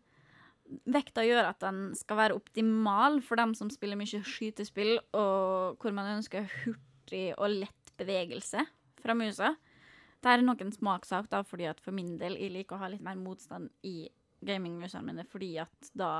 vekta 0.93 1.23
gjør 1.25 1.47
at 1.49 1.61
den 1.63 1.85
skal 1.97 2.19
være 2.19 2.37
optimal 2.37 3.21
for 3.25 3.39
dem 3.39 3.53
som 3.57 3.71
spiller 3.73 3.97
mye 3.99 4.23
skytespill, 4.27 4.97
og 5.15 5.79
hvor 5.81 5.95
man 5.95 6.17
ønsker 6.17 6.49
hurtig 6.63 7.29
og 7.37 7.61
lett 7.63 7.93
bevegelse 7.99 8.65
fra 9.03 9.15
musa. 9.17 9.53
Det 10.23 10.31
er 10.31 10.43
nok 10.43 10.61
en 10.63 10.75
smakssak, 10.75 11.29
da, 11.31 11.41
fordi 11.47 11.67
at 11.69 11.81
for 11.83 11.95
min 11.95 12.15
del 12.19 12.37
jeg 12.39 12.53
liker 12.53 12.77
å 12.77 12.83
ha 12.83 12.91
litt 12.91 13.03
mer 13.03 13.19
motstand 13.19 13.71
i 13.87 14.07
gamingmusene 14.47 15.05
mine, 15.07 15.27
fordi 15.29 15.51
at 15.63 15.91
da 15.97 16.13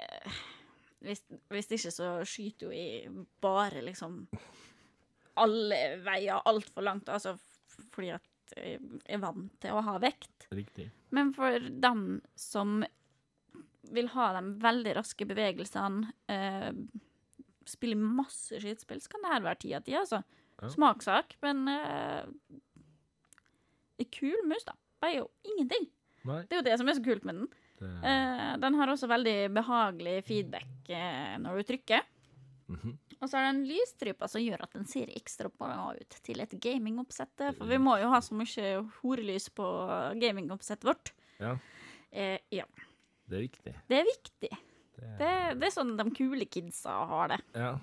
eh, 0.00 0.40
hvis, 1.04 1.22
hvis 1.52 1.70
ikke 1.76 1.92
så 1.94 2.10
skyter 2.28 2.68
jo 2.68 2.72
jeg 2.74 3.26
bare 3.42 3.84
liksom 3.86 4.24
alle 5.40 5.78
veier 6.04 6.42
altfor 6.48 6.84
langt, 6.84 7.08
altså 7.08 7.36
fordi 7.94 8.12
at 8.16 8.26
jeg 8.56 8.80
er 9.06 9.20
vant 9.22 9.52
til 9.62 9.76
å 9.76 9.82
ha 9.86 9.94
vekt. 10.02 10.48
Riktig. 10.52 10.88
Men 11.14 11.30
for 11.34 11.54
dem 11.70 12.20
som 12.38 12.80
vil 13.94 14.10
ha 14.14 14.26
de 14.36 14.42
veldig 14.62 14.96
raske 14.98 15.26
bevegelsene, 15.26 16.10
eh, 16.30 16.72
spille 17.70 17.98
masse 17.98 18.58
skytespill, 18.60 19.00
så 19.02 19.12
kan 19.12 19.24
det 19.24 19.32
her 19.32 19.46
være 19.46 19.60
ti 19.62 19.72
av 19.76 19.86
ti, 19.86 19.94
altså. 19.98 20.22
Ja. 20.60 20.68
Smakssak, 20.74 21.38
men 21.46 21.62
eh, 21.70 22.26
en 24.02 24.10
kul 24.12 24.36
mus, 24.50 24.66
da. 24.66 24.76
Veier 25.00 25.22
jo 25.22 25.30
ingenting. 25.46 25.88
Nei, 26.28 26.42
Det 26.48 26.52
er 26.56 26.60
jo 26.60 26.66
det 26.68 26.78
som 26.78 26.88
er 26.88 26.94
så 26.98 27.04
kult 27.04 27.24
med 27.24 27.34
den. 27.40 27.48
det 27.80 27.90
Eh, 28.04 28.56
den 28.60 28.74
har 28.76 28.88
også 28.92 29.08
veldig 29.08 29.36
behagelig 29.56 30.24
feedback 30.26 30.90
eh, 30.92 31.36
når 31.40 31.56
du 31.62 31.62
trykker. 31.72 32.02
Mhm. 32.68 32.98
Og 33.20 33.28
så 33.28 33.36
er 33.36 33.42
det 33.44 33.48
en 33.54 33.64
lysstripe 33.68 34.28
som 34.32 34.40
gjør 34.40 34.62
at 34.64 34.72
den 34.72 34.84
ser 34.88 35.06
ekstra 35.12 35.50
bra 35.52 35.90
ut 35.92 36.14
til 36.24 36.40
et 36.40 36.50
gamingoppsett. 36.60 37.42
For 37.58 37.66
vi 37.68 37.76
må 37.76 37.98
jo 38.00 38.08
ha 38.08 38.20
så 38.24 38.32
mye 38.32 38.70
horelys 39.02 39.50
på 39.52 39.66
gamingoppsettet 40.20 40.84
vårt. 40.88 41.12
Ja, 41.40 41.56
Eh, 42.12 42.38
ja. 42.50 42.64
det 43.28 43.36
er 43.38 43.42
viktig. 43.44 43.74
Det 43.88 43.98
er 44.00 44.04
viktig. 44.08 44.48
Det, 44.50 45.18
Det, 45.18 45.28
det 45.60 45.66
er 45.68 45.70
sånn 45.70 45.92
de 45.96 46.10
kule 46.10 46.44
kidsa 46.44 46.90
har 47.06 47.28
det. 47.28 47.38
ja, 47.54 47.78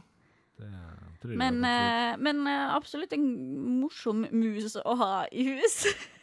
det 0.58 1.38
Men, 1.38 1.64
absolutt. 1.64 1.66
eh, 1.66 2.18
men 2.18 2.48
eh, 2.48 2.76
absolutt 2.76 3.14
en 3.14 3.80
morsom 3.80 4.26
mus 4.32 4.76
å 4.84 4.96
ha 4.98 5.26
i 5.32 5.44
hus. 5.54 5.86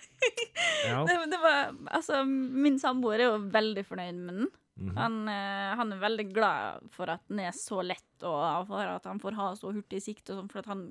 Ja. 0.89 1.05
det, 1.09 1.17
det 1.31 1.41
var, 1.43 1.73
altså, 1.97 2.25
min 2.27 2.79
samboer 2.81 3.21
er 3.21 3.33
jo 3.33 3.41
veldig 3.55 3.85
fornøyd 3.89 4.21
med 4.21 4.39
den. 4.41 4.53
Mhm. 4.75 4.95
Han, 4.99 5.19
eh, 5.31 5.73
han 5.79 5.93
er 5.95 6.01
veldig 6.03 6.27
glad 6.35 6.87
for 6.95 7.13
at 7.13 7.23
den 7.31 7.45
er 7.45 7.53
så 7.55 7.79
lett, 7.87 8.15
og 8.27 8.67
for 8.71 8.95
at 8.97 9.05
han 9.07 9.21
får 9.23 9.37
ha 9.39 9.51
så 9.59 9.71
hurtig 9.75 10.03
sikt, 10.03 10.29
og 10.31 10.41
sånn, 10.41 10.51
for 10.51 10.65
at 10.65 10.71
han 10.73 10.89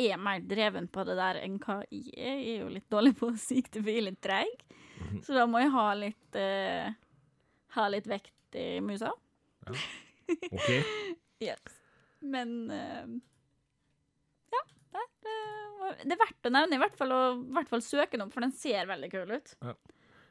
er 0.00 0.20
mer 0.22 0.40
dreven 0.48 0.86
på 0.88 1.02
det 1.04 1.16
der 1.18 1.40
enn 1.42 1.58
hva 1.60 1.80
jeg 1.90 2.12
er. 2.14 2.38
Jeg 2.38 2.44
er 2.54 2.62
jo 2.62 2.70
litt 2.72 2.88
dårlig 2.92 3.16
på 3.18 3.32
å 3.32 3.40
sikte, 3.40 3.82
for 3.82 3.90
jeg 3.92 4.04
er 4.04 4.08
litt 4.10 4.22
treig. 4.24 4.64
Mhm. 5.02 5.22
Så 5.26 5.34
da 5.36 5.48
må 5.50 5.60
jeg 5.62 5.74
ha 5.74 5.88
litt, 5.98 6.38
eh, 6.38 6.94
ha 7.76 7.88
litt 7.90 8.08
vekt 8.08 8.58
i 8.58 8.68
musa. 8.84 9.12
OK. 10.52 10.70
Yes. 11.42 11.80
Men 12.22 12.70
eh, 12.70 13.06
ja, 14.54 14.62
det, 14.94 15.36
det, 16.02 16.12
er 16.14 16.20
verdt 16.20 16.48
å 16.48 16.52
nevne, 16.54 16.76
i 16.76 16.82
hvert 16.82 16.96
fall, 16.98 17.12
og 17.16 17.42
i 17.48 17.54
hvert 17.56 17.68
fall 17.72 17.82
søke 17.84 18.16
den 18.16 18.24
opp, 18.26 18.32
for 18.34 18.44
den 18.44 18.54
ser 18.56 18.86
veldig 18.90 19.10
kul 19.12 19.32
ut. 19.36 19.54
Ja. 19.62 19.74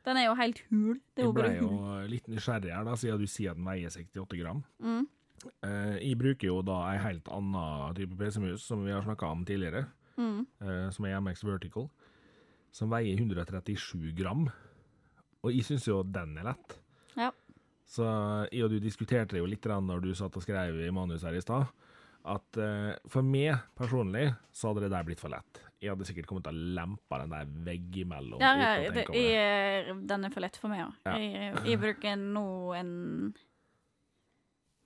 Den 0.08 0.18
er 0.18 0.26
jo 0.26 0.36
helt 0.40 0.60
hul. 0.72 0.96
Det 1.16 1.22
er 1.22 1.28
Jeg 1.28 1.34
ble 1.38 1.50
jo 1.60 1.72
litt 2.10 2.28
nysgjerrig 2.32 2.72
her, 2.74 2.86
da, 2.88 2.96
siden 2.98 3.20
du 3.22 3.28
sier 3.30 3.52
at 3.54 3.60
den 3.60 3.68
veier 3.70 3.94
68 3.94 4.40
gram. 4.42 4.64
Mm. 4.82 5.04
Eh, 5.66 5.96
jeg 6.02 6.18
bruker 6.22 6.48
jo 6.50 6.62
da 6.66 6.78
ei 6.92 6.98
helt 7.02 7.30
annen 7.34 7.96
type 7.98 8.18
PC-mus, 8.18 8.64
som 8.66 8.84
vi 8.86 8.94
har 8.94 9.06
snakka 9.06 9.30
om 9.32 9.46
tidligere, 9.46 9.88
Mm. 10.18 10.46
eh, 10.62 10.90
som 10.92 11.06
er 11.06 11.20
MX 11.22 11.44
Vertical, 11.48 11.90
som 12.72 12.90
veier 12.92 13.16
137 13.18 14.12
gram. 14.18 14.48
Og 15.44 15.54
jeg 15.54 15.64
syns 15.66 15.88
jo 15.88 16.02
den 16.04 16.38
er 16.38 16.44
lett. 16.52 16.76
Ja. 17.18 17.32
Så 17.90 18.06
jeg 18.52 18.64
og 18.64 18.70
du 18.72 18.80
diskuterte 18.80 19.38
jo 19.40 19.46
litt 19.50 19.62
da 19.62 19.80
du 20.00 20.14
satt 20.16 20.36
og 20.38 20.44
skrev 20.44 20.78
i 20.86 20.92
manus 20.92 21.24
her 21.24 21.34
i 21.34 21.42
stad, 21.42 21.68
at 22.24 22.58
uh, 22.62 22.92
for 23.10 23.26
meg 23.26 23.56
personlig 23.78 24.28
så 24.54 24.70
hadde 24.72 24.84
det 24.86 24.92
der 24.94 25.06
blitt 25.08 25.22
for 25.22 25.34
lett. 25.34 25.62
Jeg 25.82 25.90
hadde 25.94 26.06
sikkert 26.06 26.28
kommet 26.30 26.46
til 26.46 26.54
å 26.58 26.74
lempe 26.78 27.18
den 27.24 27.32
der 27.34 27.54
veggimellom. 27.66 28.44
Ja, 28.44 28.52
ja, 28.60 28.92
det, 28.94 29.06
jeg, 29.18 29.96
den 30.12 30.28
er 30.28 30.34
for 30.34 30.46
lett 30.46 30.60
for 30.62 30.70
meg 30.74 30.84
òg. 30.86 31.00
Ja. 31.08 31.16
Jeg, 31.18 31.56
jeg 31.72 31.82
bruker 31.82 32.20
nå 32.22 32.46
en 32.78 32.92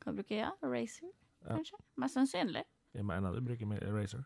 Hva 0.06 0.14
bruker 0.16 0.38
jeg? 0.38 0.54
Racer, 0.64 1.12
Ja. 1.44 1.58
kanskje? 1.58 1.82
Mest 2.00 2.16
sannsynlig. 2.18 2.64
Jeg 2.96 3.04
mener 3.06 3.36
du 3.36 3.44
bruker 3.44 3.68
Racer. 3.92 4.24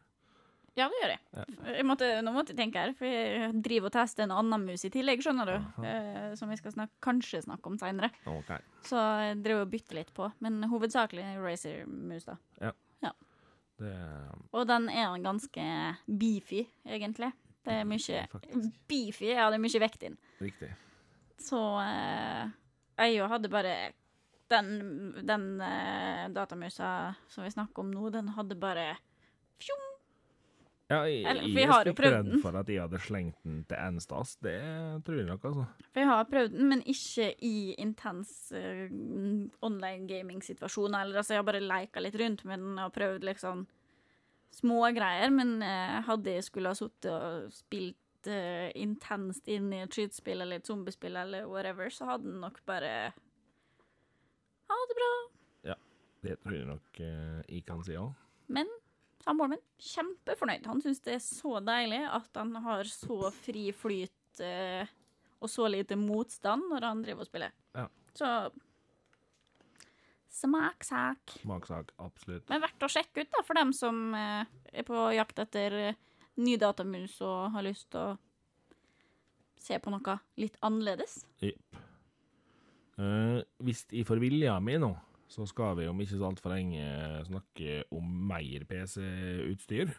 Ja, 0.78 0.86
det 0.88 1.00
gjør 1.02 1.12
jeg. 1.12 1.20
Ja. 1.34 1.44
jeg 1.76 1.86
måtte, 1.88 2.08
nå 2.24 2.32
måtte 2.32 2.54
jeg 2.54 2.60
tenke 2.60 2.84
her, 2.84 2.92
for 2.96 3.10
jeg 3.10 3.50
driver 3.66 3.90
og 3.90 3.96
tester 3.96 4.24
en 4.24 4.34
annen 4.36 4.68
mus 4.68 4.86
i 4.88 4.92
tillegg, 4.94 5.24
skjønner 5.26 5.50
du. 5.50 5.56
Aha. 5.58 5.88
Eh, 5.90 6.28
som 6.40 6.52
vi 6.52 6.60
skal 6.60 6.76
snakke, 6.76 6.94
kanskje 7.04 7.42
snakke 7.44 7.72
om 7.72 7.80
seinere. 7.82 8.12
Okay. 8.30 8.62
Så 8.88 9.02
jeg 9.26 9.40
driver 9.44 9.66
og 9.66 9.74
bytter 9.74 10.00
litt 10.00 10.14
på. 10.16 10.30
Men 10.46 10.62
hovedsakelig 10.72 11.26
Racer-mus, 11.42 12.30
da. 12.30 12.38
Det 13.80 13.94
Og 14.52 14.66
den 14.68 14.90
er 14.92 15.16
ganske 15.24 15.66
beefy, 16.06 16.66
egentlig. 16.86 17.32
Det 17.66 17.76
er 17.82 17.88
mye 17.88 18.24
Faktisk. 18.32 18.70
Beefy, 18.90 19.32
ja, 19.34 19.50
det 19.52 19.60
er 19.60 19.64
mye 19.64 19.82
vekt 19.84 20.06
inn. 20.08 20.18
Riktig. 20.42 20.70
Så 21.40 21.60
eh, 21.84 22.52
jeg 23.00 23.30
hadde 23.32 23.52
bare 23.52 23.76
Den, 24.50 25.14
den 25.28 25.62
eh, 25.62 26.26
datamusa 26.34 27.14
som 27.30 27.46
vi 27.46 27.52
snakker 27.54 27.84
om 27.84 27.92
nå, 27.94 28.10
den 28.10 28.32
hadde 28.34 28.58
bare 28.58 28.96
fjom, 29.62 29.84
Ja, 30.90 31.04
jeg, 31.06 31.22
Eller, 31.30 31.44
for 31.46 31.60
jeg 31.62 31.68
er 31.68 31.70
har 31.70 31.88
prøvd 32.00 32.16
redd 32.16 32.32
for 32.42 32.56
at 32.58 32.70
jeg 32.74 32.82
hadde 32.82 33.00
slengt 33.04 33.44
den 33.46 33.60
til 33.70 33.78
Enstas. 33.78 34.32
Det 34.42 34.56
tror 35.06 35.20
jeg 35.20 35.28
nok, 35.28 35.44
altså. 35.46 35.66
For 35.86 36.02
jeg 36.02 36.10
har 36.10 36.24
prøvd 36.32 36.56
den, 36.56 36.70
men 36.72 36.82
ikke 36.82 37.28
i 37.46 37.76
intens 37.78 38.32
uh, 38.58 38.90
online 39.68 40.10
gaming-situasjoner. 40.10 41.04
Eller 41.04 41.22
altså, 41.22 41.36
jeg 41.36 41.44
har 41.44 41.46
bare 41.52 41.62
leika 41.62 42.02
litt 42.02 42.18
rundt 42.18 42.42
med 42.50 42.66
den 42.66 42.82
og 42.82 42.96
prøvd 42.98 43.30
liksom 43.30 43.68
små 44.58 44.80
greier. 44.98 45.30
Men 45.30 45.60
uh, 45.62 46.00
hadde 46.10 46.36
jeg 46.40 46.50
skulle 46.50 46.74
ha 46.74 46.82
sittet 46.82 47.12
og 47.14 47.54
spilt 47.54 48.34
uh, 48.34 48.74
intenst 48.74 49.46
inn 49.46 49.70
i 49.70 49.84
et 49.86 49.94
skytespill 49.94 50.42
eller 50.42 50.58
et 50.58 50.74
zombiespill 50.74 51.22
eller 51.22 51.46
whatever, 51.54 51.94
så 51.94 52.10
hadde 52.16 52.32
den 52.32 52.42
nok 52.42 52.64
bare 52.66 53.14
Ha 54.74 54.84
det 54.90 54.98
bra. 54.98 55.14
Ja, 55.70 55.80
Det 56.26 56.42
tror 56.42 56.58
jeg 56.58 56.66
nok 56.74 57.06
jeg 57.06 57.66
kan 57.70 57.86
si 57.86 57.94
òg. 57.94 58.10
Men 58.50 58.66
samboeren 59.24 59.56
min 59.56 59.66
kjempefornøyd. 59.84 60.68
Han 60.70 60.82
syns 60.84 61.04
det 61.06 61.18
er 61.18 61.24
så 61.24 61.60
deilig 61.64 62.02
at 62.08 62.40
han 62.40 62.56
har 62.64 62.90
så 62.90 63.32
fri 63.36 63.70
flyt 63.76 64.44
eh, 64.46 64.90
og 65.40 65.52
så 65.52 65.68
lite 65.72 65.98
motstand 66.00 66.68
når 66.72 66.88
han 66.88 67.04
driver 67.04 67.24
og 67.24 67.30
spiller. 67.30 67.56
Ja. 67.78 67.88
Så 68.18 68.32
smaksak. 70.40 71.36
Smaksak, 71.42 71.92
absolutt. 72.00 72.48
Men 72.52 72.64
verdt 72.64 72.86
å 72.86 72.92
sjekke 72.92 73.26
ut 73.26 73.32
da, 73.34 73.44
for 73.46 73.60
dem 73.60 73.74
som 73.76 74.10
eh, 74.16 74.48
er 74.72 74.88
på 74.88 75.10
jakt 75.16 75.42
etter 75.44 75.78
eh, 75.80 76.00
ny 76.40 76.56
datamus 76.60 77.18
og 77.26 77.52
har 77.56 77.66
lyst 77.66 77.90
til 77.92 78.14
å 78.14 78.18
se 79.60 79.80
på 79.84 79.92
noe 79.92 80.16
litt 80.40 80.56
annerledes. 80.64 81.22
Jepp. 81.44 81.80
Uh, 83.00 83.40
hvis 83.64 83.86
jeg 83.96 84.04
får 84.08 84.20
vilja 84.20 84.58
mi 84.60 84.76
nå, 84.80 84.90
så 85.30 85.46
skal 85.46 85.78
vi 85.78 85.88
om 85.90 86.00
ikke 86.02 86.18
så 86.18 86.26
altfor 86.26 86.56
lenge 86.56 86.84
snakke 87.28 87.84
om 87.94 88.06
mer 88.32 88.66
PC-utstyr. 88.70 89.92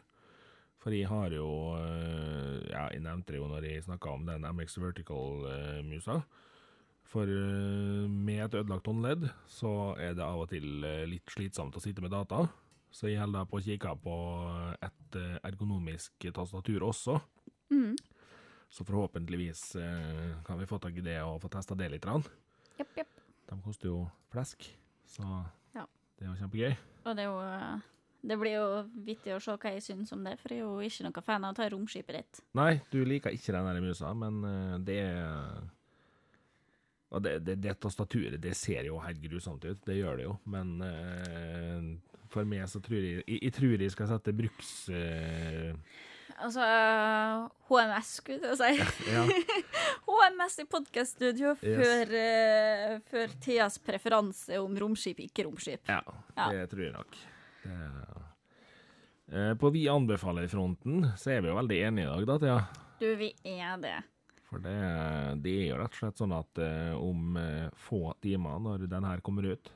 For 0.81 0.97
jeg 0.97 1.09
har 1.11 1.35
jo 1.37 1.49
eh, 1.77 2.71
Ja, 2.73 2.87
jeg 2.91 3.05
nevnte 3.05 3.35
det 3.35 3.41
jo 3.41 3.49
når 3.51 3.67
jeg 3.69 3.85
snakka 3.85 4.15
om 4.17 4.25
den 4.29 4.47
MX 4.49 4.79
Vertical-musa. 4.81 6.21
For 7.11 7.31
eh, 7.31 8.09
med 8.09 8.47
et 8.47 8.57
ødelagt 8.63 8.89
håndledd 8.89 9.29
så 9.51 9.95
er 10.01 10.17
det 10.19 10.25
av 10.25 10.47
og 10.47 10.51
til 10.51 10.87
eh, 10.87 11.07
litt 11.11 11.31
slitsomt 11.31 11.77
å 11.77 11.85
sitte 11.85 12.03
med 12.03 12.15
data. 12.15 12.47
Så 12.91 13.07
jeg 13.07 13.21
holder 13.23 13.47
på 13.47 13.61
å 13.61 13.63
kikke 13.63 13.93
på 14.03 14.15
et 14.83 15.19
ergonomisk 15.47 16.25
tastatur 16.35 16.89
også. 16.89 17.21
Mm. 17.71 17.95
Så 18.67 18.83
forhåpentligvis 18.87 19.63
kan 20.47 20.59
vi 20.59 20.67
få 20.67 20.81
tak 20.83 20.99
i 20.99 21.05
det 21.07 21.21
og 21.23 21.39
få 21.45 21.53
testa 21.55 21.77
det 21.79 21.87
litt. 21.93 22.09
Yep, 22.81 22.91
jepp. 22.99 23.21
De 23.47 23.61
koster 23.63 23.93
jo 23.93 24.01
flesk, 24.35 24.67
så 25.11 25.27
Ja. 25.77 25.87
det 26.19 26.27
er 26.27 26.31
jo 26.33 26.39
kjempegøy. 26.41 26.77
Og 27.05 27.17
det 27.17 27.25
er 27.25 27.31
jo 27.31 27.41
eh, 27.43 27.81
Det 28.23 28.37
blir 28.37 28.53
jo 28.53 28.65
vittig 29.07 29.33
å 29.33 29.41
se 29.41 29.55
hva 29.57 29.71
jeg 29.73 29.83
syns 29.83 30.11
om 30.13 30.25
det, 30.27 30.35
for 30.39 30.53
jeg 30.53 30.61
er 30.61 30.67
jo 30.67 30.81
ikke 30.85 31.07
noen 31.07 31.25
fan 31.25 31.45
av 31.49 31.55
å 31.55 31.57
ta 31.57 31.69
romskipet 31.73 32.17
ditt. 32.19 32.41
Nei, 32.59 32.75
du 32.93 32.99
liker 33.09 33.33
ikke 33.33 33.55
den 33.57 33.65
der 33.71 33.81
musa, 33.81 34.11
men 34.15 34.43
eh, 34.45 34.79
det 34.85 34.99
er 35.09 35.63
og 37.11 37.25
det, 37.25 37.33
det, 37.43 37.57
det 37.59 37.73
tastaturet 37.83 38.39
det 38.39 38.53
ser 38.55 38.87
jo 38.87 39.01
helt 39.03 39.19
grusomt 39.25 39.65
ut, 39.67 39.81
det 39.83 39.97
gjør 39.97 40.21
det 40.21 40.27
jo, 40.29 40.35
men 40.53 40.69
eh, 40.87 41.89
for 42.31 42.47
meg 42.47 42.69
så 42.71 42.79
tror 42.85 43.01
jeg 43.03 43.25
Jeg, 43.27 43.41
jeg 43.49 43.53
tror 43.57 43.83
jeg 43.83 43.91
skal 43.97 44.07
sette 44.13 44.37
bruks... 44.37 44.71
eh, 44.95 45.75
Altså 46.41 46.65
HMS, 47.69 48.11
skulle 48.21 48.53
jeg 48.53 48.57
si. 48.57 49.11
ja, 49.13 49.25
HMS 50.09 50.59
i 50.63 50.67
podkaststudio 50.71 51.53
Yes. 51.61 51.81
før, 51.81 52.15
eh, 52.17 52.95
før 53.11 53.35
Theas 53.45 53.77
preferanse 53.85 54.57
om 54.63 54.77
romskip, 54.81 55.21
ikke 55.27 55.45
romskip. 55.49 55.85
ja, 55.91 56.01
Ja. 56.37 56.49
det 56.55 56.71
tror 56.73 56.85
jeg 56.87 56.93
nok. 56.97 57.19
Det, 57.65 59.37
er... 59.37 59.55
på 59.61 59.71
Vi 59.75 59.85
anbefaler-fronten 59.93 61.11
så 61.21 61.31
er 61.37 61.43
vi 61.45 61.49
jo 61.53 61.59
veldig 61.59 61.81
enige 61.91 62.07
i 62.07 62.15
dag, 62.15 62.27
da, 62.27 62.39
Thea. 62.39 62.61
Du, 63.01 63.11
vi 63.21 63.29
er 63.45 63.77
det. 63.85 63.99
For 64.51 64.59
det, 64.65 64.73
det 65.45 65.53
er 65.61 65.69
jo 65.71 65.77
rett 65.79 65.93
og 65.95 66.01
slett 66.01 66.19
sånn 66.19 66.33
at 66.35 66.59
eh, 66.65 66.97
om 66.99 67.37
eh, 67.39 67.69
få 67.87 68.15
timer, 68.25 68.57
når 68.65 68.89
den 68.91 69.05
her 69.07 69.21
kommer 69.23 69.47
ut 69.53 69.71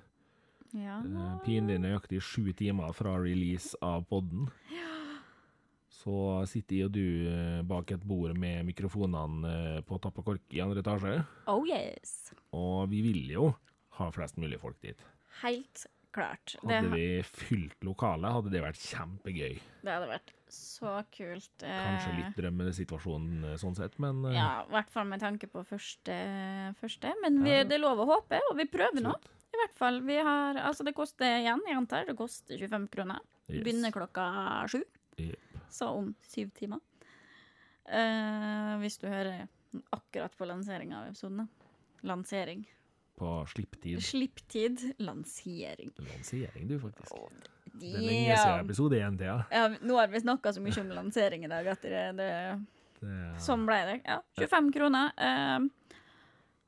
Ja. 0.74 0.96
eh, 1.04 1.36
Pinlig 1.44 1.76
nøyaktig 1.84 2.18
sju 2.24 2.48
timer 2.58 2.90
fra 2.96 3.12
release 3.22 3.76
av 3.84 4.02
podden. 4.10 4.48
Så 6.04 6.44
sitter 6.50 6.76
jeg 6.76 6.84
og 6.90 6.92
du 6.92 7.04
eh, 7.32 7.62
bak 7.64 7.90
et 7.96 8.02
bord 8.04 8.36
med 8.36 8.66
mikrofonene 8.68 9.48
eh, 9.50 9.80
på 9.88 9.96
tapp 10.04 10.18
og 10.20 10.26
kork 10.28 10.52
i 10.52 10.60
andre 10.60 10.82
etasje. 10.84 11.16
Oh 11.48 11.64
yes. 11.64 12.30
Og 12.52 12.90
vi 12.92 13.00
vil 13.06 13.30
jo 13.32 13.46
ha 13.98 14.10
flest 14.12 14.36
mulig 14.36 14.58
folk 14.60 14.76
dit. 14.84 15.00
Helt 15.40 15.86
klart. 16.14 16.54
Hadde 16.62 16.92
vi 16.92 17.06
fylt 17.26 17.80
lokalet, 17.88 18.30
hadde 18.36 18.52
det 18.52 18.60
vært 18.62 18.78
kjempegøy. 18.78 19.56
det 19.82 19.90
hadde 19.96 20.10
vært 20.12 20.30
så 20.54 20.92
kult. 21.16 21.64
eh, 21.66 21.80
Kanskje 21.88 22.12
litt 22.20 22.36
drømmende 22.38 22.74
situasjonen 22.76 23.56
sånn 23.58 23.74
sett, 23.74 23.96
men 23.98 24.20
Ja, 24.30 24.60
i 24.62 24.70
hvert 24.76 24.92
fall 24.94 25.08
med 25.10 25.24
tanke 25.24 25.48
på 25.50 25.64
første. 25.66 26.14
første. 26.82 27.14
Men 27.24 27.40
vi, 27.42 27.50
Ja. 27.50 27.64
det 27.64 27.78
er 27.78 27.82
lov 27.82 27.98
å 28.04 28.06
håpe, 28.12 28.38
og 28.50 28.56
vi 28.60 28.68
prøver 28.70 29.00
nå. 29.02 29.14
I 29.54 29.56
hvert 29.62 29.76
fall. 29.78 30.00
Vi 30.02 30.16
har, 30.18 30.54
altså 30.68 30.84
det 30.84 30.94
koster 30.94 31.24
igjen, 31.40 31.60
jeg 31.66 31.76
antar, 31.80 32.04
det 32.06 32.16
koster 32.18 32.58
25 32.58 32.88
kroner. 32.92 33.20
Yes. 33.48 33.64
Begynner 33.64 33.90
klokka 33.94 34.28
sju. 34.70 34.82
Jep. 35.18 35.53
Så 35.74 35.88
om 35.90 36.12
syv 36.30 36.52
timer. 36.54 36.78
Uh, 37.84 38.78
hvis 38.80 38.96
du 39.02 39.08
hører 39.10 39.46
akkurat 39.92 40.36
på 40.38 40.46
lanseringa 40.48 41.00
av 41.02 41.08
episoden. 41.10 41.48
Lansering. 42.06 42.62
På 43.18 43.46
slipptid. 43.50 44.00
Slipptid. 44.02 44.84
Lansering. 45.02 45.90
Lansering, 45.98 46.68
du, 46.68 46.78
faktisk. 46.80 47.12
Det 47.64 47.80
Det 47.80 47.90
er 47.96 48.06
lenge 48.06 48.36
siden 48.38 48.64
episode 48.64 48.98
én, 49.02 49.18
Thea. 49.18 49.36
Ja, 49.50 49.64
nå 49.82 49.96
har 49.98 50.08
vi 50.12 50.20
snakka 50.22 50.52
så 50.54 50.62
mye 50.62 50.80
om 50.80 50.92
lansering 50.94 51.44
i 51.44 51.50
dag 51.50 51.66
at 51.74 51.82
det, 51.82 52.04
det 52.20 52.30
Det- 53.00 53.40
Sånn 53.42 53.66
ble 53.66 53.80
det. 53.88 53.96
Ja, 54.06 54.20
25 54.38 54.70
kroner. 54.72 55.10
Eh, 55.18 55.66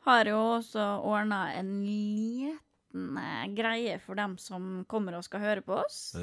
har 0.07 0.25
jo 0.29 0.41
også 0.59 0.83
ordna 1.07 1.53
en 1.55 1.71
liten 1.85 3.17
eh, 3.23 3.47
greie 3.55 3.99
for 4.03 4.15
dem 4.19 4.37
som 4.39 4.85
kommer 4.89 5.17
og 5.17 5.25
skal 5.25 5.41
høre 5.41 5.63
på 5.63 5.79
oss. 5.85 6.15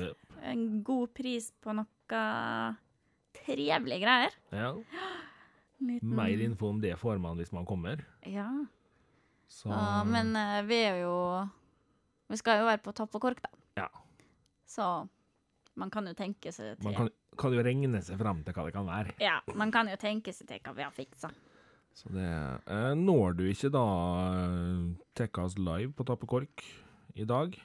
En 0.44 0.84
god 0.84 1.14
pris 1.16 1.52
på 1.64 1.74
noe 1.74 1.88
trivelige 3.34 4.02
greier. 4.04 4.36
Ja. 4.52 4.74
Liten- 5.84 6.16
Mer 6.16 6.40
info 6.42 6.70
om 6.70 6.80
det 6.82 6.96
får 7.00 7.20
man 7.20 7.38
hvis 7.38 7.52
man 7.54 7.66
kommer. 7.66 8.04
Ja. 8.26 8.48
Så 9.50 9.70
Ja, 9.70 10.04
men 10.04 10.36
eh, 10.36 10.62
vi 10.66 10.76
er 10.84 11.02
jo 11.04 11.50
Vi 12.30 12.38
skal 12.38 12.60
jo 12.60 12.66
være 12.66 12.82
på 12.82 12.94
topp 12.96 13.16
og 13.16 13.22
kork, 13.22 13.42
da. 13.42 13.50
Ja. 13.78 13.88
Så 14.66 15.08
man 15.76 15.90
kan 15.90 16.06
jo 16.08 16.14
tenke 16.14 16.52
seg 16.52 16.78
til 16.80 16.86
man 16.86 16.96
kan, 16.96 17.10
kan 17.38 17.54
jo 17.54 17.62
regne 17.62 18.02
seg 18.02 18.18
fram 18.18 18.44
til 18.44 18.54
hva 18.54 18.66
det 18.66 18.74
kan 18.74 18.86
være. 18.88 19.14
Ja, 19.20 19.40
man 19.56 19.72
kan 19.72 19.88
jo 19.88 19.96
tenke 19.98 20.34
seg 20.34 20.48
til 20.48 20.60
hva 20.64 20.74
vi 20.74 20.82
har 20.84 20.92
fiksa. 20.92 21.30
Så 21.94 22.10
det 22.10 22.26
eh, 22.68 22.94
Når 22.98 23.36
du 23.38 23.44
ikke 23.52 23.70
da 23.70 23.84
eh, 25.20 25.44
oss 25.44 25.58
live 25.58 25.92
på 25.94 26.06
Tappe 26.06 26.26
Kork 26.26 26.64
i 27.16 27.26
dag, 27.26 27.60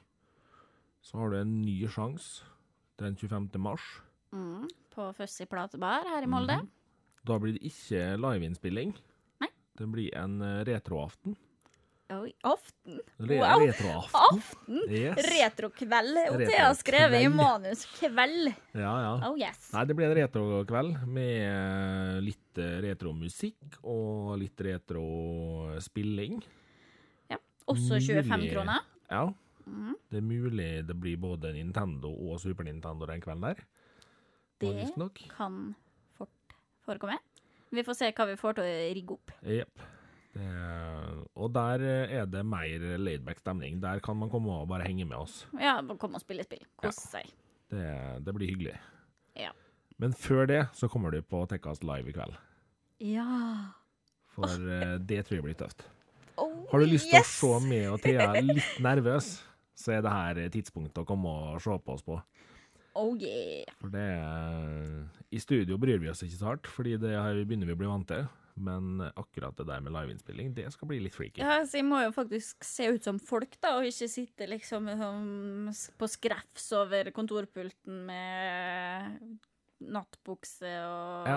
så 1.00 1.18
har 1.18 1.30
du 1.30 1.36
en 1.40 1.62
ny 1.62 1.86
sjanse 1.88 2.42
den 2.98 3.16
25. 3.16 3.48
mars. 3.62 4.02
Mm, 4.32 4.68
på 4.94 5.08
Fuzzy 5.16 5.46
platebar 5.46 6.04
her 6.08 6.22
i 6.22 6.26
Molde. 6.30 6.58
Mhm. 6.62 6.70
Da 7.28 7.36
blir 7.38 7.52
det 7.58 7.62
ikke 7.68 8.16
liveinnspilling. 8.20 8.94
Nei. 9.42 9.48
Det 9.76 9.86
blir 9.92 10.14
en 10.16 10.40
eh, 10.42 10.64
retroaften. 10.68 11.36
Oi, 12.10 12.30
aften. 12.48 13.00
Re 13.20 13.36
Wow. 13.36 13.60
Retroaften. 13.66 14.38
Aften! 14.38 14.78
Yes. 14.88 15.18
Retrokveld. 15.28 16.16
Og 16.30 16.38
Thea 16.40 16.62
har 16.70 16.74
skrevet 16.78 17.20
i 17.20 17.28
manus 17.28 17.82
'kveld'. 17.98 18.54
Ja, 18.72 18.94
ja. 19.04 19.10
Oh 19.28 19.36
yes. 19.36 19.68
Nei, 19.74 19.82
det 19.84 19.96
blir 19.98 20.06
en 20.08 20.16
retrokveld 20.16 21.02
med 21.06 22.22
litt 22.24 22.56
eh, 22.64 22.78
retromusikk 22.86 23.76
og 23.82 24.38
litt 24.40 24.56
retrospilling. 24.60 26.40
Også 27.68 27.98
25 28.00 28.24
mulig- 28.40 28.52
kroner. 28.54 28.80
Ja. 29.10 29.26
Mm. 29.66 29.92
Det 30.08 30.16
er 30.16 30.24
mulig 30.24 30.86
det 30.88 30.94
blir 30.96 31.18
både 31.20 31.52
Nintendo 31.52 32.08
og 32.08 32.40
Super 32.40 32.64
Nintendo 32.64 33.04
den 33.04 33.20
kvelden 33.20 33.42
der. 33.42 33.60
Det 34.58 35.28
kan 35.36 35.74
fort 36.18 36.56
forekomme. 36.86 37.18
Vi 37.70 37.84
får 37.84 37.96
se 37.98 38.10
hva 38.16 38.26
vi 38.30 38.36
får 38.40 38.58
til 38.58 38.64
å 38.64 38.76
rigge 38.96 39.16
opp. 39.18 39.32
Jepp. 39.44 39.86
Det- 40.34 41.26
Og 41.34 41.52
der 41.52 41.82
er 41.82 42.26
det 42.26 42.44
mer 42.44 42.98
laidback 42.98 43.38
stemning. 43.38 43.80
Der 43.80 44.00
kan 44.00 44.16
man 44.16 44.30
komme 44.30 44.50
og 44.50 44.68
bare 44.68 44.84
henge 44.86 45.06
med 45.06 45.16
oss. 45.18 45.46
Ja, 45.58 45.80
komme 45.98 46.14
og 46.14 46.20
spille 46.20 46.44
spill. 46.44 46.64
Kose 46.76 47.08
seg. 47.08 47.30
Det, 47.70 48.24
det 48.24 48.34
blir 48.34 48.48
hyggelig. 48.48 48.78
Ja. 49.36 49.50
Men 49.98 50.12
før 50.12 50.46
det 50.46 50.68
så 50.74 50.88
kommer 50.88 51.10
du 51.10 51.20
på 51.22 51.46
Tekkas 51.48 51.82
live 51.82 52.08
i 52.08 52.12
kveld. 52.12 52.36
Ja. 53.00 53.72
For 54.34 54.46
oh. 54.46 54.98
det 54.98 55.26
tror 55.26 55.38
jeg 55.38 55.44
blir 55.44 55.58
tøft. 55.58 55.84
Oh, 56.38 56.66
Har 56.70 56.78
du 56.78 56.86
lyst 56.86 57.08
til 57.10 57.18
yes! 57.18 57.42
å 57.42 57.58
se 57.58 57.66
meg 57.66 57.88
og 57.90 58.00
Thea 58.02 58.40
litt 58.40 58.78
nervøs, 58.88 59.42
så 59.74 59.96
er 59.96 60.02
det 60.02 60.12
her 60.12 60.40
tidspunktet 60.54 61.02
å 61.02 61.06
komme 61.06 61.26
og 61.28 61.62
se 61.62 61.74
på 61.82 61.96
oss 61.96 62.04
på. 62.06 62.20
Oh 62.98 63.14
yeah. 63.14 63.68
For 63.78 63.92
det 63.94 64.08
I 65.30 65.40
studio 65.42 65.78
bryr 65.80 66.00
vi 66.02 66.10
oss 66.10 66.24
ikke 66.26 66.38
så 66.40 66.52
hardt, 66.52 66.68
fordi 66.72 66.96
det 67.00 67.14
her 67.14 67.40
begynner 67.44 67.70
vi 67.70 67.76
å 67.76 67.80
bli 67.80 67.90
vant 67.90 68.08
til. 68.10 68.26
Men 68.58 69.02
akkurat 69.14 69.54
det 69.54 69.68
der 69.68 69.82
med 69.84 69.94
liveinnspilling, 69.94 70.50
det 70.56 70.66
skal 70.74 70.90
bli 70.90 70.98
litt 71.04 71.14
freaky. 71.14 71.42
Ja, 71.44 71.60
så 71.62 71.78
jeg 71.78 71.86
må 71.86 72.00
jo 72.02 72.10
faktisk 72.14 72.64
se 72.66 72.88
ut 72.90 73.06
som 73.06 73.20
folk, 73.22 73.54
da, 73.62 73.76
og 73.78 73.86
ikke 73.86 74.08
sitte 74.10 74.48
liksom 74.50 74.88
um, 74.90 75.68
på 75.70 76.10
skrefs 76.10 76.72
over 76.74 77.12
kontorpulten 77.14 78.02
med 78.08 79.38
nattbukse 79.78 80.72
og 80.82 81.28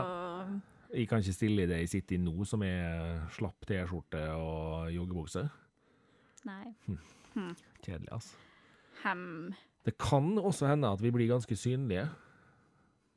Jeg 0.95 1.05
kan 1.07 1.21
ikke 1.21 1.35
stille 1.35 1.63
i 1.63 1.69
det 1.69 1.83
jeg 1.83 1.91
sitter 1.93 2.17
i 2.17 2.23
nå, 2.23 2.33
som 2.49 2.63
er 2.65 3.21
slapp 3.37 3.69
T-skjorte 3.69 4.23
og 4.33 4.89
joggebukse. 4.91 5.45
Nei. 6.49 6.73
Kjedelig, 7.85 8.09
altså. 8.11 8.41
Hem. 9.03 9.53
Det 9.85 9.95
kan 9.97 10.35
også 10.37 10.67
hende 10.69 10.89
at 10.93 11.01
vi 11.01 11.09
blir 11.13 11.27
ganske 11.31 11.55
synlige 11.57 12.05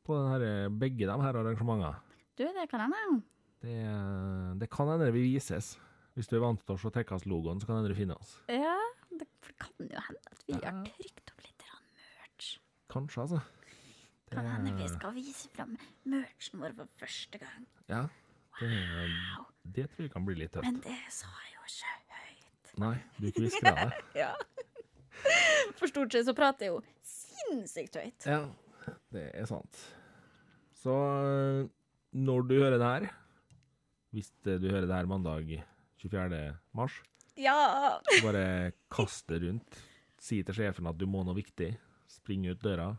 på 0.05 0.17
den 0.17 0.31
her, 0.33 0.69
begge 0.73 1.07
de 1.09 1.17
her 1.23 1.39
arrangementene. 1.41 1.95
Du, 2.39 2.45
det 2.45 2.67
kan 2.71 2.81
hende. 2.87 3.23
Det, 3.65 3.75
det 4.61 4.69
kan 4.73 4.89
hende 4.89 5.11
vi 5.13 5.23
vises. 5.35 5.75
Hvis 6.15 6.29
du 6.31 6.37
er 6.37 6.45
vant 6.45 6.61
til 6.63 6.77
å 6.77 6.79
se 6.79 6.91
Tekkas-logoen, 6.95 7.61
så 7.61 7.67
kan 7.69 7.81
hende 7.81 7.91
du 7.91 7.97
finner 7.99 8.19
oss. 8.21 8.37
Ja, 8.49 8.77
det 9.11 9.27
kan 9.59 9.73
jo 9.81 9.89
hende 10.09 10.21
at 10.31 10.45
vi 10.47 10.55
Ja. 10.55 10.71
har 10.71 10.85
trykt 10.87 11.33
opp 11.33 11.43
litt 11.47 11.65
merch. 11.69 12.51
Kanskje, 12.93 13.21
altså. 13.25 13.41
Det, 14.29 14.37
Kan 14.39 14.47
hende 14.47 14.75
vi 14.79 14.89
skal 14.89 15.15
vise 15.17 15.49
fram 15.55 15.77
merchen 16.05 16.61
vår 16.63 16.77
for 16.79 16.89
første 17.03 17.39
gang. 17.43 17.67
Ja. 17.91 18.05
Det, 18.61 18.71
det 19.75 19.89
tror 19.91 20.05
jeg 20.07 20.13
kan 20.15 20.25
bli 20.27 20.37
litt 20.39 20.53
tøft. 20.55 20.65
Men 20.69 20.81
det 20.85 20.97
sa 21.13 21.27
jeg 21.45 21.55
jo 21.57 21.65
ikke 21.69 21.95
høyt. 22.21 22.75
Nei, 22.85 22.95
du 23.21 23.31
kviskrer 23.41 23.81
det. 23.83 24.03
Ja. 24.23 24.33
For 25.79 25.91
stort 25.91 26.13
sett 26.15 26.27
så 26.29 26.35
prater 26.37 26.67
jeg 26.69 26.75
jo 26.75 26.81
sinnssykt 27.09 27.97
høyt. 28.01 28.27
Ja, 28.29 28.41
det 29.15 29.25
er 29.35 29.49
sant. 29.51 29.81
Så 30.79 30.93
øh, 30.95 31.65
når 32.15 32.47
du 32.51 32.55
hører 32.61 32.79
det 32.79 32.91
her, 32.91 33.07
hvis 34.15 34.29
du 34.47 34.69
hører 34.69 34.87
det 34.87 34.95
her 34.95 35.09
mandag 35.11 35.49
24. 36.05 36.43
mars, 36.77 37.01
Ja! 37.41 37.99
bare 38.27 38.73
kast 38.93 39.27
det 39.33 39.41
rundt. 39.43 39.81
Si 40.23 40.39
til 40.47 40.55
sjefen 40.57 40.87
at 40.89 40.97
du 41.01 41.07
må 41.11 41.25
noe 41.27 41.35
viktig. 41.37 41.73
Spring 42.09 42.45
ut 42.53 42.61
døra. 42.63 42.93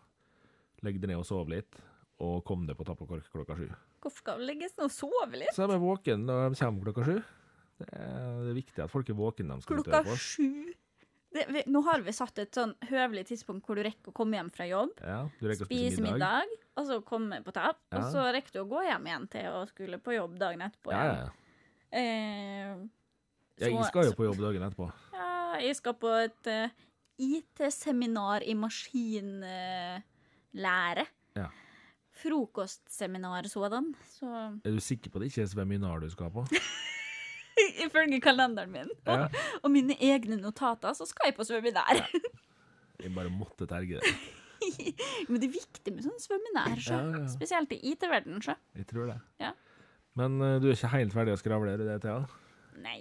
Legg 0.84 0.98
deg 1.02 1.10
ned 1.14 1.22
og 1.22 1.28
sov 1.30 1.48
litt. 1.50 1.78
Og 2.22 2.42
kom 2.48 2.66
deg 2.68 2.78
på 2.80 2.86
tapp 2.88 3.02
og 3.06 3.10
kork 3.14 3.30
klokka 3.32 3.56
sju. 3.60 3.70
Hvorfor 4.04 4.22
skal 4.22 4.38
vi 4.42 4.46
legges 4.50 4.76
ned 4.78 4.86
og 4.90 4.94
sove 4.94 5.40
litt? 5.40 5.54
Så 5.56 5.64
er 5.66 5.72
vi 5.74 5.80
våken 5.82 6.26
når 6.28 6.52
de 6.54 6.60
kommer 6.60 6.86
klokka 6.90 7.06
sju. 7.08 7.16
Det 7.80 7.88
er, 7.92 8.28
det 8.46 8.52
er 8.52 8.58
viktig 8.60 8.84
at 8.86 8.92
folk 8.94 9.10
er 9.12 9.18
våkne 9.20 9.48
når 9.50 9.60
de 9.62 9.66
skal 9.66 9.80
ut 9.82 9.88
Klokka 9.88 10.04
på 10.06 10.14
oss. 10.14 10.28
sju. 10.36 10.76
Det, 11.36 11.44
vi, 11.52 11.62
nå 11.68 11.82
har 11.84 12.00
vi 12.06 12.14
satt 12.16 12.40
et 12.40 12.56
sånn 12.56 12.72
høvelig 12.88 13.26
tidspunkt 13.28 13.66
hvor 13.68 13.76
du 13.76 13.84
rekker 13.84 14.14
å 14.14 14.16
komme 14.16 14.38
hjem 14.38 14.52
fra 14.56 14.68
jobb, 14.70 14.94
Ja, 15.04 15.18
du 15.40 15.48
rekker 15.50 15.68
spise 15.68 16.04
middag, 16.04 16.48
og 16.80 16.88
så 16.88 17.00
komme 17.04 17.42
på 17.44 17.52
tapp, 17.56 17.82
og 17.92 18.06
så 18.14 18.22
rekker 18.32 18.56
du 18.56 18.62
å 18.62 18.70
gå 18.72 18.84
hjem 18.88 19.10
igjen 19.10 19.26
til 19.34 19.46
å 19.52 19.66
skulle 19.68 20.00
på 20.00 20.16
jobb 20.16 20.38
dagen 20.40 20.64
etterpå. 20.64 20.94
Ja, 20.96 21.04
ja, 21.10 21.16
ja. 21.26 21.32
Eh, 21.96 22.72
ja. 23.60 23.68
Jeg 23.68 23.84
skal 23.90 24.10
jo 24.10 24.16
på 24.16 24.28
jobb 24.30 24.40
dagen 24.44 24.64
etterpå. 24.68 24.88
Ja, 25.16 25.60
jeg 25.64 25.76
skal 25.80 25.94
på 26.00 26.10
et 26.24 26.44
uh, 26.52 26.72
IT-seminar 27.20 28.44
i 28.44 28.56
maskinlære. 28.60 30.04
Ja. 31.36 31.48
Frokostseminar 32.16 33.48
sådan. 33.52 33.92
Så 34.16 34.28
Er 34.64 34.72
du 34.72 34.80
sikker 34.80 35.12
på 35.12 35.20
at 35.20 35.22
det 35.24 35.32
ikke 35.34 35.44
er 35.44 35.52
seminar 35.52 36.00
du 36.04 36.10
skal 36.12 36.32
på? 36.32 36.48
ifølge 37.84 38.22
kalenderen 38.24 38.72
min 38.74 38.90
og, 39.12 39.28
og 39.64 39.72
mine 39.74 39.98
egne 40.00 40.40
notater, 40.40 40.96
så 40.98 41.08
skal 41.10 41.32
jeg 41.32 41.38
på 41.38 41.48
seminar. 41.48 42.02
Jeg 43.02 43.12
bare 43.16 43.32
måtte 43.34 43.68
terge 43.70 44.00
det. 44.00 44.16
Men 45.30 45.42
det 45.42 45.50
er 45.50 45.54
viktig 45.58 45.94
med 45.94 46.06
sånn 46.06 46.22
svømmenær, 46.22 46.80
så. 46.82 47.00
Spesielt 47.34 47.74
i 47.76 47.82
IT-verdenen. 47.92 48.42
Jeg 48.78 48.88
tror 48.90 49.12
det. 49.12 49.20
Ja. 49.44 49.52
Men 50.16 50.40
uh, 50.40 50.56
du 50.64 50.70
er 50.70 50.78
ikke 50.78 50.94
helt 50.96 51.16
ferdig 51.16 51.36
å 51.36 51.42
skravle, 51.42 51.76
er 51.76 51.82
du 51.82 51.88
det, 51.90 52.00
Thea? 52.06 52.24
Nei, 52.86 53.00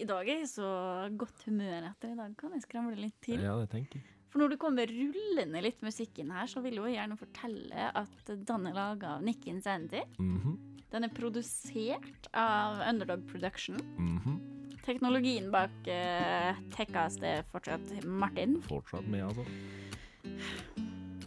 i 0.00 0.06
dag 0.08 0.26
er 0.28 0.42
jeg 0.42 0.50
så 0.52 0.70
godt 1.16 1.44
humør 1.48 1.90
etter. 1.90 2.12
I 2.12 2.18
dag 2.18 2.34
kan 2.40 2.56
jeg 2.56 2.64
skravle 2.64 2.96
litt 2.98 3.16
til. 3.24 3.40
Ja, 3.44 3.56
det 3.60 3.70
tenker 3.72 4.00
jeg. 4.00 4.13
For 4.34 4.42
når 4.42 4.50
det 4.50 4.56
kommer 4.58 4.90
rullende 4.90 5.60
litt 5.62 5.82
musikk 5.86 6.16
inn 6.18 6.32
her, 6.34 6.48
så 6.50 6.58
vil 6.64 6.80
jo 6.80 6.88
gjerne 6.90 7.14
fortelle 7.14 7.84
at 7.94 8.30
den 8.34 8.64
er 8.66 8.72
laga 8.74 9.12
av 9.14 9.22
Nick 9.22 9.46
Insanity. 9.46 10.00
-hmm. 10.18 10.56
Den 10.90 11.04
er 11.04 11.08
produsert 11.08 12.26
av 12.32 12.80
Underdog 12.88 13.22
Production. 13.30 13.76
mhm. 13.98 14.40
Teknologien 14.84 15.50
bak 15.50 15.70
uh, 15.86 16.58
Tekkas 16.76 17.16
det 17.16 17.28
er 17.28 17.42
fortsatt 17.52 18.04
Martin. 18.04 18.60
Fortsatt 18.62 19.06
med, 19.08 19.22
altså. 19.22 19.44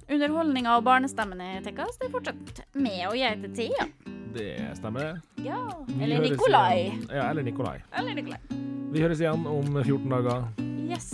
Underholdninga 0.09 0.77
og 0.77 0.83
barnestemmen 0.83 1.41
i 1.41 1.63
Tekkas 1.63 1.97
det 1.97 2.07
er 2.07 2.11
fortsatt 2.11 2.61
med 2.75 3.07
og 3.07 3.17
jeg 3.17 3.55
til 3.55 3.71
ja. 3.79 3.87
Det 4.33 4.75
stemmer. 4.77 5.21
Ja. 5.37 5.71
Eller 6.01 6.19
Nikolai. 6.19 6.91
igjen- 6.91 7.09
Ja, 7.15 7.29
eller 7.29 7.43
Nikolai. 7.43 7.79
Eller 7.97 8.13
Nikolai. 8.13 8.39
Vi 8.91 8.99
høres 8.99 9.19
igjen 9.19 9.47
om 9.47 9.83
14 9.83 10.09
dager. 10.09 10.47
Yes. 10.89 11.13